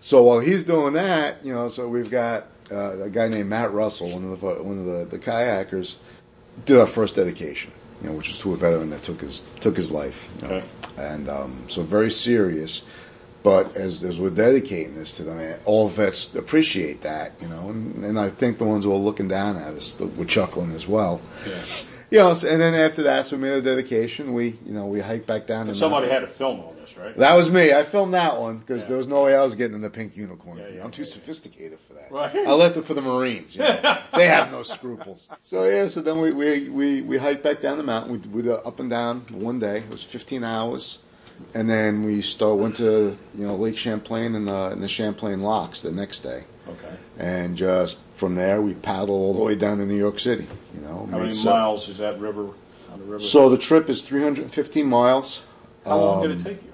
So 0.01 0.23
while 0.23 0.39
he's 0.39 0.63
doing 0.63 0.93
that, 0.93 1.43
you 1.45 1.53
know, 1.53 1.69
so 1.69 1.87
we've 1.87 2.11
got 2.11 2.45
uh, 2.71 3.03
a 3.03 3.09
guy 3.09 3.27
named 3.29 3.49
Matt 3.49 3.71
Russell, 3.71 4.09
one 4.09 4.23
of 4.31 4.39
the 4.39 4.45
one 4.63 4.77
of 4.79 4.85
the, 4.85 5.17
the 5.17 5.19
kayakers, 5.19 5.95
did 6.65 6.77
our 6.79 6.87
first 6.87 7.15
dedication, 7.15 7.71
you 8.01 8.09
know, 8.09 8.15
which 8.15 8.27
was 8.27 8.39
to 8.39 8.53
a 8.53 8.55
veteran 8.55 8.89
that 8.91 9.03
took 9.03 9.21
his 9.21 9.41
took 9.59 9.75
his 9.75 9.91
life, 9.91 10.29
you 10.41 10.47
know, 10.47 10.55
Okay. 10.55 10.65
and 10.97 11.29
um, 11.29 11.65
so 11.67 11.83
very 11.83 12.11
serious. 12.11 12.83
But 13.43 13.75
as 13.75 14.03
as 14.05 14.19
we're 14.19 14.29
dedicating 14.29 14.95
this 14.95 15.11
to 15.17 15.23
them, 15.23 15.59
all 15.65 15.89
vets 15.89 16.33
appreciate 16.35 17.01
that, 17.01 17.33
you 17.41 17.49
know, 17.49 17.69
and, 17.69 18.05
and 18.05 18.17
I 18.17 18.29
think 18.29 18.57
the 18.57 18.63
ones 18.63 18.85
who 18.85 18.93
are 18.93 18.97
looking 18.97 19.27
down 19.27 19.57
at 19.57 19.73
us 19.73 19.99
were 19.99 20.23
chuckling 20.25 20.71
as 20.71 20.87
well. 20.87 21.19
Yeah. 21.45 21.55
You 22.09 22.19
know, 22.19 22.29
and 22.29 22.61
then 22.61 22.73
after 22.75 23.03
that, 23.03 23.25
so 23.25 23.35
we 23.35 23.41
made 23.41 23.53
a 23.57 23.61
dedication. 23.61 24.33
We, 24.33 24.49
you 24.65 24.71
know, 24.73 24.85
we 24.85 24.99
hiked 25.01 25.25
back 25.25 25.47
down. 25.47 25.67
And 25.67 25.75
somebody 25.75 26.05
mountain. 26.07 26.21
had 26.21 26.27
to 26.29 26.33
film 26.33 26.59
all 26.59 26.72
right? 26.97 27.15
That 27.17 27.35
was 27.35 27.49
me. 27.51 27.73
I 27.73 27.83
filmed 27.83 28.13
that 28.13 28.39
one 28.39 28.57
because 28.57 28.83
Yeah. 28.83 28.89
there 28.89 28.97
was 28.97 29.07
no 29.07 29.23
way 29.23 29.35
I 29.35 29.43
was 29.43 29.55
getting 29.55 29.75
in 29.75 29.81
the 29.81 29.89
pink 29.89 30.15
unicorn. 30.17 30.57
Yeah, 30.57 30.67
yeah, 30.75 30.83
I'm 30.83 30.91
too 30.91 31.05
sophisticated 31.05 31.79
for 31.79 31.93
that. 31.93 32.11
Right. 32.11 32.35
I 32.35 32.53
left 32.53 32.77
it 32.77 32.85
for 32.85 32.93
the 32.93 33.01
Marines. 33.01 33.55
You 33.55 33.61
know? 33.61 33.97
they 34.15 34.27
have 34.27 34.51
no 34.51 34.63
scruples. 34.63 35.29
So 35.41 35.63
yeah. 35.65 35.87
So 35.87 36.01
then 36.01 36.19
we 36.19 36.31
we, 36.31 36.69
we, 36.69 37.01
we 37.01 37.17
hiked 37.17 37.43
back 37.43 37.61
down 37.61 37.77
the 37.77 37.83
mountain. 37.83 38.21
We 38.31 38.41
did 38.41 38.51
up 38.51 38.79
and 38.79 38.89
down 38.89 39.21
one 39.31 39.59
day. 39.59 39.77
It 39.77 39.91
was 39.91 40.03
15 40.03 40.43
hours, 40.43 40.99
and 41.53 41.69
then 41.69 42.03
we 42.03 42.21
start 42.21 42.57
went 42.57 42.75
to 42.77 43.17
you 43.35 43.47
know 43.47 43.55
Lake 43.55 43.77
Champlain 43.77 44.35
and 44.35 44.47
the 44.47 44.67
and 44.69 44.83
the 44.83 44.87
Champlain 44.87 45.41
locks 45.41 45.81
the 45.81 45.91
next 45.91 46.19
day, 46.19 46.43
Okay. 46.67 46.95
and 47.17 47.55
just 47.57 47.97
from 48.15 48.35
there 48.35 48.61
we 48.61 48.73
paddled 48.73 49.09
all 49.09 49.33
the 49.33 49.41
way 49.41 49.55
down 49.55 49.77
to 49.79 49.85
New 49.85 49.97
York 49.97 50.19
City. 50.19 50.47
You 50.75 50.81
know, 50.81 51.07
How 51.11 51.17
many 51.19 51.43
miles 51.43 51.89
is 51.89 51.97
that 51.97 52.19
river 52.19 52.49
on 52.91 52.99
the 52.99 53.05
river? 53.05 53.23
So 53.23 53.49
the 53.49 53.57
trip 53.57 53.89
is 53.89 54.01
315 54.03 54.85
miles. 54.85 55.43
How 55.85 55.97
long 55.97 56.21
did 56.21 56.31
um, 56.31 56.37
it 56.37 56.43
take 56.43 56.63
you? 56.63 56.72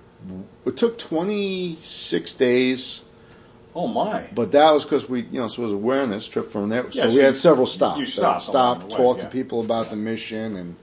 It 0.66 0.78
took 0.78 0.98
26 1.00 2.34
days. 2.36 3.02
Oh 3.76 3.88
my! 3.88 4.28
But 4.34 4.52
that 4.54 4.72
was 4.72 4.84
because 4.84 5.08
we, 5.08 5.22
you 5.24 5.40
know, 5.40 5.48
so 5.48 5.62
it 5.62 5.66
was 5.66 5.72
a 5.74 5.76
awareness 5.76 6.28
trip 6.28 6.52
from 6.52 6.70
there. 6.70 6.86
Yeah, 6.92 7.04
so 7.04 7.10
so 7.10 7.16
we 7.16 7.22
had 7.22 7.36
several 7.36 7.66
stops. 7.68 8.00
you 8.00 8.06
So 8.08 8.22
stopped 8.22 8.42
stop, 8.44 8.84
way, 8.84 8.90
talk 8.98 9.18
yeah. 9.18 9.24
to 9.26 9.30
people 9.30 9.62
about 9.62 9.90
the 9.90 9.96
mission, 9.96 10.56
and 10.58 10.76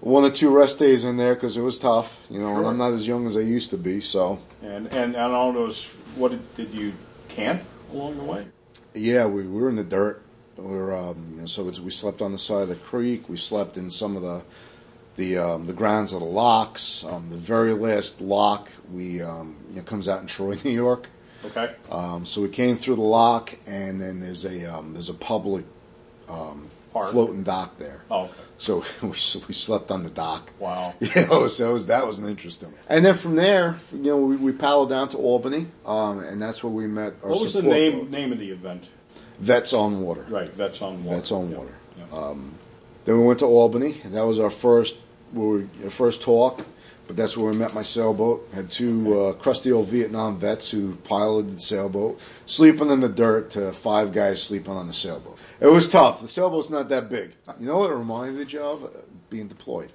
one 0.00 0.24
or 0.24 0.30
two 0.30 0.50
rest 0.50 0.78
days 0.78 1.04
in 1.04 1.16
there 1.16 1.34
because 1.34 1.56
it 1.56 1.60
was 1.62 1.78
tough. 1.78 2.26
You 2.30 2.40
know, 2.40 2.48
and 2.48 2.58
Sure. 2.58 2.66
I'm 2.70 2.78
not 2.78 2.92
as 2.92 3.06
young 3.06 3.26
as 3.26 3.36
I 3.36 3.40
used 3.40 3.70
to 3.70 3.78
be. 3.78 4.00
So 4.00 4.40
And 4.62 4.86
and 4.88 5.14
and 5.16 5.32
all 5.32 5.52
those. 5.52 5.86
What 6.16 6.32
did, 6.32 6.54
did 6.56 6.74
you 6.74 6.92
camp 7.28 7.62
along 7.92 8.16
the 8.16 8.24
way? 8.24 8.46
yeah, 8.94 9.26
we, 9.26 9.42
we 9.46 9.60
were 9.60 9.68
in 9.70 9.76
the 9.76 9.84
dirt. 9.84 10.20
We 10.56 10.64
were, 10.64 10.96
um, 10.96 11.16
you 11.34 11.40
know, 11.42 11.46
so 11.46 11.62
we 11.62 11.90
slept 11.92 12.20
on 12.20 12.32
the 12.32 12.38
side 12.38 12.62
of 12.62 12.68
the 12.68 12.74
creek. 12.74 13.28
We 13.28 13.36
slept 13.36 13.76
in 13.76 13.88
some 13.92 14.16
of 14.16 14.22
the 14.22 14.42
the 15.18 15.36
um, 15.36 15.66
the 15.66 15.72
grounds 15.74 16.12
of 16.14 16.20
the 16.20 16.26
locks. 16.26 17.04
Um, 17.04 17.28
the 17.28 17.36
very 17.36 17.74
last 17.74 18.20
lock 18.22 18.70
we 18.92 19.20
um, 19.20 19.56
you 19.70 19.76
know, 19.76 19.82
comes 19.82 20.08
out 20.08 20.20
in 20.22 20.26
Troy, 20.26 20.56
New 20.64 20.70
York. 20.70 21.08
Okay. 21.44 21.74
Um, 21.90 22.24
so 22.24 22.40
we 22.40 22.48
came 22.48 22.76
through 22.76 22.96
the 22.96 23.02
lock, 23.02 23.52
and 23.66 24.00
then 24.00 24.20
there's 24.20 24.44
a 24.44 24.64
um, 24.72 24.94
there's 24.94 25.08
a 25.10 25.14
public 25.14 25.64
um, 26.28 26.70
floating 26.92 27.42
dock 27.42 27.78
there. 27.78 28.02
Oh, 28.10 28.22
okay. 28.24 28.32
So 28.58 28.84
we 29.02 29.16
so 29.16 29.40
we 29.48 29.54
slept 29.54 29.90
on 29.90 30.04
the 30.04 30.10
dock. 30.10 30.50
Wow. 30.60 30.94
Yeah, 31.00 31.22
it 31.22 31.30
was, 31.30 31.58
that 31.58 31.68
was 31.70 31.86
that 31.88 32.06
was 32.06 32.20
an 32.20 32.28
interesting. 32.28 32.70
One. 32.70 32.78
And 32.88 33.04
then 33.04 33.14
from 33.14 33.34
there, 33.34 33.76
you 33.92 33.98
know, 33.98 34.18
we, 34.18 34.36
we 34.36 34.52
paddled 34.52 34.88
down 34.88 35.08
to 35.10 35.16
Albany, 35.18 35.66
um, 35.84 36.20
and 36.20 36.40
that's 36.40 36.62
where 36.62 36.72
we 36.72 36.86
met. 36.86 37.14
Our 37.24 37.30
What 37.30 37.40
was 37.42 37.54
the 37.54 37.62
name 37.62 37.98
boat. 37.98 38.10
name 38.10 38.32
of 38.32 38.38
the 38.38 38.50
event? 38.50 38.84
Vets 39.40 39.72
on 39.72 40.00
Water. 40.00 40.26
Right. 40.28 40.50
Vets 40.52 40.80
on 40.80 41.04
water. 41.04 41.16
Vets 41.18 41.32
on 41.32 41.50
Yeah. 41.50 41.56
Water. 41.58 41.74
Yeah. 41.98 42.34
Then 43.04 43.18
we 43.20 43.24
went 43.24 43.38
to 43.38 43.46
Albany, 43.46 44.00
and 44.04 44.14
that 44.14 44.26
was 44.26 44.38
our 44.38 44.50
first 44.50 44.96
where 45.32 45.58
we, 45.58 45.90
first 45.90 46.22
talk. 46.22 46.64
But 47.06 47.16
that's 47.16 47.38
where 47.38 47.50
we 47.50 47.56
met 47.56 47.74
my 47.74 47.82
sailboat. 47.82 48.46
Had 48.52 48.70
two 48.70 49.18
uh, 49.18 49.32
crusty 49.32 49.72
old 49.72 49.88
Vietnam 49.88 50.38
vets 50.38 50.70
who 50.70 50.94
piloted 50.96 51.56
the 51.56 51.60
sailboat, 51.60 52.20
sleeping 52.44 52.90
in 52.90 53.00
the 53.00 53.08
dirt 53.08 53.50
to 53.52 53.72
five 53.72 54.12
guys 54.12 54.42
sleeping 54.42 54.74
on 54.74 54.86
the 54.86 54.92
sailboat. 54.92 55.38
It 55.58 55.66
was 55.66 55.88
tough. 55.88 56.20
The 56.20 56.28
sailboat's 56.28 56.68
not 56.68 56.90
that 56.90 57.08
big. 57.08 57.32
You 57.58 57.66
know 57.66 57.78
what 57.78 57.90
it 57.90 57.94
reminded 57.94 58.52
you 58.52 58.60
of? 58.60 58.84
Uh, 58.84 58.88
Being 59.30 59.48
deployed. 59.48 59.90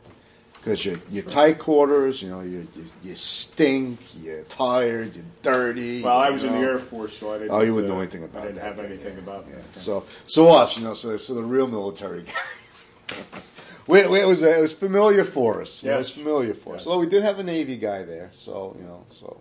Because 0.56 0.86
you're, 0.86 1.00
you're 1.12 1.26
tight 1.26 1.60
quarters, 1.60 2.22
you 2.22 2.30
know, 2.30 2.40
you, 2.40 2.66
you, 2.74 2.86
you 3.04 3.16
stink, 3.16 4.00
you're 4.22 4.44
tired, 4.44 5.14
you're 5.14 5.26
dirty. 5.42 6.02
well, 6.02 6.18
I 6.18 6.30
was 6.30 6.46
in 6.46 6.54
the 6.54 6.60
Air 6.60 6.80
Force, 6.80 7.18
so 7.18 7.34
I 7.34 7.40
didn't. 7.40 7.52
Oh, 7.52 7.60
you 7.60 7.74
wouldn't 7.74 7.92
uh, 7.92 7.96
know 7.96 8.02
anything 8.02 8.24
about 8.24 8.34
that. 8.34 8.42
I 8.44 8.46
didn't 8.46 8.62
that. 8.62 8.78
have 8.78 8.80
anything 8.80 9.16
yeah, 9.16 9.24
about 9.24 9.46
yeah. 9.50 9.56
that. 9.56 9.80
So, 9.80 10.06
so 10.26 10.50
us, 10.52 10.78
you 10.78 10.86
know, 10.86 10.94
so 10.94 11.18
so 11.18 11.34
the 11.34 11.44
real 11.44 11.68
military 11.68 12.24
guys. 13.10 13.44
We, 13.88 14.06
we, 14.08 14.20
it 14.22 14.28
was 14.28 14.42
it 14.42 14.62
was 14.62 14.74
familiar 14.74 15.24
for 15.24 15.62
us. 15.62 15.84
know, 15.84 15.94
It 15.94 15.98
was 15.98 16.10
familiar 16.12 16.54
for 16.54 16.76
us. 16.76 16.82
Yes. 16.82 16.88
Although 16.88 17.00
we 17.02 17.08
did 17.08 17.24
have 17.24 17.40
a 17.40 17.44
Navy 17.44 17.78
guy 17.78 18.04
there, 18.04 18.30
so 18.32 18.76
you 18.80 18.86
know, 18.86 19.06
so 19.12 19.40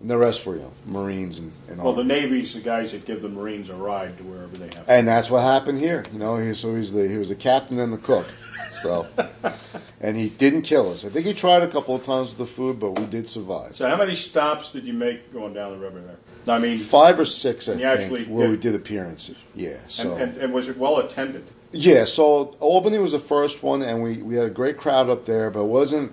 and 0.00 0.10
the 0.10 0.18
rest 0.18 0.44
were 0.44 0.56
you 0.56 0.62
know 0.62 0.72
Marines 0.86 1.38
and, 1.38 1.52
and 1.68 1.78
all. 1.80 1.86
Well, 1.86 1.94
the 1.94 2.04
Navy's 2.04 2.54
the 2.54 2.60
guys 2.60 2.92
that 2.92 3.04
give 3.06 3.22
the 3.22 3.28
Marines 3.28 3.70
a 3.70 3.74
ride 3.74 4.16
to 4.18 4.24
wherever 4.24 4.56
they 4.56 4.74
have. 4.74 4.88
and 4.88 5.06
that's 5.08 5.30
what 5.30 5.40
happened 5.42 5.78
here. 5.78 6.04
You 6.12 6.18
know, 6.18 6.36
he, 6.36 6.54
so 6.54 6.74
he's 6.74 6.92
the 6.92 7.08
he 7.08 7.16
was 7.16 7.28
the 7.28 7.36
captain 7.36 7.78
and 7.78 7.92
the 7.92 7.98
cook. 7.98 8.26
So, 8.72 9.06
and 10.00 10.16
he 10.16 10.30
didn't 10.30 10.62
kill 10.62 10.90
us. 10.90 11.04
I 11.04 11.10
think 11.10 11.26
he 11.26 11.34
tried 11.34 11.62
a 11.62 11.68
couple 11.68 11.94
of 11.94 12.04
times 12.04 12.30
with 12.30 12.38
the 12.38 12.46
food, 12.46 12.80
but 12.80 12.92
we 12.98 13.04
did 13.04 13.28
survive. 13.28 13.76
So, 13.76 13.86
how 13.86 13.96
many 13.96 14.14
stops 14.14 14.72
did 14.72 14.84
you 14.84 14.94
make 14.94 15.30
going 15.32 15.52
down 15.52 15.72
the 15.72 15.78
river 15.78 16.00
there? 16.00 16.16
I 16.54 16.58
mean, 16.58 16.78
Five 16.78 17.20
or 17.20 17.26
six, 17.26 17.68
I 17.68 17.72
think, 17.72 17.84
actually 17.84 18.24
where 18.24 18.48
we 18.48 18.56
did- 18.56 18.72
did 18.72 18.74
appearances. 18.76 19.36
Yeah. 19.54 19.76
So. 19.88 20.12
and, 20.14 20.22
and, 20.22 20.36
and 20.38 20.54
was 20.54 20.68
it 20.68 20.78
well 20.78 20.98
attended? 20.98 21.44
Yeah, 21.72 22.04
so 22.04 22.54
Albany 22.60 22.98
was 22.98 23.12
the 23.12 23.18
first 23.18 23.62
one, 23.62 23.82
and 23.82 24.02
we, 24.02 24.22
we 24.22 24.34
had 24.34 24.44
a 24.44 24.50
great 24.50 24.76
crowd 24.76 25.08
up 25.08 25.24
there, 25.24 25.50
but 25.50 25.60
it 25.60 25.68
wasn't 25.68 26.12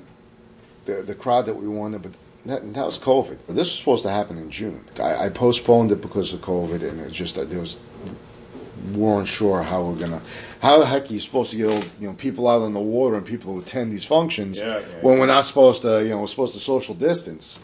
the 0.85 1.01
the 1.01 1.15
crowd 1.15 1.45
that 1.47 1.55
we 1.55 1.67
wanted. 1.67 2.01
But 2.01 2.11
that, 2.45 2.73
that 2.73 2.85
was 2.85 2.97
COVID. 2.97 3.37
But 3.45 3.55
this 3.55 3.67
was 3.69 3.77
supposed 3.77 4.03
to 4.03 4.09
happen 4.09 4.37
in 4.37 4.49
June. 4.49 4.85
I, 4.99 5.25
I 5.25 5.29
postponed 5.29 5.91
it 5.91 6.01
because 6.01 6.33
of 6.33 6.41
COVID, 6.41 6.81
and 6.87 6.99
it 7.01 7.11
just 7.11 7.35
there 7.35 7.59
was 7.59 7.77
we 8.87 8.97
weren't 8.97 9.27
sure 9.27 9.61
how 9.63 9.83
we're 9.83 9.99
gonna. 9.99 10.21
How 10.61 10.79
the 10.79 10.85
heck 10.85 11.09
are 11.09 11.13
you 11.13 11.19
supposed 11.19 11.51
to 11.51 11.57
get 11.57 11.67
old, 11.67 11.89
you 11.99 12.07
know 12.07 12.13
people 12.13 12.47
out 12.47 12.61
on 12.61 12.73
the 12.73 12.79
water 12.79 13.15
and 13.15 13.25
people 13.25 13.53
who 13.53 13.59
attend 13.59 13.91
these 13.91 14.05
functions 14.05 14.57
Yeah, 14.57 14.79
yeah, 14.79 14.85
when 15.01 15.15
yeah. 15.15 15.19
we're 15.21 15.27
not 15.27 15.45
supposed 15.45 15.81
to 15.83 16.03
you 16.03 16.09
know 16.09 16.21
we're 16.21 16.27
supposed 16.27 16.53
to 16.53 16.59
social 16.59 16.95
distance? 16.95 17.59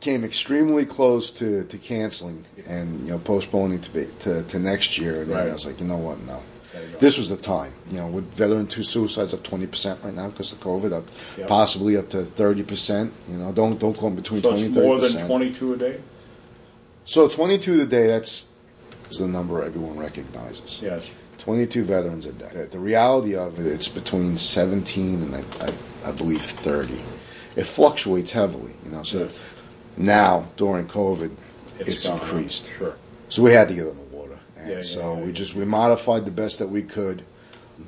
Came 0.00 0.22
extremely 0.22 0.84
close 0.84 1.30
to, 1.32 1.64
to 1.64 1.78
canceling 1.78 2.44
and 2.66 3.06
you 3.06 3.12
know 3.12 3.18
postponing 3.18 3.80
to 3.80 3.90
be 3.90 4.06
to, 4.20 4.42
to 4.42 4.58
next 4.58 4.98
year, 4.98 5.22
and 5.22 5.30
then 5.30 5.48
I 5.48 5.52
was 5.52 5.64
like, 5.64 5.80
you 5.80 5.86
know 5.86 5.96
what, 5.96 6.20
no. 6.22 6.42
There 6.74 6.82
you 6.82 6.92
go. 6.92 6.98
This 6.98 7.16
was 7.18 7.28
the 7.28 7.36
time, 7.36 7.72
you 7.90 7.98
know, 7.98 8.08
with 8.08 8.24
veteran 8.34 8.66
two 8.66 8.82
suicides 8.82 9.32
up 9.32 9.42
twenty 9.42 9.66
percent 9.66 10.00
right 10.02 10.14
now 10.14 10.28
because 10.28 10.52
of 10.52 10.60
COVID, 10.60 10.92
up 10.92 11.04
Yep. 11.38 11.46
possibly 11.48 11.96
up 11.96 12.08
to 12.10 12.24
thirty 12.24 12.62
percent. 12.62 13.12
You 13.30 13.38
know, 13.38 13.52
don't 13.52 13.78
don't 13.78 13.98
go 13.98 14.08
in 14.08 14.16
between 14.16 14.42
So 14.42 14.50
twenty 14.50 14.62
it's 14.62 14.66
and 14.66 14.74
thirty 14.74 14.86
more 14.88 14.98
than 14.98 15.26
twenty-two 15.26 15.74
a 15.74 15.76
day. 15.76 16.00
So 17.04 17.28
twenty 17.28 17.58
two 17.58 17.80
a 17.80 17.86
day. 17.86 18.08
That's 18.08 18.46
is 19.10 19.18
the 19.18 19.28
number 19.28 19.62
everyone 19.62 19.98
recognizes. 19.98 20.80
Yes. 20.82 21.04
Twenty 21.38 21.66
two 21.66 21.84
veterans 21.84 22.26
a 22.26 22.32
day. 22.32 22.66
The, 22.70 22.78
reality 22.78 23.36
of 23.36 23.58
it, 23.60 23.66
it's 23.66 23.86
between 23.88 24.36
seventeen 24.38 25.22
and 25.22 25.34
I, 25.36 25.42
I, 25.60 26.08
I 26.08 26.12
believe 26.12 26.42
thirty. 26.42 26.98
It 27.54 27.64
fluctuates 27.64 28.32
heavily, 28.32 28.72
you 28.84 28.90
know. 28.90 29.02
So 29.04 29.24
Yes. 29.24 29.32
now 29.96 30.46
during 30.56 30.86
COVID, 30.86 31.30
It's 31.78 31.88
it's, 31.90 32.04
increased. 32.06 32.68
Sure. 32.78 32.96
So 33.28 33.42
we 33.42 33.52
had 33.52 33.68
to 33.68 33.74
get 33.74 33.82
on 33.86 33.96
the 33.96 34.02
water, 34.02 34.03
and 34.64 34.70
Yeah, 34.70 34.76
yeah, 34.78 34.82
so 34.82 35.14
yeah, 35.14 35.24
we 35.24 35.32
just 35.32 35.54
we 35.54 35.64
modified 35.64 36.24
the 36.24 36.30
best 36.30 36.58
that 36.58 36.68
we 36.68 36.82
could. 36.82 37.24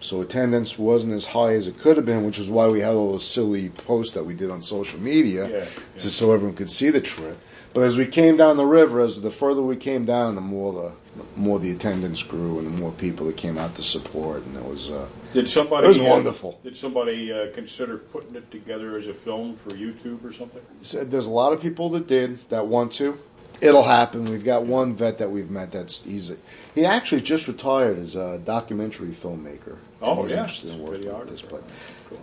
So 0.01 0.21
attendance 0.21 0.79
wasn't 0.79 1.13
as 1.13 1.27
high 1.27 1.53
as 1.55 1.69
it 1.69 1.79
could 1.79 1.97
have 1.97 2.07
been, 2.07 2.27
which 2.27 2.39
is 2.39 2.51
why 2.51 2.69
we 2.69 2.81
had 2.81 2.93
all 2.93 3.13
those 3.13 3.27
silly 3.27 3.69
posts 3.69 4.15
that 4.15 4.25
we 4.25 4.35
did 4.35 4.51
on 4.51 4.61
social 4.61 5.01
media, 5.01 5.49
Yeah, 5.49 5.65
to 5.99 6.11
so 6.11 6.33
everyone 6.33 6.57
could 6.57 6.71
see 6.71 6.91
the 6.91 7.01
trip. 7.01 7.39
But 7.73 7.83
as 7.83 7.97
we 7.97 8.07
came 8.07 8.39
down 8.39 8.57
the 8.57 8.65
river, 8.65 9.01
as 9.01 9.21
the 9.21 9.31
further 9.31 9.61
we 9.61 9.77
came 9.77 10.07
down, 10.07 10.35
the 10.35 10.41
more 10.41 10.73
the, 10.73 11.23
the 11.23 11.39
more 11.39 11.59
the 11.59 11.71
attendance 11.71 12.23
grew, 12.23 12.59
and 12.59 12.67
the 12.67 12.71
more 12.71 12.91
people 12.93 13.27
that 13.27 13.37
came 13.37 13.59
out 13.59 13.75
to 13.77 13.83
support, 13.83 14.45
and 14.47 14.57
it 14.57 14.65
was 14.65 14.91
uh, 14.91 15.07
Did 15.35 15.49
somebody? 15.49 15.85
It 15.85 15.89
was 15.89 16.01
uh, 16.01 16.05
wonderful. 16.05 16.59
Did 16.65 16.75
somebody 16.75 17.31
uh, 17.31 17.53
consider 17.53 17.99
putting 17.99 18.35
it 18.35 18.51
together 18.51 18.99
as 18.99 19.09
a 19.09 19.15
film 19.15 19.57
for 19.57 19.71
YouTube 19.71 20.25
or 20.25 20.33
something? 20.33 20.63
So 20.81 21.05
there's 21.05 21.27
a 21.27 21.31
lot 21.31 21.53
of 21.53 21.61
people 21.61 21.91
that 21.91 22.07
did 22.07 22.49
that 22.49 22.67
want 22.67 22.93
to. 22.95 23.19
It'll 23.61 23.83
happen. 23.83 24.25
We've 24.27 24.45
got 24.45 24.65
one 24.65 24.95
vet 24.95 25.19
that 25.19 25.31
we've 25.31 25.51
met 25.51 25.73
that's 25.73 26.07
easy. 26.07 26.37
He 26.75 26.85
actually 26.85 27.23
just 27.23 27.49
retired 27.49 27.99
as 27.99 28.15
a 28.15 28.39
documentary 28.39 29.09
filmmaker. 29.09 29.77
Oh, 30.03 30.23
he's 30.23 30.33
yeah. 30.33 30.41
interested 30.41 30.73
in 30.73 30.83
working 30.83 31.19
with 31.19 31.31
this. 31.31 31.43
Cool. 31.43 32.21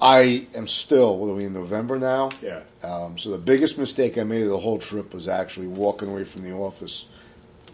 I 0.00 0.46
am 0.54 0.66
still. 0.66 1.18
What 1.18 1.28
are 1.28 1.34
we 1.34 1.44
in 1.44 1.52
November 1.52 1.98
now? 1.98 2.30
Yeah. 2.42 2.62
Um, 2.82 3.16
so 3.16 3.30
the 3.30 3.38
biggest 3.38 3.78
mistake 3.78 4.18
I 4.18 4.24
made 4.24 4.42
of 4.42 4.50
the 4.50 4.58
whole 4.58 4.78
trip 4.78 5.14
was 5.14 5.28
actually 5.28 5.68
walking 5.68 6.10
away 6.10 6.24
from 6.24 6.42
the 6.42 6.52
office 6.52 7.06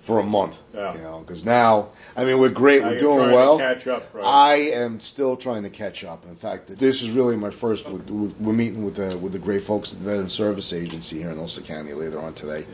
for 0.09 0.21
a 0.21 0.23
month. 0.23 0.59
Yeah. 0.75 0.95
You 0.95 1.03
know, 1.03 1.21
because 1.21 1.45
now, 1.45 1.89
I 2.17 2.25
mean, 2.25 2.39
we're 2.39 2.49
great, 2.49 2.81
Now 2.81 2.89
we're 2.89 2.93
you're 2.93 3.01
doing 3.01 3.31
well. 3.31 3.59
catch 3.59 3.87
up, 3.87 4.15
right. 4.15 4.25
I 4.25 4.55
am 4.73 5.01
still 5.01 5.37
trying 5.37 5.63
to 5.65 5.71
catch 5.71 6.03
up. 6.05 6.25
In 6.27 6.35
fact, 6.35 6.67
this 6.67 7.03
is 7.03 7.11
really 7.11 7.37
my 7.37 7.51
first. 7.51 7.87
We're 7.87 8.29
we're 8.41 8.53
meeting 8.55 8.85
with 8.85 8.97
the 8.97 9.17
with 9.19 9.33
the 9.33 9.39
great 9.39 9.63
folks 9.63 9.93
at 9.93 9.99
the 9.99 10.07
Veteran 10.07 10.31
Service 10.31 10.73
Agency 10.73 11.19
here 11.19 11.31
in 11.31 11.39
Ulster 11.39 11.61
County 11.63 11.93
later 11.93 12.21
on 12.21 12.33
today. 12.35 12.65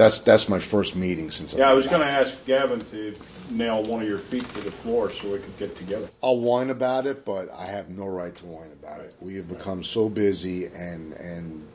That's 0.00 0.20
that's 0.20 0.48
my 0.48 0.58
first 0.58 0.96
meeting 0.96 1.30
since. 1.30 1.52
Yeah, 1.52 1.68
I 1.68 1.72
I've 1.72 1.76
was 1.76 1.86
going 1.86 2.00
to 2.00 2.10
ask 2.10 2.34
Gavin 2.46 2.80
to 2.86 3.14
nail 3.50 3.82
one 3.82 4.00
of 4.00 4.08
your 4.08 4.16
feet 4.16 4.48
to 4.54 4.60
the 4.62 4.70
floor 4.70 5.10
so 5.10 5.30
we 5.30 5.38
could 5.40 5.58
get 5.58 5.76
together. 5.76 6.08
I'll 6.22 6.40
whine 6.40 6.70
about 6.70 7.04
it, 7.04 7.26
but 7.26 7.50
I 7.50 7.66
have 7.66 7.90
no 7.90 8.06
right 8.06 8.34
to 8.34 8.46
whine 8.46 8.72
about 8.82 9.00
it. 9.00 9.14
We 9.20 9.34
have 9.34 9.46
become 9.46 9.84
so 9.84 10.08
busy, 10.08 10.68
and 10.68 11.12
and 11.12 11.68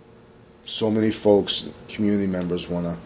so 0.63 0.89
many 0.89 1.11
folks, 1.11 1.69
community 1.87 2.25
members, 2.25 2.67
want 2.67 2.87
to 2.87 2.97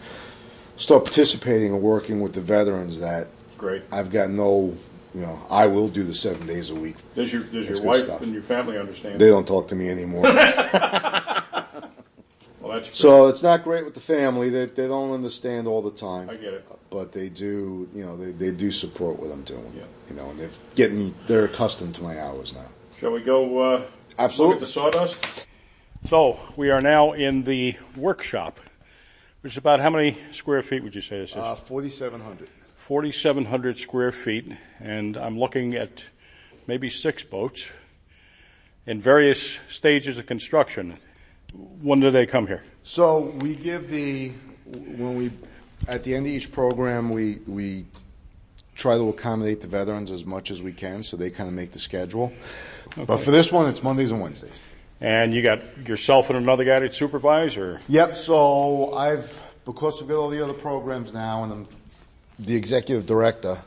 start 0.82 1.04
participating 1.04 1.74
and 1.74 1.82
working 1.82 2.22
with 2.22 2.32
the 2.32 2.40
veterans 2.40 3.00
that 3.00 3.26
Great. 3.58 3.82
I've 3.92 4.10
got 4.10 4.30
no, 4.30 4.74
you 5.14 5.20
know, 5.20 5.38
I 5.50 5.66
will 5.66 5.88
do 5.88 6.02
the 6.02 6.14
seven 6.14 6.46
days 6.46 6.70
a 6.70 6.74
week. 6.74 6.96
Does 7.14 7.30
your 7.30 7.42
does 7.42 7.68
That's 7.68 7.78
your 7.80 7.86
wife 7.86 8.04
stuff. 8.04 8.22
and 8.22 8.32
your 8.32 8.40
family 8.40 8.78
understand? 8.78 9.20
They 9.20 9.28
don't 9.28 9.46
talk 9.46 9.68
to 9.68 9.74
me 9.74 9.90
anymore. 9.90 10.24
well, 12.70 12.78
that's 12.78 12.90
great. 12.90 12.96
so 12.96 13.28
it's 13.28 13.42
not 13.42 13.64
great 13.64 13.84
with 13.84 13.94
the 13.94 14.00
family. 14.00 14.48
They, 14.48 14.66
they 14.66 14.86
don't 14.86 15.12
understand 15.12 15.66
all 15.66 15.82
the 15.82 15.90
time. 15.90 16.30
I 16.30 16.36
get 16.36 16.54
it. 16.54 16.68
But 16.90 17.12
they 17.12 17.28
do, 17.28 17.88
you 17.94 18.04
know, 18.04 18.16
they, 18.16 18.30
they 18.32 18.50
do 18.52 18.70
support 18.70 19.18
what 19.18 19.30
I'm 19.30 19.42
doing. 19.42 19.72
Yeah. 19.76 19.82
You 20.08 20.16
know, 20.16 20.30
and 20.30 20.38
they're 20.38 20.50
getting, 20.74 21.14
they're 21.26 21.44
accustomed 21.44 21.94
to 21.96 22.02
my 22.02 22.20
hours 22.20 22.54
now. 22.54 22.66
Shall 22.98 23.12
we 23.12 23.20
go 23.22 23.58
uh, 23.60 23.82
Absolutely. 24.18 24.54
look 24.54 24.62
at 24.62 24.66
the 24.66 24.72
sawdust? 24.72 25.46
So 26.06 26.38
we 26.56 26.70
are 26.70 26.80
now 26.80 27.12
in 27.12 27.42
the 27.42 27.76
workshop, 27.96 28.60
which 29.42 29.54
is 29.54 29.56
about 29.56 29.80
how 29.80 29.90
many 29.90 30.16
square 30.30 30.62
feet 30.62 30.82
would 30.82 30.94
you 30.94 31.00
say 31.00 31.18
this 31.18 31.30
is? 31.30 31.36
Uh, 31.36 31.54
4,700. 31.54 32.48
4,700 32.76 33.78
square 33.78 34.10
feet, 34.12 34.50
and 34.80 35.16
I'm 35.16 35.38
looking 35.38 35.74
at 35.74 36.04
maybe 36.66 36.88
six 36.90 37.22
boats 37.22 37.70
in 38.86 39.00
various 39.00 39.58
stages 39.68 40.18
of 40.18 40.26
construction. 40.26 40.98
When 41.52 42.00
do 42.00 42.10
they 42.10 42.26
come 42.26 42.46
here? 42.46 42.62
So 42.82 43.20
we 43.40 43.54
give 43.54 43.90
the 43.90 44.32
when 44.64 45.16
we 45.16 45.30
at 45.88 46.04
the 46.04 46.14
end 46.14 46.26
of 46.26 46.32
each 46.32 46.52
program 46.52 47.10
we 47.10 47.38
we 47.46 47.86
try 48.80 48.96
to 48.96 49.08
accommodate 49.10 49.60
the 49.60 49.66
veterans 49.66 50.10
as 50.10 50.24
much 50.24 50.50
as 50.50 50.62
we 50.62 50.72
can, 50.72 51.02
so 51.02 51.16
they 51.16 51.30
kind 51.30 51.48
of 51.48 51.54
make 51.54 51.70
the 51.70 51.78
schedule. 51.78 52.32
But 52.96 53.18
for 53.18 53.30
this 53.30 53.52
one, 53.52 53.68
it's 53.68 53.82
Mondays 53.82 54.10
and 54.10 54.22
Wednesdays. 54.22 54.62
And 55.02 55.34
you 55.34 55.42
got 55.42 55.60
yourself 55.86 56.30
and 56.30 56.38
another 56.38 56.64
guy 56.64 56.78
to 56.80 56.92
supervise, 56.92 57.56
or 57.56 57.80
Yep. 57.88 58.16
So 58.16 58.92
I've 58.94 59.38
because 59.64 60.00
we've 60.00 60.08
got 60.08 60.16
all 60.16 60.30
the 60.30 60.42
other 60.42 60.54
programs 60.54 61.12
now, 61.12 61.44
and 61.44 61.52
I'm 61.52 61.68
the 62.38 62.54
executive 62.54 63.06
director. 63.06 63.58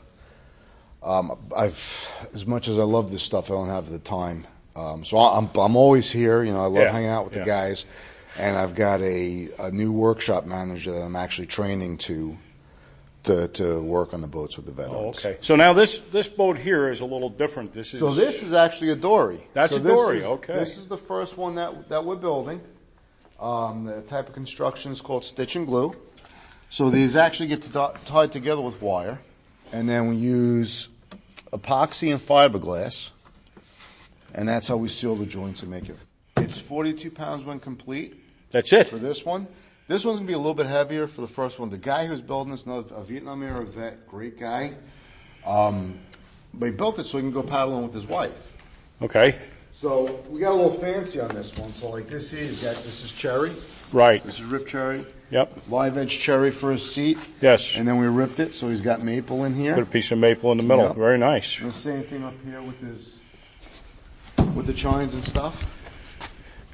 Um, 1.02 1.38
I've 1.54 2.10
as 2.34 2.46
much 2.46 2.68
as 2.68 2.78
I 2.78 2.82
love 2.82 3.10
this 3.10 3.22
stuff, 3.22 3.50
I 3.50 3.54
don't 3.54 3.68
have 3.68 3.90
the 3.90 3.98
time. 3.98 4.46
Um, 4.76 5.04
so 5.04 5.18
I'm 5.18 5.48
I'm 5.56 5.76
always 5.76 6.10
here. 6.10 6.42
You 6.42 6.52
know, 6.52 6.62
I 6.62 6.66
love 6.66 6.82
Yeah, 6.84 6.92
hanging 6.92 7.08
out 7.08 7.24
with 7.24 7.34
yeah. 7.34 7.40
the 7.40 7.46
guys, 7.46 7.86
and 8.38 8.56
I've 8.56 8.74
got 8.74 9.00
a 9.00 9.48
a 9.58 9.70
new 9.70 9.92
workshop 9.92 10.46
manager 10.46 10.92
that 10.92 11.02
I'm 11.02 11.16
actually 11.16 11.46
training 11.46 11.98
to. 11.98 12.36
To, 13.24 13.48
to 13.48 13.80
work 13.80 14.12
on 14.12 14.20
the 14.20 14.26
boats 14.28 14.58
with 14.58 14.66
the 14.66 14.72
oh, 14.72 14.86
veterans. 14.86 15.24
okay. 15.24 15.38
So 15.40 15.56
now 15.56 15.72
this 15.72 15.98
this 16.12 16.28
boat 16.28 16.58
here 16.58 16.90
is 16.90 17.00
a 17.00 17.06
little 17.06 17.30
different. 17.30 17.72
This 17.72 17.94
is 17.94 18.00
So 18.00 18.12
this 18.12 18.42
is 18.42 18.52
actually 18.52 18.90
a 18.90 18.96
dory. 18.96 19.40
That's 19.54 19.72
so 19.72 19.78
a 19.78 19.82
this 19.82 19.94
dory, 19.94 20.18
is- 20.18 20.24
okay. 20.26 20.52
This 20.52 20.76
is 20.76 20.88
the 20.88 20.98
first 20.98 21.38
one 21.38 21.54
that 21.54 21.88
that 21.88 22.04
we're 22.04 22.16
building. 22.16 22.60
Um, 23.40 23.86
the 23.86 24.02
type 24.02 24.28
of 24.28 24.34
construction 24.34 24.92
is 24.92 25.00
called 25.00 25.24
stitch 25.24 25.56
and 25.56 25.66
glue. 25.66 25.96
So 26.68 26.90
these 26.90 27.16
actually 27.16 27.46
get 27.48 27.62
to, 27.62 27.92
tied 28.04 28.30
together 28.30 28.60
with 28.60 28.82
wire, 28.82 29.18
and 29.72 29.88
then 29.88 30.08
we 30.08 30.16
use 30.16 30.90
epoxy 31.50 32.12
and 32.12 32.20
fiberglass, 32.20 33.08
and 34.34 34.48
that's 34.48 34.68
how 34.68 34.76
we 34.76 34.88
seal 34.88 35.14
the 35.16 35.26
joints 35.26 35.62
and 35.62 35.70
make 35.70 35.88
it. 35.88 35.96
It's 36.36 36.58
42 36.60 37.10
pounds 37.10 37.44
when 37.44 37.60
complete 37.60 38.14
that's 38.50 38.72
it. 38.72 38.88
for 38.88 38.96
this 38.98 39.24
one. 39.24 39.46
This 39.86 40.04
one's 40.04 40.18
gonna 40.18 40.26
be 40.26 40.32
a 40.34 40.38
little 40.38 40.54
bit 40.54 40.66
heavier 40.66 41.06
for 41.06 41.20
the 41.20 41.28
first 41.28 41.58
one. 41.58 41.68
The 41.70 41.78
guy 41.78 42.06
who's 42.06 42.22
building 42.22 42.50
this, 42.52 42.64
another 42.64 42.94
a 42.94 43.04
Vietnam 43.04 43.42
era 43.42 43.62
vet, 43.64 44.06
great 44.06 44.38
guy. 44.40 44.72
Um, 45.46 45.98
but 46.54 46.66
he 46.66 46.72
built 46.72 46.98
it 46.98 47.06
so 47.06 47.18
he 47.18 47.22
can 47.22 47.30
go 47.32 47.42
paddling 47.42 47.82
with 47.82 47.92
his 47.94 48.06
wife. 48.06 48.50
Okay, 49.02 49.34
So 49.72 50.22
we 50.30 50.40
got 50.40 50.52
a 50.52 50.54
little 50.54 50.70
fancy 50.70 51.20
on 51.20 51.34
this 51.34 51.54
one. 51.56 51.74
So 51.74 51.90
like 51.90 52.08
this 52.08 52.30
here, 52.30 52.42
you 52.44 52.52
got 52.52 52.76
this 52.76 53.04
is 53.04 53.12
cherry. 53.12 53.50
right. 53.92 54.22
This 54.22 54.38
is 54.38 54.44
rip 54.44 54.66
cherry. 54.66 55.04
Yep. 55.30 55.58
Live 55.68 55.98
edge 55.98 56.18
cherry 56.20 56.50
for 56.52 56.70
his 56.72 56.88
seat. 56.88 57.18
Yes. 57.40 57.76
And 57.76 57.86
then 57.88 57.98
we 57.98 58.06
ripped 58.06 58.38
it, 58.38 58.54
so 58.54 58.68
he's 58.68 58.80
got 58.80 59.02
maple 59.02 59.44
in 59.44 59.54
here. 59.54 59.74
Put 59.74 59.82
a 59.82 59.86
piece 59.86 60.12
of 60.12 60.18
maple 60.18 60.52
in 60.52 60.58
the 60.58 60.64
middle. 60.64 60.84
Yeah. 60.84 60.92
Very 60.92 61.18
nice. 61.18 61.58
And 61.58 61.68
the 61.68 61.72
same 61.72 62.04
thing 62.04 62.22
up 62.24 62.34
here 62.44 62.62
with 62.62 62.80
his 62.80 63.13
with 64.54 64.66
the 64.66 64.72
chines 64.72 65.14
and 65.14 65.24
stuff. 65.24 65.80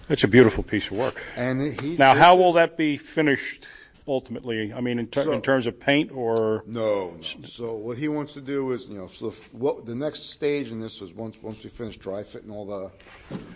That's 0.08 0.24
a 0.24 0.28
beautiful 0.28 0.62
piece 0.64 0.86
of 0.90 0.96
work. 0.96 1.22
And 1.36 1.80
he's 1.80 1.98
Now, 1.98 2.14
how 2.14 2.34
will 2.36 2.52
that 2.54 2.76
be 2.76 2.96
finished 2.96 3.66
ultimately? 4.08 4.72
I 4.72 4.80
mean, 4.80 4.98
in, 4.98 5.06
ter- 5.06 5.22
So- 5.24 5.32
in 5.32 5.40
terms 5.40 5.66
of 5.68 5.78
paint 5.78 6.10
or 6.12 6.64
No, 6.66 7.10
no. 7.16 7.22
So 7.46 7.74
what 7.74 7.96
he 7.96 8.08
wants 8.08 8.32
to 8.34 8.40
do 8.40 8.72
is, 8.72 8.86
you 8.88 8.96
know, 8.98 9.06
so 9.06 9.30
what 9.52 9.86
the 9.86 9.94
next 9.94 10.30
stage 10.30 10.70
in 10.72 10.80
this 10.80 11.00
is 11.00 11.12
once 11.14 11.36
once 11.42 11.62
we 11.62 11.70
finish 11.70 11.96
dry 11.96 12.22
fitting 12.24 12.50
all 12.50 12.66
the 12.66 12.90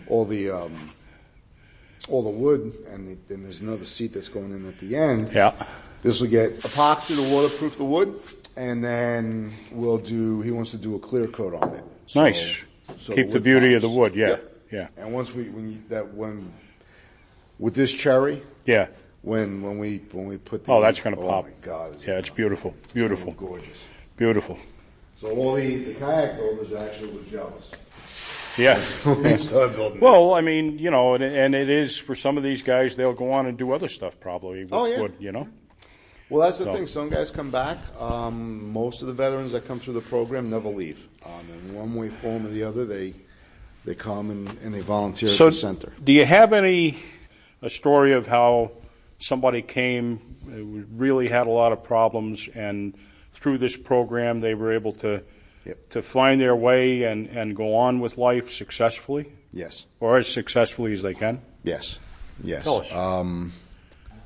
all 0.07 0.23
the 0.25 0.49
um, 0.49 0.93
all 2.07 2.23
the 2.23 2.29
wood, 2.29 2.73
and 2.89 3.07
the, 3.07 3.17
then 3.27 3.43
there's 3.43 3.61
another 3.61 3.83
seat 3.85 4.13
that's 4.13 4.29
going 4.29 4.51
in 4.51 4.65
at 4.67 4.79
the 4.79 4.95
end. 4.95 5.31
yeah, 5.33 5.51
This 6.03 6.21
will 6.21 6.29
get 6.29 6.53
epoxy 6.59 7.15
to 7.15 7.33
waterproof 7.33 7.77
the 7.77 7.83
wood, 7.83 8.17
and 8.55 8.81
then 8.83 9.51
we'll 9.71 9.97
do. 9.97 10.39
He 10.41 10.51
wants 10.51 10.71
to 10.71 10.77
do 10.77 10.95
a 10.95 10.99
clear 10.99 11.27
coat 11.27 11.53
on 11.55 11.73
it. 11.73 11.83
So- 12.07 12.21
nice. 12.23 12.61
So 12.97 13.13
Keep 13.13 13.27
the 13.27 13.33
wood 13.33 13.43
beauty 13.43 13.73
of 13.73 13.81
the 13.81 13.89
wood. 13.89 14.15
Yeah, 14.15 14.37
yeah, 14.71 14.87
And 14.97 15.13
once 15.13 15.33
we 15.33 15.49
when 15.49 15.71
you, 15.71 15.81
that 15.89 16.13
when 16.13 16.51
with 17.59 17.75
this 17.75 17.91
cherry, 17.93 18.41
yeah, 18.65 18.87
when 19.21 19.61
when 19.61 19.77
we 19.77 19.97
when 20.11 20.27
we 20.27 20.37
put 20.37 20.65
the 20.65 20.71
Oh, 20.71 20.81
that's 20.81 20.99
gonna 20.99 21.19
oh 21.19 21.27
pop. 21.27 21.45
my 21.45 21.51
God, 21.61 21.97
yeah. 22.05 22.17
It's 22.19 22.29
beautiful, 22.29 22.73
beautiful, 22.93 23.33
gorgeous. 23.33 23.83
beautiful. 24.17 24.57
So 25.17 25.29
all 25.31 25.53
the, 25.55 25.75
the 25.83 25.93
kayak 25.95 26.37
builders 26.37 26.73
actually 26.73 27.11
were 27.13 27.23
jealous. 27.23 27.71
Yeah. 28.57 28.79
when 29.03 29.21
they 29.23 29.37
started 29.37 29.75
building 29.75 29.99
Well, 29.99 30.33
I 30.33 30.41
mean, 30.41 30.77
you 30.79 30.89
know, 30.91 31.15
and, 31.15 31.23
and 31.23 31.55
it 31.55 31.69
is 31.69 31.97
for 31.97 32.15
some 32.15 32.37
of 32.37 32.43
these 32.43 32.63
guys, 32.63 32.95
they'll 32.95 33.13
go 33.13 33.31
on 33.31 33.47
and 33.47 33.57
do 33.57 33.71
other 33.73 33.87
stuff 33.89 34.17
probably. 34.19 34.59
Oh, 34.59 34.63
with 34.63 34.73
Oh, 34.73 34.85
yeah. 34.85 35.01
wood, 35.01 35.13
you 35.19 35.31
know. 35.33 35.47
This. 36.27 36.31
Well, 36.31 36.45
that's 36.45 36.57
the 36.59 36.65
So- 36.65 36.73
thing. 36.73 36.87
Some 36.87 37.09
guys 37.09 37.31
come 37.31 37.51
back. 37.51 37.77
Um, 37.99 38.71
most 38.71 39.01
of 39.01 39.07
the 39.07 39.13
veterans 39.13 39.51
that 39.53 39.67
come 39.67 39.79
through 39.79 39.93
the 39.93 40.01
program 40.01 40.49
never 40.49 40.69
leave. 40.69 41.07
Um, 41.25 41.31
in 41.53 41.73
one 41.75 41.95
way, 41.95 42.09
form, 42.09 42.45
or 42.45 42.49
the 42.49 42.63
other, 42.63 42.85
they 42.85 43.13
they 43.85 43.93
come 43.95 44.31
and, 44.31 44.49
and 44.63 44.73
they 44.73 44.79
volunteer 44.81 45.29
So, 45.29 45.45
at 45.47 45.49
the 45.53 45.57
center. 45.57 45.93
do 46.03 46.11
you 46.11 46.25
have 46.25 46.53
any 46.53 46.97
a 47.61 47.69
story 47.69 48.13
of 48.13 48.25
how 48.25 48.71
somebody 49.19 49.61
came, 49.61 50.19
uh, 50.51 50.85
really 50.97 51.27
had 51.27 51.45
a 51.45 51.51
lot 51.51 51.71
of 51.71 51.83
problems, 51.83 52.49
and 52.55 52.95
through 53.33 53.59
this 53.59 53.77
program 53.77 54.39
they 54.41 54.55
were 54.55 54.73
able 54.73 54.91
to 54.93 55.21
Yep. 55.65 55.89
to 55.89 56.01
find 56.03 56.39
their 56.41 56.55
way 56.55 57.03
and, 57.03 57.27
and 57.27 57.55
go 57.55 57.75
on 57.75 57.99
with 57.99 58.17
life 58.17 58.51
successfully, 58.51 59.27
Yes, 59.51 59.85
or 59.99 60.17
as 60.17 60.27
successfully 60.27 60.93
as 60.93 61.01
they 61.03 61.13
can? 61.13 61.41
yes, 61.63 61.97
yes. 62.43 62.63
Tell 62.63 62.81
us. 62.81 62.91
Um, 62.91 63.51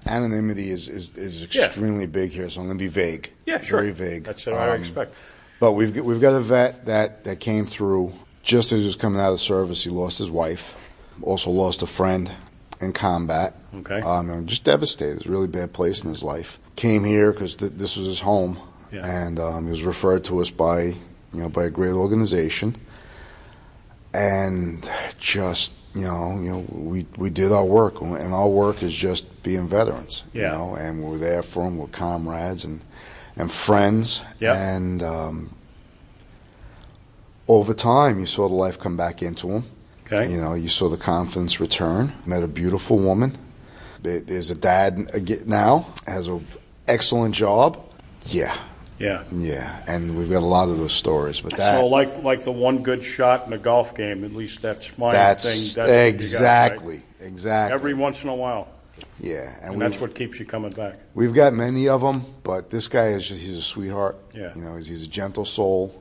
anonymity 0.09 0.69
is, 0.71 0.87
is, 0.89 1.15
is 1.15 1.43
extremely 1.43 2.07
big 2.07 2.31
here, 2.31 2.49
so 2.49 2.61
I'm 2.61 2.67
going 2.67 2.77
to 2.77 2.83
be 2.83 2.87
vague. 2.89 3.31
yeah, 3.45 3.61
sure. 3.61 3.79
Very 3.81 3.91
vague. 3.91 4.23
That's 4.25 4.45
what 4.45 4.55
I 4.55 4.69
Um, 4.75 4.79
expect. 4.81 5.13
But 5.59 5.73
we've 5.73 5.93
got, 5.93 6.05
we've 6.05 6.21
got 6.21 6.33
a 6.35 6.39
vet 6.39 6.85
that, 6.85 7.23
that 7.25 7.39
came 7.39 7.65
through 7.65 8.13
just 8.43 8.71
as 8.71 8.79
he 8.81 8.85
was 8.85 8.95
coming 8.95 9.19
out 9.21 9.33
of 9.33 9.41
service. 9.41 9.83
He 9.83 9.89
lost 9.89 10.17
his 10.17 10.31
wife, 10.31 10.89
also 11.21 11.51
lost 11.51 11.81
a 11.81 11.87
friend 11.87 12.31
in 12.81 12.93
combat. 12.93 13.55
Okay. 13.75 13.99
Um, 14.01 14.29
and 14.29 14.47
just 14.47 14.63
devastated. 14.63 15.11
It 15.11 15.17
was 15.19 15.27
a 15.27 15.31
really 15.31 15.47
bad 15.47 15.73
place 15.73 16.01
in 16.03 16.09
his 16.09 16.23
life. 16.23 16.59
Came 16.75 17.03
here 17.03 17.31
because 17.33 17.55
th- 17.57 17.73
this 17.73 17.97
was 17.97 18.07
his 18.07 18.21
home, 18.21 18.57
Yeah. 18.91 19.05
and 19.05 19.37
um, 19.39 19.65
he 19.65 19.69
was 19.69 19.83
referred 19.83 20.23
to 20.25 20.39
us 20.39 20.49
by 20.49 20.81
you 20.83 20.95
know 21.41 21.49
by 21.49 21.65
a 21.65 21.69
great 21.69 21.91
organization. 21.93 22.75
And 24.13 24.89
just 25.19 25.73
you 25.95 26.01
know 26.03 26.39
you 26.41 26.49
know 26.51 26.65
we 26.69 27.05
we 27.17 27.29
did 27.29 27.51
our 27.51 27.65
work, 27.65 28.01
and 28.01 28.33
our 28.33 28.47
work 28.47 28.83
is 28.83 28.93
just 28.93 29.41
being 29.43 29.67
veterans. 29.67 30.23
Yeah. 30.33 30.51
You 30.51 30.57
know, 30.57 30.75
and 30.75 31.03
we're 31.03 31.17
there 31.17 31.43
for 31.43 31.63
them. 31.63 31.77
We're 31.77 31.87
comrades 31.87 32.63
and 32.65 32.81
and 33.35 33.51
friends. 33.51 34.21
Yeah. 34.39 34.53
And 34.75 35.01
um, 35.01 35.49
over 37.47 37.73
time, 37.73 38.19
you 38.19 38.25
saw 38.25 38.47
the 38.47 38.53
life 38.55 38.79
come 38.79 38.97
back 38.97 39.21
into 39.21 39.47
him. 39.49 39.63
Okay. 40.05 40.31
You 40.31 40.39
know, 40.41 40.53
you 40.53 40.69
saw 40.69 40.89
the 40.89 40.97
confidence 40.97 41.59
return. 41.59 42.13
Met 42.25 42.43
a 42.43 42.47
beautiful 42.47 42.97
woman. 42.97 43.37
There- 44.01 44.19
There's 44.21 44.49
a 44.51 44.55
dad 44.55 45.47
now 45.47 45.87
has 46.07 46.27
an 46.27 46.45
excellent 46.87 47.35
job. 47.35 47.79
Yeah, 48.25 48.55
Yeah. 48.99 49.23
yeah, 49.31 49.81
and 49.87 50.17
we've 50.17 50.29
got 50.29 50.43
a 50.43 50.45
lot 50.45 50.67
of 50.67 50.77
those 50.77 50.91
stories. 50.93 51.39
But 51.39 51.55
that 51.55 51.79
so 51.79 51.87
like 51.87 52.21
like 52.21 52.43
the 52.43 52.51
one 52.51 52.83
good 52.83 53.03
shot 53.03 53.47
in 53.47 53.53
a 53.53 53.57
golf 53.57 53.95
game, 53.95 54.25
at 54.25 54.33
least 54.33 54.61
that's 54.61 54.97
my 54.97 55.13
that's 55.13 55.43
thing. 55.45 55.53
That's 55.53 55.67
you 55.69 55.75
got, 55.77 55.89
right? 55.89 56.13
exactly 56.13 57.01
exactly 57.21 57.73
Every 57.75 57.93
once 57.93 58.23
in 58.23 58.29
a 58.29 58.35
while. 58.35 58.67
Yeah, 59.21 59.55
and, 59.61 59.75
we- 59.75 59.79
that's 59.79 59.99
what 60.01 60.13
keeps 60.15 60.39
you 60.39 60.45
coming 60.45 60.71
back. 60.71 60.99
We've 61.13 61.33
got 61.33 61.53
many 61.53 61.87
of 61.87 62.01
them, 62.01 62.25
but 62.43 62.69
this 62.69 62.89
guy 62.89 63.07
is 63.09 63.27
just, 63.29 63.39
he's 63.41 63.57
a 63.57 63.61
sweetheart. 63.61 64.17
Yeah. 64.35 64.51
You 64.53 64.61
know, 64.61 64.75
he's, 64.75 64.87
he's 64.87 65.03
a 65.03 65.07
gentle 65.07 65.45
soul. 65.45 65.95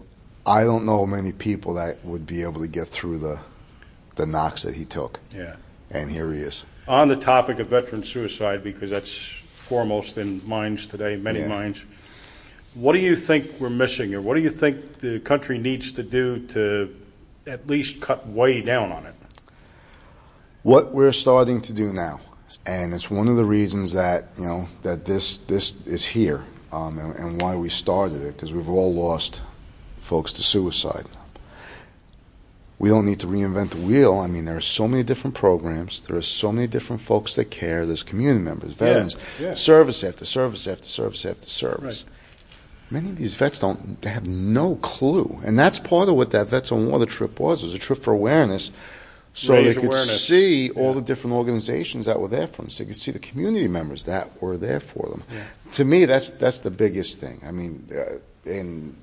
I 0.44 0.64
don't 0.64 0.84
know 0.84 1.06
many 1.06 1.30
people 1.32 1.74
that 1.74 2.04
would 2.04 2.26
be 2.26 2.42
able 2.42 2.60
to 2.62 2.68
get 2.68 2.88
through 2.88 3.18
the 3.18 3.38
the 4.16 4.26
knocks 4.26 4.64
that 4.64 4.74
he 4.74 4.84
took, 4.84 5.20
Yeah. 5.32 5.54
and 5.92 6.10
here 6.10 6.32
he 6.32 6.40
is. 6.40 6.64
On 6.88 7.06
the 7.06 7.14
topic 7.14 7.60
of 7.60 7.68
veteran 7.68 8.02
suicide, 8.02 8.64
because 8.64 8.90
that's 8.90 9.14
foremost 9.52 10.18
in 10.18 10.44
minds 10.48 10.88
today, 10.88 11.14
many 11.14 11.40
Yeah. 11.40 11.46
minds. 11.48 11.84
What 12.78 12.92
do 12.92 13.00
you 13.00 13.16
think 13.16 13.58
we're 13.58 13.70
missing, 13.70 14.14
or 14.14 14.20
what 14.20 14.34
do 14.36 14.40
you 14.40 14.50
think 14.50 15.00
the 15.00 15.18
country 15.18 15.58
needs 15.58 15.90
to 15.92 16.04
do 16.04 16.46
to 16.48 16.94
at 17.44 17.66
least 17.66 18.00
cut 18.00 18.28
way 18.28 18.60
down 18.60 18.92
on 18.92 19.04
it? 19.04 19.16
What 20.62 20.92
we're 20.92 21.10
starting 21.10 21.60
to 21.62 21.72
do 21.72 21.92
now, 21.92 22.20
and 22.64 22.94
it's 22.94 23.10
one 23.10 23.26
of 23.26 23.36
the 23.36 23.44
reasons 23.44 23.94
that 23.94 24.26
you 24.38 24.44
know 24.44 24.68
that 24.82 25.06
this 25.06 25.38
this 25.38 25.74
is 25.88 26.06
here, 26.06 26.44
um, 26.70 27.00
and, 27.00 27.16
and 27.16 27.42
why 27.42 27.56
we 27.56 27.68
started 27.68 28.22
it, 28.22 28.36
because 28.36 28.52
we've 28.52 28.68
all 28.68 28.94
lost 28.94 29.42
folks 29.98 30.32
to 30.34 30.44
suicide. 30.44 31.06
We 32.78 32.90
don't 32.90 33.06
need 33.06 33.18
to 33.20 33.26
reinvent 33.26 33.70
the 33.70 33.78
wheel. 33.78 34.20
I 34.20 34.28
mean, 34.28 34.44
there 34.44 34.56
are 34.56 34.60
so 34.60 34.86
many 34.86 35.02
different 35.02 35.34
programs. 35.34 36.02
There 36.02 36.16
are 36.16 36.22
so 36.22 36.52
many 36.52 36.68
different 36.68 37.02
folks 37.02 37.34
that 37.34 37.50
care. 37.50 37.86
There's 37.86 38.04
community 38.04 38.44
members, 38.44 38.74
veterans, 38.74 39.16
yeah. 39.40 39.54
service 39.54 40.04
after 40.04 40.24
service 40.24 40.68
after 40.68 40.86
service 40.86 41.26
after 41.26 41.48
service. 41.48 42.04
Many 42.90 43.10
of 43.10 43.16
these 43.16 43.34
vets 43.34 43.58
don't 43.58 44.00
they 44.00 44.10
have 44.10 44.26
no 44.26 44.76
clue, 44.76 45.38
and 45.44 45.58
that's 45.58 45.78
part 45.78 46.08
of 46.08 46.14
what 46.14 46.30
that 46.30 46.48
Vets 46.48 46.72
on 46.72 46.88
Water 46.90 47.04
trip 47.06 47.38
was. 47.38 47.62
It 47.62 47.66
was 47.66 47.74
a 47.74 47.78
trip 47.78 47.98
for 48.02 48.12
awareness, 48.14 48.70
so 49.34 49.54
Raise 49.54 49.66
they 49.74 49.80
could 49.80 49.90
awareness. 49.90 50.24
see 50.26 50.70
all 50.70 50.88
Yeah. 50.88 50.94
the 50.94 51.02
different 51.02 51.36
organizations 51.36 52.06
that 52.06 52.18
were 52.18 52.28
there 52.28 52.46
for 52.46 52.62
them. 52.62 52.70
So 52.70 52.82
they 52.84 52.88
could 52.88 52.98
see 53.00 53.10
the 53.10 53.18
community 53.18 53.68
members 53.68 54.04
that 54.04 54.40
were 54.40 54.56
there 54.56 54.80
for 54.80 55.08
them. 55.10 55.22
To 55.72 55.84
me, 55.84 56.06
that's 56.06 56.30
that's 56.30 56.60
the 56.60 56.70
biggest 56.70 57.18
thing. 57.20 57.42
I 57.46 57.50
mean, 57.52 57.86
uh, 57.92 58.18
in 58.50 58.96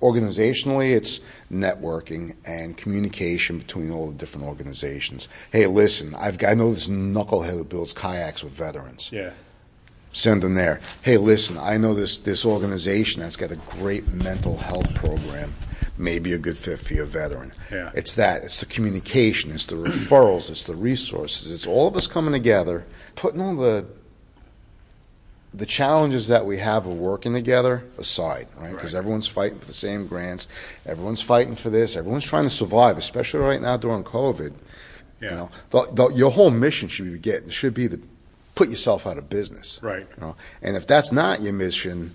organizationally, 0.00 0.94
it's 0.96 1.20
networking 1.52 2.34
and 2.46 2.76
communication 2.76 3.58
between 3.58 3.90
all 3.90 4.08
the 4.08 4.14
different 4.14 4.46
organizations. 4.46 5.28
Hey, 5.52 5.66
listen, 5.66 6.14
I've 6.14 6.38
got, 6.38 6.50
I 6.50 6.54
know 6.54 6.72
this 6.72 6.86
knucklehead 6.88 7.50
who 7.50 7.64
builds 7.64 7.92
kayaks 7.92 8.42
with 8.44 8.52
veterans 8.52 9.10
Yeah. 9.12 9.30
Send 10.18 10.42
them 10.42 10.54
there. 10.54 10.80
Hey, 11.02 11.16
listen, 11.16 11.56
I 11.58 11.76
know 11.78 11.94
this 11.94 12.18
this 12.18 12.44
organization 12.44 13.20
that's 13.22 13.36
got 13.36 13.52
a 13.52 13.56
great 13.56 14.06
mental 14.12 14.56
health 14.56 14.92
program. 14.94 15.54
Maybe 15.96 16.32
a 16.32 16.38
good 16.38 16.56
fit 16.56 16.78
for 16.78 16.94
your 16.94 17.06
veteran. 17.06 17.52
Yeah. 17.72 17.90
It's 17.94 18.14
that. 18.14 18.44
It's 18.44 18.60
the 18.60 18.66
communication. 18.66 19.50
It's 19.50 19.66
the 19.66 19.74
referrals. 19.76 20.48
It's 20.50 20.64
the 20.64 20.76
resources. 20.76 21.50
It's 21.50 21.66
all 21.66 21.88
of 21.88 21.96
us 21.96 22.06
coming 22.06 22.32
together, 22.32 22.84
putting 23.16 23.40
all 23.40 23.56
the 23.56 23.86
the 25.54 25.66
challenges 25.66 26.28
that 26.28 26.44
we 26.44 26.58
have 26.58 26.86
of 26.86 26.94
working 26.94 27.32
together 27.32 27.82
aside, 27.98 28.46
right? 28.58 28.70
Because 28.72 28.92
Right. 28.92 28.98
everyone's 28.98 29.26
fighting 29.26 29.58
for 29.58 29.64
the 29.66 29.72
same 29.72 30.06
grants. 30.06 30.46
Everyone's 30.84 31.22
fighting 31.22 31.56
for 31.56 31.70
this. 31.70 31.96
Everyone's 31.96 32.26
trying 32.26 32.44
to 32.44 32.50
survive, 32.50 32.98
especially 32.98 33.40
right 33.40 33.60
now 33.60 33.76
during 33.76 34.04
COVID. 34.04 34.52
Yeah. 35.20 35.30
You 35.30 35.36
know, 35.36 35.50
the, 35.70 35.88
the, 35.92 36.08
your 36.14 36.30
whole 36.30 36.50
mission 36.50 36.88
should 36.88 37.06
be 37.10 37.18
get 37.18 37.50
should 37.52 37.74
be 37.74 37.88
to 37.88 37.98
put 38.58 38.68
yourself 38.68 39.06
out 39.06 39.18
of 39.18 39.30
business. 39.30 39.78
Right. 39.84 40.04
You 40.16 40.20
know? 40.20 40.36
And 40.62 40.76
if 40.76 40.88
that's 40.88 41.12
not 41.12 41.40
your 41.40 41.52
mission, 41.52 42.12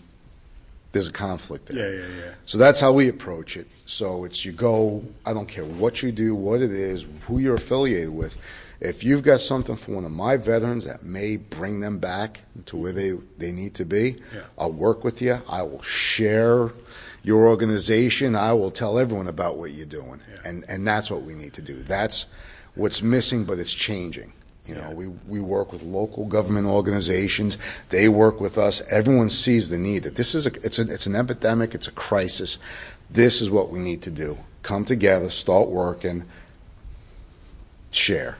there's 0.91 1.07
a 1.07 1.11
conflict 1.13 1.67
there. 1.67 1.93
Yeah, 1.93 2.01
yeah, 2.01 2.25
yeah. 2.25 2.31
So 2.45 2.57
that's 2.57 2.81
how 2.81 2.91
we 2.91 3.07
approach 3.07 3.55
it. 3.55 3.67
So 3.85 4.25
it's 4.25 4.43
you 4.43 4.51
go, 4.51 5.05
I 5.25 5.33
don't 5.33 5.47
care 5.47 5.63
what 5.63 6.03
you 6.03 6.11
do, 6.11 6.35
what 6.35 6.61
it 6.61 6.71
is, 6.71 7.07
who 7.27 7.39
you're 7.39 7.55
affiliated 7.55 8.09
with. 8.09 8.35
If 8.81 9.05
you've 9.05 9.23
got 9.23 9.39
something 9.39 9.77
for 9.77 9.93
one 9.93 10.03
of 10.03 10.11
my 10.11 10.35
veterans 10.35 10.83
that 10.83 11.03
may 11.03 11.37
bring 11.37 11.79
them 11.79 11.97
back 11.97 12.41
to 12.65 12.75
where 12.75 12.91
they, 12.91 13.11
they 13.37 13.53
need 13.53 13.73
to 13.75 13.85
be, 13.85 14.17
Yeah. 14.35 14.41
I'll 14.57 14.73
work 14.73 15.05
with 15.05 15.21
you. 15.21 15.41
I 15.47 15.61
will 15.61 15.81
share 15.81 16.73
your 17.23 17.47
organization. 17.47 18.35
I 18.35 18.51
will 18.51 18.71
tell 18.71 18.99
everyone 18.99 19.27
about 19.27 19.55
what 19.55 19.71
you're 19.71 19.85
doing. 19.85 20.19
Yeah. 20.29 20.49
And, 20.49 20.65
and 20.67 20.85
that's 20.85 21.09
what 21.09 21.21
we 21.21 21.35
need 21.35 21.53
to 21.53 21.61
do. 21.61 21.75
That's 21.83 22.25
what's 22.75 23.01
missing, 23.01 23.45
but 23.45 23.59
it's 23.59 23.71
changing. 23.71 24.33
You 24.65 24.75
know, 24.75 24.91
we, 24.91 25.07
we 25.07 25.41
work 25.41 25.73
with 25.73 25.83
local 25.83 26.25
government 26.25 26.67
organizations. 26.67 27.57
They 27.89 28.07
work 28.07 28.39
with 28.39 28.57
us. 28.57 28.81
Everyone 28.89 29.29
sees 29.29 29.67
the 29.67 29.77
need 29.77 30.03
that 30.03 30.15
this 30.15 30.33
is 30.33 30.45
a, 30.45 30.53
it's, 30.63 30.79
a, 30.79 30.89
it's 30.89 31.05
an 31.05 31.15
epidemic. 31.15 31.75
It's 31.75 31.87
a 31.87 31.91
crisis. 31.91 32.57
This 33.09 33.41
is 33.41 33.49
what 33.49 33.69
we 33.69 33.79
need 33.79 34.01
to 34.03 34.09
do. 34.09 34.37
Come 34.61 34.85
together, 34.85 35.29
start 35.29 35.67
working, 35.67 36.23
share. 37.91 38.37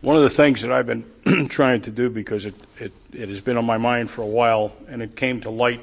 One 0.00 0.16
of 0.16 0.22
the 0.22 0.30
things 0.30 0.62
that 0.62 0.72
I've 0.72 0.86
been 0.86 1.04
trying 1.48 1.82
to 1.82 1.90
do 1.90 2.10
because 2.10 2.46
it, 2.46 2.54
it, 2.78 2.92
it 3.12 3.28
has 3.28 3.40
been 3.40 3.56
on 3.56 3.64
my 3.64 3.78
mind 3.78 4.10
for 4.10 4.22
a 4.22 4.26
while 4.26 4.74
and 4.88 5.02
it 5.02 5.14
came 5.14 5.40
to 5.42 5.50
light 5.50 5.82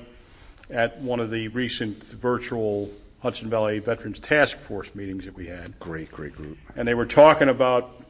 at 0.70 1.00
one 1.00 1.22
of 1.22 1.32
the 1.32 1.48
recent 1.50 2.04
virtual 2.04 2.92
Hudson 3.22 3.50
Valley 3.50 3.80
Veterans 3.80 4.20
Task 4.20 4.58
Force 4.58 4.94
meetings 4.94 5.26
that 5.26 5.36
we 5.36 5.48
had. 5.48 5.80
Great, 5.80 6.12
great 6.12 6.36
group. 6.36 6.58
And 6.76 6.88
they 6.88 6.94
were 6.94 7.06
talking 7.06 7.48
about 7.48 8.04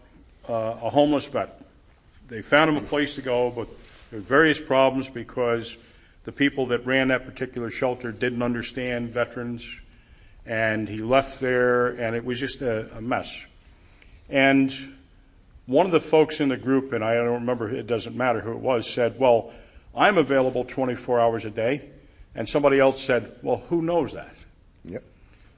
uh, 0.49 0.75
a 0.81 0.89
homeless 0.89 1.25
vet. 1.25 1.56
They 2.27 2.41
found 2.41 2.69
him 2.69 2.77
a 2.77 2.87
place 2.87 3.15
to 3.15 3.21
go, 3.21 3.49
but 3.49 3.67
there 4.09 4.19
were 4.19 4.25
various 4.25 4.59
problems 4.59 5.09
because 5.09 5.77
the 6.25 6.31
people 6.31 6.67
that 6.67 6.85
ran 6.85 7.07
that 7.07 7.25
particular 7.25 7.69
shelter 7.69 8.11
didn't 8.11 8.43
understand 8.43 9.09
veterans, 9.09 9.79
and 10.45 10.89
he 10.89 10.97
left 10.97 11.39
there, 11.39 11.87
and 11.87 12.15
it 12.15 12.25
was 12.25 12.39
just 12.39 12.61
a, 12.61 12.97
a 12.97 13.01
mess. 13.01 13.45
And 14.29 14.73
one 15.67 15.85
of 15.85 15.91
the 15.91 16.01
folks 16.01 16.41
in 16.41 16.49
the 16.49 16.57
group, 16.57 16.93
and 16.93 17.03
I 17.03 17.15
don't 17.15 17.33
remember, 17.41 17.69
it 17.69 17.87
doesn't 17.87 18.15
matter 18.15 18.41
who 18.41 18.51
it 18.51 18.59
was, 18.59 18.89
said, 18.89 19.19
Well, 19.19 19.51
I'm 19.95 20.17
available 20.17 20.63
24 20.63 21.19
hours 21.19 21.45
a 21.45 21.49
day. 21.49 21.89
And 22.35 22.47
somebody 22.47 22.79
else 22.79 23.01
said, 23.01 23.35
Well, 23.41 23.63
who 23.69 23.81
knows 23.81 24.13
that? 24.13 24.35
Yep. 24.85 25.03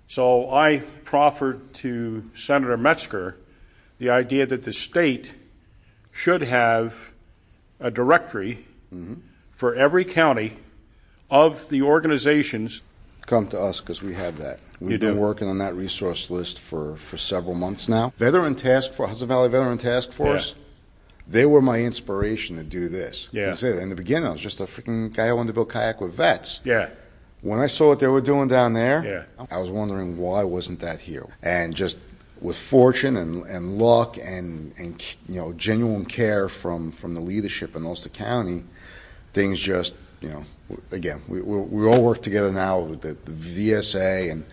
So 0.07 0.51
I 0.51 0.79
proffered 1.03 1.73
to 1.75 2.29
Senator 2.35 2.77
Metzger 2.77 3.37
the 3.97 4.09
idea 4.11 4.45
that 4.45 4.63
the 4.63 4.73
state 4.73 5.33
should 6.19 6.41
have 6.41 6.93
a 7.79 7.89
directory 7.89 8.65
for 9.51 9.73
every 9.73 10.03
county 10.03 10.51
of 11.29 11.69
the 11.69 11.81
organizations. 11.81 12.81
Come 13.25 13.47
to 13.47 13.59
us 13.59 13.79
because 13.79 14.01
we 14.03 14.13
have 14.15 14.37
that. 14.39 14.59
We've 14.81 14.91
You 14.91 14.97
been 14.99 15.13
do. 15.15 15.19
working 15.21 15.47
on 15.47 15.59
that 15.59 15.75
resource 15.75 16.29
list 16.29 16.59
for, 16.59 16.97
for 16.97 17.15
several 17.17 17.55
months 17.55 17.87
now. 17.87 18.11
Veteran 18.17 18.55
Task 18.55 18.91
Force, 18.91 19.11
Hudson 19.11 19.29
Valley 19.29 19.47
Veteran 19.47 19.77
Task 19.77 20.11
Force, 20.11 20.55
they 21.25 21.45
were 21.45 21.61
my 21.61 21.79
inspiration 21.81 22.57
to 22.57 22.63
do 22.63 22.89
this. 22.89 23.29
Yeah. 23.31 23.53
In 23.63 23.87
the 23.87 23.95
beginning, 23.95 24.27
I 24.27 24.31
was 24.31 24.41
just 24.41 24.59
a 24.59 24.65
freaking 24.65 25.15
guy 25.15 25.27
who 25.29 25.37
wanted 25.37 25.47
to 25.49 25.53
build 25.53 25.69
kayak 25.69 26.01
with 26.01 26.13
vets. 26.15 26.59
Yeah, 26.65 26.89
When 27.41 27.59
I 27.61 27.67
saw 27.67 27.87
what 27.89 27.99
they 28.01 28.07
were 28.07 28.19
doing 28.21 28.49
down 28.49 28.73
there, 28.73 29.05
Yeah. 29.39 29.45
I 29.49 29.57
was 29.59 29.69
wondering 29.69 30.17
why 30.17 30.43
wasn't 30.43 30.81
that 30.81 30.99
here? 30.99 31.27
And 31.41 31.73
just 31.75 31.97
with 32.41 32.57
fortune 32.57 33.17
and, 33.17 33.45
and 33.45 33.77
luck 33.77 34.17
and, 34.17 34.73
and 34.77 35.15
you 35.27 35.39
know 35.39 35.53
genuine 35.53 36.05
care 36.05 36.49
from, 36.49 36.91
from 36.91 37.13
the 37.13 37.19
leadership 37.19 37.75
in 37.75 37.85
Ulster 37.85 38.09
County, 38.09 38.63
things 39.33 39.59
just 39.59 39.95
you 40.21 40.29
know 40.29 40.45
again 40.91 41.21
we, 41.27 41.41
we, 41.41 41.57
we 41.59 41.87
all 41.87 42.01
work 42.01 42.21
together 42.21 42.51
now 42.51 42.79
with 42.79 43.01
the, 43.01 43.17
the 43.25 43.31
VSA 43.31 44.31
and 44.31 44.45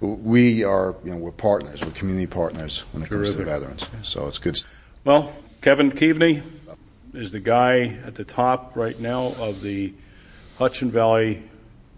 we 0.00 0.64
are 0.64 0.94
you 1.04 1.12
know 1.12 1.18
we're 1.18 1.32
partners 1.32 1.82
we're 1.82 1.90
community 1.92 2.26
partners 2.26 2.84
when 2.92 3.02
it 3.02 3.08
comes 3.08 3.34
to 3.34 3.44
veterans. 3.44 3.88
So 4.02 4.28
it's 4.28 4.38
good 4.38 4.62
Well, 5.04 5.34
Kevin 5.60 5.92
Keaveney 5.92 6.42
is 7.14 7.32
the 7.32 7.40
guy 7.40 7.98
at 8.04 8.16
the 8.16 8.24
top 8.24 8.76
right 8.76 8.98
now 8.98 9.34
of 9.38 9.62
the 9.62 9.94
Hudson 10.58 10.90
Valley 10.90 11.42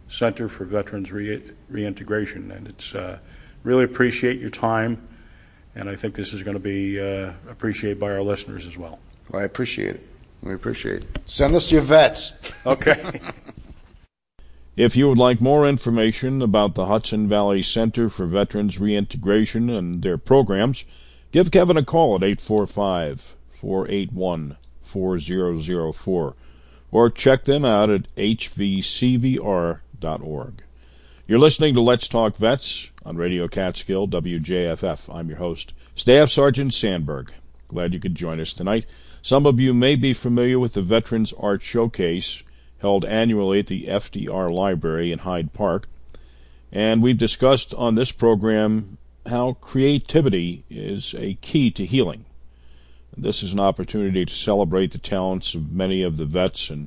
Center 0.09 0.49
for 0.49 0.65
Veterans 0.65 1.11
Re- 1.11 1.43
Reintegration, 1.69 2.51
and 2.51 2.69
it's 2.69 2.95
uh, 2.95 3.19
really 3.65 3.85
appreciate 3.85 4.39
your 4.39 4.51
time, 4.51 5.07
and 5.77 5.89
I 5.89 5.95
think 5.95 6.15
this 6.15 6.33
is 6.33 6.43
going 6.43 6.57
to 6.57 6.61
be 6.63 7.01
uh, 7.01 7.33
appreciated 7.49 8.01
by 8.01 8.11
our 8.11 8.23
listeners 8.23 8.67
as 8.67 8.77
well. 8.77 8.99
I 9.33 9.43
appreciate 9.43 9.97
it 9.97 10.09
we 10.43 10.55
appreciate 10.55 11.03
it 11.03 11.19
send 11.25 11.55
us 11.57 11.73
your 11.73 11.83
vets 11.83 12.33
Okay. 12.65 13.21
If 14.77 14.95
you 14.95 15.09
would 15.09 15.17
like 15.17 15.41
more 15.41 15.67
information 15.67 16.43
about 16.43 16.75
the 16.75 16.85
Hudson 16.85 17.27
Valley 17.31 17.63
Center 17.63 18.11
for 18.11 18.27
Veterans 18.27 18.79
Reintegration 18.79 19.71
and 19.71 20.03
their 20.03 20.19
programs, 20.19 20.85
give 21.33 21.51
Kevin 21.51 21.79
a 21.79 21.83
call 21.83 22.15
at 22.17 22.23
845 22.23 23.37
481 23.53 24.59
4004 24.83 26.37
or 26.93 27.11
check 27.11 27.45
them 27.45 27.65
out 27.65 27.89
at 27.89 28.15
hvcvr.org. 28.17 29.43
You're 31.29 31.41
listening 31.41 31.75
to 31.75 31.81
Let's 31.81 32.07
Talk 32.07 32.37
Vets 32.37 32.93
on 33.05 33.17
Radio 33.17 33.49
Catskill, 33.49 34.07
WJFF. 34.07 35.13
I'm 35.13 35.29
your 35.29 35.39
host, 35.39 35.75
Staff 35.97 36.31
Sergeant 36.31 36.73
Sandberg. 36.73 37.33
Glad 37.67 37.95
you 37.95 37.99
could 37.99 38.15
join 38.15 38.39
us 38.39 38.53
tonight. 38.53 38.87
Some 39.23 39.45
of 39.45 39.59
you 39.59 39.75
may 39.75 39.97
be 39.97 40.13
familiar 40.13 40.61
with 40.61 40.75
the 40.75 40.83
Veterans 40.83 41.35
Art 41.37 41.63
Showcase 41.63 42.45
held 42.79 43.05
annually 43.05 43.59
at 43.59 43.67
the 43.67 43.87
FDR 43.89 44.55
Library 44.55 45.11
in 45.11 45.19
Hyde 45.19 45.53
Park. 45.53 45.89
And 46.71 47.03
we've 47.03 47.19
discussed 47.19 47.75
on 47.75 47.97
this 47.97 48.13
program 48.13 48.97
how 49.27 49.55
creativity 49.55 50.63
is 50.71 51.13
a 51.19 51.35
key 51.41 51.73
to 51.73 51.85
healing. 51.85 52.25
This 53.17 53.43
is 53.43 53.53
an 53.53 53.59
opportunity 53.59 54.25
to 54.25 54.33
celebrate 54.33 54.93
the 54.93 54.99
talents 54.99 55.57
of 55.57 55.73
many 55.73 56.03
of 56.03 56.19
the 56.19 56.25
vets 56.25 56.71
and 56.71 56.87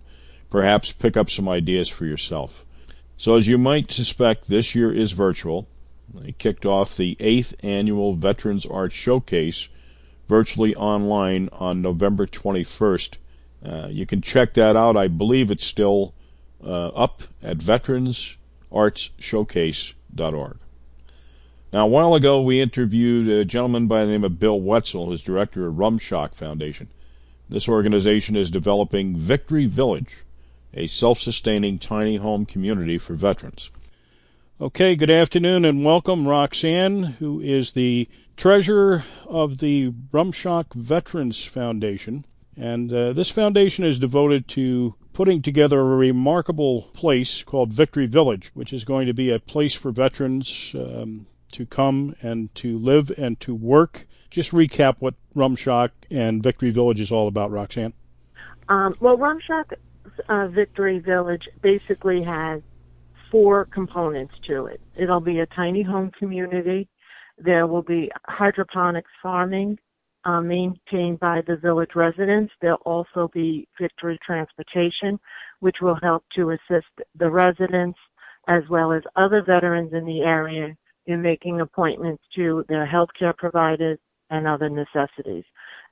perhaps 0.49 0.93
pick 0.93 1.17
up 1.17 1.29
some 1.29 1.49
ideas 1.49 1.89
for 1.89 2.05
yourself. 2.05 2.63
So, 3.19 3.35
as 3.35 3.47
you 3.49 3.57
might 3.57 3.91
suspect, 3.91 4.47
this 4.47 4.73
year 4.73 4.93
is 4.93 5.11
virtual. 5.11 5.67
They 6.13 6.31
kicked 6.31 6.65
off 6.65 6.95
the 6.95 7.17
eighth 7.19 7.53
annual 7.61 8.13
Veterans 8.13 8.65
Art 8.65 8.93
Showcase 8.93 9.67
virtually 10.29 10.73
online 10.73 11.49
on 11.51 11.81
November 11.81 12.25
21st. 12.25 13.17
Uh, 13.61 13.89
you 13.91 14.05
can 14.05 14.21
check 14.21 14.53
that 14.53 14.77
out. 14.77 14.95
I 14.95 15.09
believe 15.09 15.51
it's 15.51 15.65
still 15.65 16.13
uh, 16.63 16.87
up 16.87 17.23
at 17.43 17.57
veteransartsshowcase.org. 17.57 20.57
Now, 21.73 21.85
a 21.85 21.89
while 21.89 22.15
ago, 22.15 22.41
we 22.41 22.61
interviewed 22.61 23.27
a 23.27 23.43
gentleman 23.43 23.87
by 23.87 24.05
the 24.05 24.11
name 24.11 24.23
of 24.23 24.39
Bill 24.39 24.61
Wetzel, 24.61 25.07
who's 25.07 25.21
director 25.21 25.67
of 25.67 25.75
Rumshock 25.75 26.35
Foundation. 26.35 26.87
This 27.49 27.67
organization 27.67 28.37
is 28.37 28.49
developing 28.49 29.17
Victory 29.17 29.65
Village, 29.65 30.19
a 30.73 30.87
self 30.87 31.19
sustaining 31.19 31.79
tiny 31.79 32.17
home 32.17 32.45
community 32.45 32.97
for 32.97 33.13
veterans. 33.13 33.71
Okay, 34.61 34.95
good 34.95 35.09
afternoon 35.09 35.63
and 35.63 35.85
welcome, 35.85 36.27
Roxanne, 36.27 37.03
who 37.03 37.39
is 37.39 37.71
the 37.71 38.09
treasurer 38.35 39.05
of 39.25 39.59
the 39.59 39.91
Rumshock 40.11 40.73
Veterans 40.73 41.43
Foundation. 41.45 42.25
And 42.57 42.91
uh, 42.91 43.13
this 43.13 43.29
foundation 43.29 43.85
is 43.85 43.99
devoted 43.99 44.49
to 44.49 44.95
putting 45.13 45.41
together 45.41 45.79
a 45.79 45.95
remarkable 45.95 46.83
place 46.93 47.41
called 47.43 47.71
Victory 47.71 48.05
Village, 48.05 48.51
which 48.53 48.73
is 48.73 48.83
going 48.83 49.07
to 49.07 49.13
be 49.13 49.31
a 49.31 49.39
place 49.39 49.73
for 49.73 49.91
veterans 49.91 50.75
um, 50.75 51.25
to 51.53 51.65
come 51.65 52.15
and 52.21 52.53
to 52.55 52.77
live 52.77 53.11
and 53.17 53.39
to 53.39 53.55
work. 53.55 54.07
Just 54.29 54.51
recap 54.51 54.97
what 54.99 55.15
Rumshock 55.35 55.91
and 56.11 56.43
Victory 56.43 56.69
Village 56.69 56.99
is 56.99 57.11
all 57.11 57.29
about, 57.29 57.49
Roxanne. 57.49 57.93
Um, 58.67 58.93
well, 58.99 59.17
Rumshock 59.17 59.73
uh, 60.27 60.47
Victory 60.47 60.99
Village 60.99 61.47
basically 61.61 62.21
has 62.23 62.61
four 63.31 63.65
components 63.65 64.33
to 64.47 64.65
it. 64.65 64.81
It'll 64.95 65.19
be 65.19 65.39
a 65.39 65.45
tiny 65.47 65.83
home 65.83 66.11
community. 66.17 66.87
There 67.37 67.67
will 67.67 67.83
be 67.83 68.11
hydroponics 68.27 69.11
farming 69.21 69.77
uh, 70.25 70.41
maintained 70.41 71.19
by 71.19 71.41
the 71.47 71.55
village 71.55 71.91
residents. 71.95 72.53
There'll 72.61 72.77
also 72.85 73.29
be 73.33 73.67
Victory 73.79 74.19
Transportation, 74.25 75.19
which 75.59 75.77
will 75.81 75.97
help 76.01 76.23
to 76.35 76.51
assist 76.51 76.87
the 77.15 77.29
residents 77.29 77.99
as 78.47 78.63
well 78.69 78.91
as 78.91 79.03
other 79.15 79.43
veterans 79.43 79.93
in 79.93 80.05
the 80.05 80.21
area 80.21 80.75
in 81.05 81.21
making 81.21 81.61
appointments 81.61 82.23
to 82.35 82.65
their 82.67 82.87
healthcare 82.87 83.35
providers 83.35 83.99
and 84.29 84.47
other 84.47 84.69
necessities. 84.69 85.45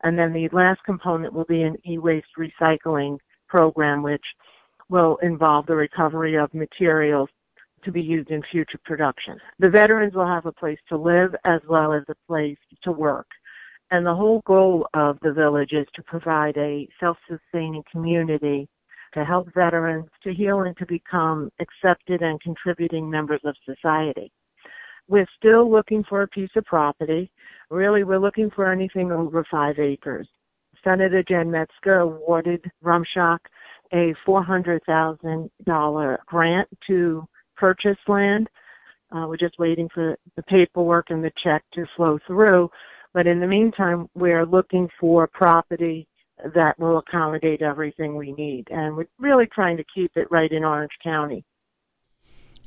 And 0.04 0.18
then 0.18 0.34
the 0.34 0.50
last 0.52 0.84
component 0.86 1.34
will 1.34 1.46
be 1.46 1.64
an 1.64 1.78
e-waste 1.88 2.28
recycling 2.38 3.18
program, 3.48 4.04
which 4.04 4.24
will 4.90 5.18
involve 5.22 5.66
the 5.66 5.76
recovery 5.76 6.36
of 6.36 6.54
materials 6.54 7.30
to 7.84 7.92
be 7.92 8.02
used 8.02 8.30
in 8.30 8.42
future 8.52 8.80
production. 8.86 9.38
The 9.60 9.70
veterans 9.70 10.14
will 10.14 10.28
have 10.28 10.46
a 10.46 10.52
place 10.52 10.80
to 10.90 10.98
live 10.98 11.36
as 11.46 11.62
well 11.70 11.94
as 11.94 12.04
a 12.10 12.16
place 12.28 12.58
to 12.84 12.92
work. 12.92 13.28
And 13.92 14.06
the 14.06 14.16
whole 14.16 14.42
goal 14.46 14.88
of 14.94 15.18
the 15.22 15.32
village 15.32 15.72
is 15.72 15.88
to 15.96 16.04
provide 16.04 16.58
a 16.58 16.88
self-sustaining 17.00 17.84
community 17.92 18.68
to 19.14 19.24
help 19.24 19.48
veterans 19.54 20.10
to 20.24 20.34
heal 20.34 20.62
and 20.62 20.76
to 20.78 20.86
become 20.86 21.50
accepted 21.60 22.22
and 22.22 22.42
contributing 22.42 23.10
members 23.10 23.42
of 23.46 23.56
society. 23.66 24.32
We're 25.08 25.28
still 25.38 25.72
looking 25.72 26.04
for 26.10 26.24
a 26.24 26.28
piece 26.28 26.50
of 26.58 26.66
property. 26.66 27.32
Really, 27.70 28.04
we're 28.04 28.20
looking 28.20 28.50
for 28.54 28.70
anything 28.70 29.12
over 29.12 29.46
five 29.50 29.80
acres. 29.80 30.28
Senator 30.84 31.24
Jen 31.24 31.52
Metzger 31.52 32.00
awarded 32.00 32.70
Rumshock 32.84 33.40
a 33.94 34.14
$400,000 34.28 36.18
grant 36.26 36.70
to 36.88 37.28
purchase 37.56 37.98
land. 38.08 38.50
Uh, 39.12 39.26
we're 39.28 39.38
just 39.38 39.58
waiting 39.58 39.88
for 39.94 40.18
the 40.36 40.44
paperwork 40.44 41.10
and 41.10 41.24
the 41.24 41.32
check 41.42 41.64
to 41.74 41.86
flow 41.96 42.20
through. 42.28 42.70
But 43.14 43.28
in 43.28 43.40
the 43.40 43.48
meantime, 43.48 44.10
we're 44.14 44.46
looking 44.46 44.90
for 45.00 45.28
property 45.28 46.08
that 46.54 46.78
will 46.78 47.00
accommodate 47.00 47.62
everything 47.62 48.16
we 48.16 48.34
need. 48.34 48.68
And 48.70 48.96
we're 48.96 49.08
really 49.18 49.48
trying 49.48 49.78
to 49.78 49.84
keep 49.94 50.12
it 50.16 50.28
right 50.30 50.52
in 50.52 50.64
Orange 50.64 50.92
County. 51.04 51.44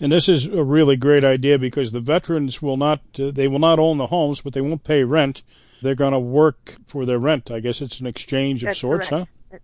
And 0.01 0.13
this 0.13 0.29
is 0.29 0.47
a 0.47 0.65
really 0.65 0.97
great 0.97 1.25
idea 1.25 1.59
because 1.59 1.93
the 1.93 2.01
veterans 2.01 2.63
will 2.63 2.79
not, 2.79 3.01
uh, 3.19 3.31
they 3.31 3.47
will 3.47 3.59
not 3.59 3.79
own 3.79 3.99
the 3.99 4.07
homes, 4.07 4.41
but 4.41 4.55
they 4.55 4.63
won't 4.63 4.83
pay 4.83 5.05
rent. 5.05 5.43
They're 5.81 5.95
going 5.95 6.13
to 6.13 6.19
work 6.19 6.77
for 6.87 7.07
their 7.07 7.19
rent. 7.19 7.51
I 7.51 7.61
guess 7.61 7.81
it's 7.81 8.01
an 8.01 8.07
exchange 8.07 8.63
of 8.63 8.69
That's 8.69 8.81
sorts, 8.81 9.09
correct. 9.09 9.31
huh? 9.51 9.59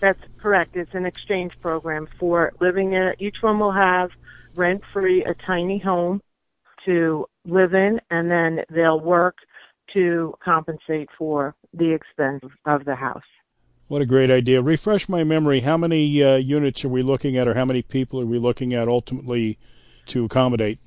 That's 0.00 0.20
correct. 0.38 0.76
It's 0.76 0.94
an 0.94 1.06
exchange 1.06 1.58
program 1.60 2.06
for 2.18 2.52
living 2.60 2.92
in. 2.92 3.14
Each 3.18 3.36
one 3.40 3.58
will 3.58 3.72
have 3.72 4.10
rent 4.54 4.82
free 4.92 5.24
a 5.24 5.34
tiny 5.46 5.78
home 5.78 6.20
to 6.84 7.26
live 7.44 7.74
in, 7.74 8.00
and 8.10 8.30
then 8.30 8.60
they'll 8.70 9.00
work 9.00 9.36
to 9.94 10.34
compensate 10.44 11.08
for 11.16 11.54
the 11.72 11.92
expense 11.92 12.44
of 12.64 12.84
the 12.84 12.94
house. 12.94 13.22
What 13.88 14.02
a 14.02 14.06
great 14.06 14.30
idea. 14.30 14.60
Refresh 14.62 15.08
my 15.08 15.24
memory. 15.24 15.60
How 15.60 15.76
many 15.76 16.22
uh, 16.22 16.36
units 16.36 16.84
are 16.84 16.88
we 16.88 17.02
looking 17.02 17.36
at, 17.36 17.46
or 17.46 17.54
how 17.54 17.64
many 17.64 17.82
people 17.82 18.20
are 18.20 18.26
we 18.26 18.38
looking 18.38 18.74
at 18.74 18.88
ultimately 18.88 19.58
to 20.06 20.24
accommodate? 20.24 20.78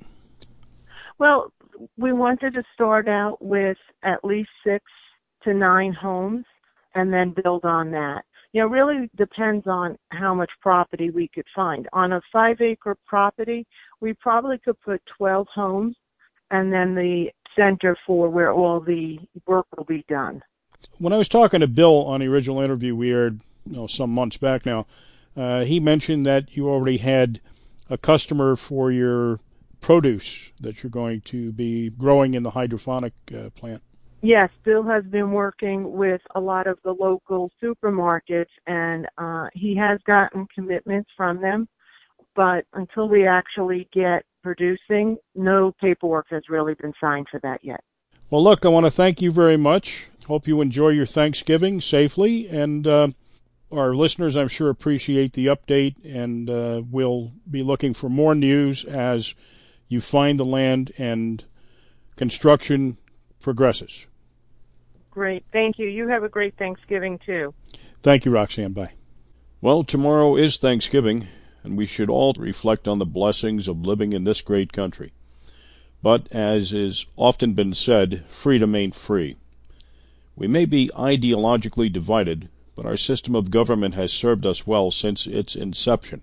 Well, 1.18 1.52
we 1.96 2.12
wanted 2.12 2.54
to 2.54 2.62
start 2.74 3.08
out 3.08 3.38
with 3.40 3.78
at 4.02 4.24
least 4.24 4.50
six 4.64 4.84
to 5.42 5.54
nine 5.54 5.92
homes 5.92 6.44
and 6.94 7.12
then 7.12 7.34
build 7.42 7.64
on 7.64 7.90
that. 7.92 8.22
You 8.52 8.62
know, 8.62 8.66
really 8.66 9.08
depends 9.16 9.66
on 9.66 9.96
how 10.10 10.34
much 10.34 10.50
property 10.60 11.10
we 11.10 11.28
could 11.28 11.46
find. 11.54 11.88
On 11.92 12.12
a 12.12 12.20
five 12.32 12.60
acre 12.60 12.96
property, 13.06 13.66
we 14.00 14.12
probably 14.14 14.58
could 14.58 14.80
put 14.80 15.00
12 15.16 15.46
homes 15.54 15.96
and 16.50 16.72
then 16.72 16.94
the 16.94 17.30
center 17.56 17.96
for 18.06 18.28
where 18.28 18.52
all 18.52 18.80
the 18.80 19.18
work 19.46 19.66
will 19.76 19.84
be 19.84 20.04
done. 20.08 20.42
When 20.98 21.12
I 21.12 21.18
was 21.18 21.28
talking 21.28 21.60
to 21.60 21.68
Bill 21.68 22.04
on 22.04 22.20
the 22.20 22.26
original 22.26 22.60
interview 22.60 22.96
we 22.96 23.12
aired 23.12 23.40
you 23.66 23.76
know, 23.76 23.86
some 23.86 24.10
months 24.10 24.36
back 24.36 24.66
now, 24.66 24.86
uh, 25.36 25.64
he 25.64 25.78
mentioned 25.78 26.26
that 26.26 26.56
you 26.56 26.68
already 26.68 26.98
had 26.98 27.40
a 27.88 27.96
customer 27.96 28.56
for 28.56 28.90
your 28.90 29.38
produce 29.80 30.52
that 30.60 30.82
you're 30.82 30.90
going 30.90 31.20
to 31.22 31.52
be 31.52 31.90
growing 31.90 32.34
in 32.34 32.42
the 32.42 32.50
hydroponic 32.50 33.12
uh, 33.34 33.50
plant. 33.50 33.82
Yes, 34.22 34.50
Bill 34.64 34.82
has 34.82 35.04
been 35.04 35.32
working 35.32 35.92
with 35.92 36.20
a 36.34 36.40
lot 36.40 36.66
of 36.66 36.78
the 36.84 36.92
local 36.92 37.50
supermarkets 37.62 38.50
and 38.66 39.06
uh, 39.16 39.46
he 39.54 39.74
has 39.76 39.98
gotten 40.06 40.46
commitments 40.54 41.10
from 41.16 41.40
them. 41.40 41.68
But 42.36 42.66
until 42.74 43.08
we 43.08 43.26
actually 43.26 43.88
get 43.92 44.24
producing, 44.42 45.16
no 45.34 45.72
paperwork 45.80 46.26
has 46.30 46.42
really 46.48 46.74
been 46.74 46.92
signed 47.00 47.28
for 47.30 47.40
that 47.40 47.60
yet. 47.62 47.82
Well, 48.28 48.44
look, 48.44 48.64
I 48.64 48.68
want 48.68 48.86
to 48.86 48.90
thank 48.90 49.20
you 49.20 49.32
very 49.32 49.56
much. 49.56 50.06
Hope 50.26 50.46
you 50.46 50.60
enjoy 50.60 50.90
your 50.90 51.06
Thanksgiving 51.06 51.80
safely. 51.80 52.46
And 52.46 52.86
uh, 52.86 53.08
our 53.72 53.94
listeners, 53.94 54.36
I'm 54.36 54.48
sure, 54.48 54.68
appreciate 54.70 55.32
the 55.32 55.46
update. 55.46 55.96
And 56.04 56.48
uh, 56.48 56.82
we'll 56.88 57.32
be 57.50 57.62
looking 57.62 57.94
for 57.94 58.08
more 58.08 58.34
news 58.34 58.84
as 58.84 59.34
you 59.90 60.00
find 60.00 60.40
the 60.40 60.44
land 60.44 60.92
and 60.96 61.44
construction 62.16 62.96
progresses. 63.40 64.06
Great. 65.10 65.44
Thank 65.52 65.78
you. 65.78 65.88
You 65.88 66.08
have 66.08 66.22
a 66.22 66.28
great 66.28 66.56
Thanksgiving 66.56 67.18
too. 67.26 67.52
Thank 68.00 68.24
you, 68.24 68.30
Roxanne. 68.30 68.72
Bye. 68.72 68.92
Well, 69.60 69.82
tomorrow 69.82 70.36
is 70.36 70.56
Thanksgiving, 70.56 71.26
and 71.64 71.76
we 71.76 71.84
should 71.84 72.08
all 72.08 72.32
reflect 72.38 72.86
on 72.86 72.98
the 72.98 73.04
blessings 73.04 73.68
of 73.68 73.84
living 73.84 74.12
in 74.12 74.24
this 74.24 74.40
great 74.40 74.72
country. 74.72 75.12
But, 76.02 76.32
as 76.32 76.72
is 76.72 77.04
often 77.16 77.52
been 77.52 77.74
said, 77.74 78.24
freedom 78.28 78.74
ain't 78.74 78.94
free. 78.94 79.36
We 80.36 80.46
may 80.46 80.64
be 80.64 80.90
ideologically 80.96 81.92
divided, 81.92 82.48
but 82.76 82.86
our 82.86 82.96
system 82.96 83.34
of 83.34 83.50
government 83.50 83.94
has 83.94 84.12
served 84.12 84.46
us 84.46 84.66
well 84.66 84.90
since 84.90 85.26
its 85.26 85.56
inception. 85.56 86.22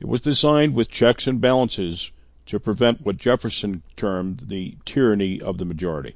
It 0.00 0.08
was 0.08 0.22
designed 0.22 0.74
with 0.74 0.90
checks 0.90 1.26
and 1.26 1.40
balances 1.40 2.10
to 2.46 2.58
prevent 2.58 3.04
what 3.04 3.16
Jefferson 3.16 3.82
termed 3.96 4.44
the 4.46 4.76
tyranny 4.84 5.40
of 5.40 5.58
the 5.58 5.64
majority. 5.64 6.14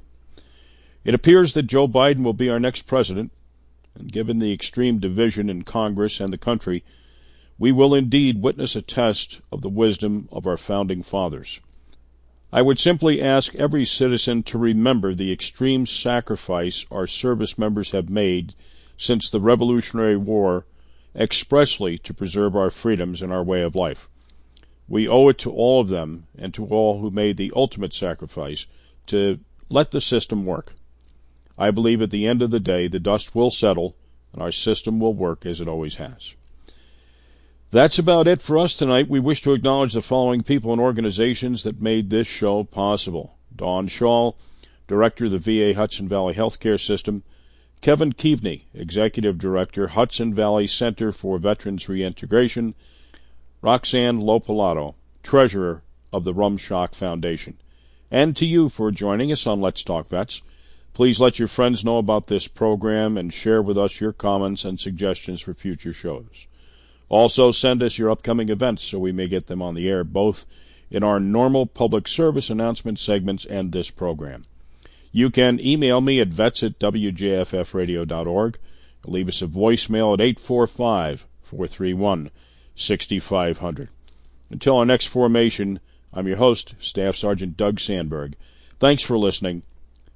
It 1.03 1.13
appears 1.13 1.53
that 1.53 1.63
Joe 1.63 1.87
Biden 1.87 2.23
will 2.23 2.33
be 2.33 2.49
our 2.49 2.59
next 2.59 2.83
president, 2.87 3.31
and 3.97 4.11
given 4.11 4.39
the 4.39 4.51
extreme 4.51 4.99
division 4.99 5.49
in 5.49 5.63
Congress 5.63 6.19
and 6.19 6.33
the 6.33 6.37
country, 6.37 6.83
we 7.57 7.71
will 7.71 7.93
indeed 7.93 8.41
witness 8.41 8.75
a 8.75 8.81
test 8.81 9.41
of 9.51 9.61
the 9.61 9.69
wisdom 9.69 10.27
of 10.31 10.45
our 10.45 10.57
founding 10.57 11.01
fathers. 11.01 11.61
I 12.51 12.61
would 12.61 12.79
simply 12.79 13.21
ask 13.21 13.53
every 13.55 13.85
citizen 13.85 14.43
to 14.43 14.57
remember 14.57 15.13
the 15.13 15.31
extreme 15.31 15.85
sacrifice 15.85 16.85
our 16.89 17.07
service 17.07 17.57
members 17.57 17.91
have 17.91 18.09
made 18.09 18.55
since 18.97 19.29
the 19.29 19.39
Revolutionary 19.39 20.17
War 20.17 20.65
expressly 21.15 21.97
to 21.99 22.13
preserve 22.13 22.55
our 22.55 22.69
freedoms 22.69 23.21
and 23.21 23.31
our 23.31 23.43
way 23.43 23.61
of 23.61 23.75
life. 23.75 24.09
We 24.87 25.07
owe 25.07 25.29
it 25.29 25.37
to 25.39 25.51
all 25.51 25.81
of 25.81 25.89
them 25.89 26.27
and 26.37 26.53
to 26.53 26.65
all 26.65 26.99
who 26.99 27.09
made 27.09 27.37
the 27.37 27.51
ultimate 27.55 27.93
sacrifice 27.93 28.67
to 29.07 29.39
let 29.69 29.91
the 29.91 30.01
system 30.01 30.45
work. 30.45 30.73
I 31.57 31.71
believe 31.71 32.01
at 32.01 32.11
the 32.11 32.27
end 32.27 32.41
of 32.41 32.51
the 32.51 32.59
day 32.59 32.87
the 32.87 32.99
dust 32.99 33.33
will 33.33 33.49
settle 33.49 33.95
and 34.33 34.41
our 34.41 34.51
system 34.51 34.99
will 34.99 35.13
work 35.13 35.45
as 35.45 35.61
it 35.61 35.67
always 35.67 35.95
has. 35.95 36.35
That's 37.71 37.97
about 37.97 38.27
it 38.27 38.41
for 38.41 38.57
us 38.57 38.75
tonight. 38.75 39.09
We 39.09 39.19
wish 39.19 39.41
to 39.41 39.53
acknowledge 39.53 39.93
the 39.93 40.01
following 40.01 40.43
people 40.43 40.71
and 40.71 40.79
organizations 40.79 41.63
that 41.63 41.81
made 41.81 42.09
this 42.09 42.27
show 42.27 42.63
possible 42.63 43.37
Don 43.55 43.87
Shaw, 43.87 44.33
Director 44.87 45.25
of 45.25 45.31
the 45.31 45.39
VA 45.39 45.73
Hudson 45.73 46.07
Valley 46.07 46.35
Healthcare 46.35 46.79
System, 46.79 47.23
Kevin 47.81 48.13
Keaveney, 48.13 48.63
Executive 48.73 49.37
Director, 49.37 49.87
Hudson 49.87 50.33
Valley 50.33 50.67
Center 50.67 51.11
for 51.11 51.37
Veterans 51.37 51.89
Reintegration, 51.89 52.75
Roxanne 53.65 54.21
Lopalato, 54.21 54.93
Treasurer 55.23 55.81
of 56.13 56.23
the 56.23 56.35
Rumschock 56.35 56.93
Foundation, 56.93 57.57
and 58.11 58.37
to 58.37 58.45
you 58.45 58.69
for 58.69 58.91
joining 58.91 59.31
us 59.31 59.47
on 59.47 59.59
Let's 59.59 59.83
Talk 59.83 60.07
Vets. 60.07 60.43
Please 60.93 61.19
let 61.19 61.39
your 61.39 61.47
friends 61.47 61.83
know 61.83 61.97
about 61.97 62.27
this 62.27 62.47
program 62.47 63.17
and 63.17 63.33
share 63.33 63.63
with 63.63 63.75
us 63.75 63.99
your 63.99 64.13
comments 64.13 64.65
and 64.65 64.79
suggestions 64.79 65.41
for 65.41 65.55
future 65.55 65.93
shows. 65.93 66.45
Also, 67.09 67.51
send 67.51 67.81
us 67.81 67.97
your 67.97 68.11
upcoming 68.11 68.49
events 68.49 68.83
so 68.83 68.99
we 68.99 69.11
may 69.11 69.27
get 69.27 69.47
them 69.47 69.63
on 69.63 69.73
the 69.73 69.89
air, 69.89 70.03
both 70.03 70.45
in 70.91 71.01
our 71.01 71.19
normal 71.19 71.65
public 71.65 72.07
service 72.07 72.51
announcement 72.51 72.99
segments 72.99 73.45
and 73.45 73.71
this 73.71 73.89
program. 73.89 74.43
You 75.11 75.31
can 75.31 75.59
email 75.59 76.01
me 76.01 76.19
at 76.19 76.27
vets 76.27 76.61
at 76.61 76.77
wjffradio.org. 76.77 78.59
Leave 79.05 79.27
us 79.27 79.41
a 79.41 79.47
voicemail 79.47 80.13
at 80.13 80.21
845 80.21 81.25
431 81.41 82.29
6500. 82.75 83.89
Until 84.49 84.77
our 84.77 84.85
next 84.85 85.07
formation, 85.07 85.79
I'm 86.13 86.27
your 86.27 86.37
host, 86.37 86.75
Staff 86.79 87.15
Sergeant 87.15 87.57
Doug 87.57 87.79
Sandberg. 87.79 88.35
Thanks 88.79 89.03
for 89.03 89.17
listening. 89.17 89.63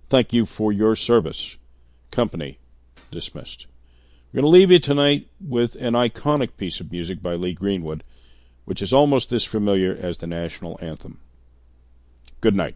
Thank 0.08 0.34
you 0.34 0.46
for 0.46 0.72
your 0.72 0.96
service. 0.96 1.58
Company 2.12 2.58
dismissed. 3.12 3.68
We're 4.32 4.42
going 4.42 4.52
to 4.52 4.58
leave 4.58 4.72
you 4.72 4.80
tonight 4.80 5.28
with 5.40 5.76
an 5.76 5.94
iconic 5.94 6.58
piece 6.58 6.80
of 6.80 6.92
music 6.92 7.22
by 7.22 7.34
Lee 7.34 7.54
Greenwood, 7.54 8.04
which 8.66 8.82
is 8.82 8.94
almost 8.94 9.32
as 9.32 9.44
familiar 9.44 9.98
as 10.00 10.18
the 10.18 10.28
national 10.28 10.78
anthem. 10.82 11.20
Good 12.42 12.56
night. 12.56 12.76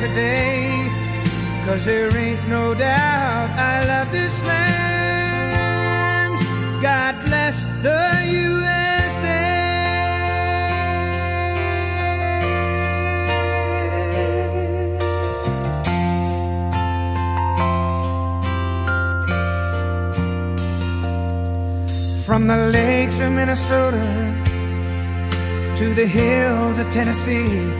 Today. 0.00 0.88
Cause 1.66 1.84
there 1.84 2.16
ain't 2.16 2.48
no 2.48 2.72
doubt 2.74 3.50
I 3.50 3.84
love 3.86 4.10
this 4.10 4.42
land. 4.44 6.40
God 6.80 7.14
bless 7.26 7.62
the 7.82 8.24
USA. 8.48 8.70
From 22.24 22.46
the 22.46 22.56
lakes 22.72 23.20
of 23.20 23.32
Minnesota 23.32 24.06
to 25.76 25.94
the 25.94 26.06
hills 26.06 26.78
of 26.78 26.88
Tennessee, 26.90 27.79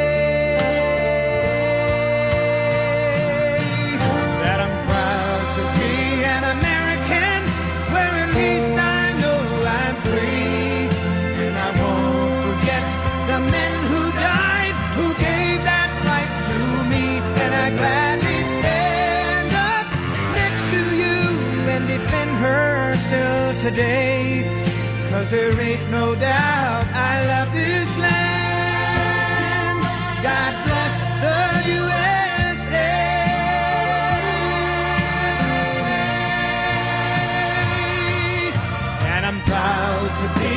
today. 23.61 24.43
Cause 25.11 25.29
there 25.29 25.59
ain't 25.61 25.89
no 25.91 26.15
doubt 26.15 26.85
I 26.95 27.13
love 27.31 27.53
this 27.53 27.97
land. 27.97 29.81
God 30.23 30.53
bless 30.65 30.93
the 31.23 31.39
USA. 31.77 32.91
And 39.13 39.23
I'm 39.29 39.39
proud 39.51 40.09
to 40.21 40.27
be 40.39 40.50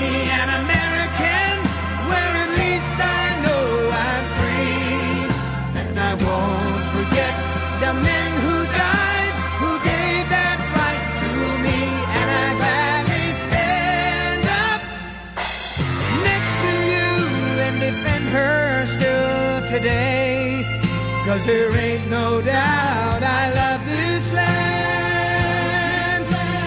Cause 21.35 21.47
there 21.47 21.77
ain't 21.77 22.09
no 22.11 22.41
doubt 22.41 23.23
I 23.23 23.53
love 23.55 23.85
this 23.87 24.33
land. 24.33 24.85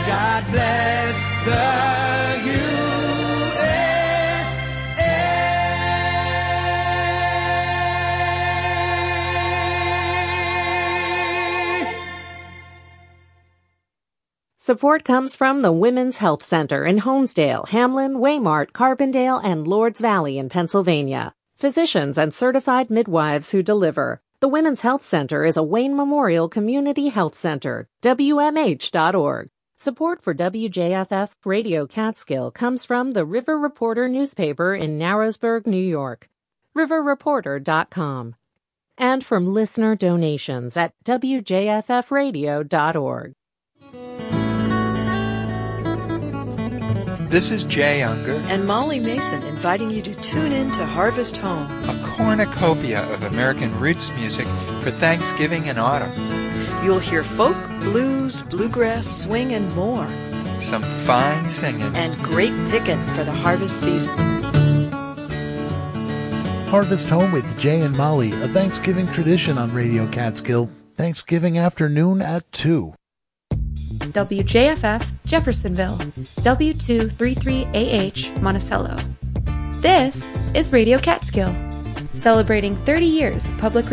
God 0.06 0.44
bless 0.52 1.16
the 1.46 1.62
USA. 2.52 2.98
Support 14.58 15.04
comes 15.06 15.36
from 15.36 15.62
the 15.62 15.72
Women's 15.72 16.18
Health 16.18 16.44
Center 16.44 16.86
in 16.86 17.00
Honesdale, 17.00 17.68
Hamlin, 17.70 18.18
Waymart, 18.18 18.74
Carbondale, 18.74 19.40
and 19.44 19.68
Lords 19.68 20.02
Valley 20.02 20.38
in 20.38 20.50
Pennsylvania. 20.50 21.34
Physicians 21.58 22.18
and 22.20 22.34
certified 22.34 22.90
midwives 22.92 23.50
who 23.50 23.64
deliver. 23.64 24.22
The 24.42 24.48
Women's 24.48 24.82
Health 24.82 25.04
Center 25.04 25.44
is 25.44 25.58
a 25.58 25.64
Wayne 25.64 25.96
Memorial 25.96 26.48
Community 26.48 27.08
Health 27.08 27.34
Center, 27.34 27.90
WMH.org. 28.04 29.50
Support 29.76 30.22
for 30.22 30.36
WJFF 30.36 31.32
Radio 31.46 31.88
Catskill 31.88 32.52
comes 32.52 32.86
from 32.86 33.14
the 33.14 33.26
River 33.26 33.58
Reporter 33.58 34.08
newspaper 34.08 34.76
in 34.76 35.00
Narrowsburg, 35.00 35.66
New 35.66 35.84
York, 35.84 36.30
riverreporter.com, 36.76 38.36
and 38.96 39.26
from 39.26 39.52
listener 39.52 39.96
donations 39.96 40.78
at 40.78 40.94
WJFFradio.org. 41.06 43.34
This 47.30 47.52
is 47.52 47.66
Jay 47.66 48.04
Unger 48.04 48.36
and 48.48 48.66
Molly 48.66 49.02
Mason 49.02 49.44
inviting 49.44 49.92
you 49.92 50.02
to 50.02 50.16
tune 50.16 50.54
in 50.54 50.72
to 50.72 50.86
Harvest 50.86 51.36
Home, 51.36 51.70
a 51.90 52.14
cornucopia 52.16 53.04
of 53.12 53.24
American 53.24 53.78
roots 53.82 54.12
music 54.12 54.48
for 54.82 54.92
Thanksgiving 54.92 55.68
and 55.68 55.78
autumn. 55.78 56.14
You'll 56.86 57.00
hear 57.00 57.26
folk, 57.26 57.58
blues, 57.82 58.44
bluegrass, 58.44 59.24
swing, 59.24 59.54
and 59.54 59.76
more. 59.76 60.08
Some 60.58 60.84
fine 61.06 61.50
singing 61.50 61.94
and 61.98 62.18
great 62.24 62.54
picking 62.70 63.06
for 63.08 63.26
the 63.26 63.34
harvest 63.34 63.82
season. 63.82 64.18
Harvest 66.70 67.10
Home 67.10 67.34
with 67.34 67.60
Jay 67.60 67.82
and 67.82 67.98
Molly, 67.98 68.32
a 68.42 68.48
Thanksgiving 68.48 69.08
tradition 69.12 69.58
on 69.58 69.74
Radio 69.74 70.08
Catskill. 70.12 70.70
Thanksgiving 70.96 71.58
afternoon 71.58 72.22
at 72.22 72.50
2. 72.54 72.94
WJFF 74.12 75.06
Jeffersonville, 75.26 75.98
W233AH 76.44 78.42
Monticello. 78.42 78.96
This 79.82 80.36
is 80.56 80.72
Radio 80.74 80.98
Catskill, 80.98 81.54
celebrating 82.14 82.76
30 82.78 83.06
years 83.06 83.48
of 83.48 83.58
public 83.58 83.86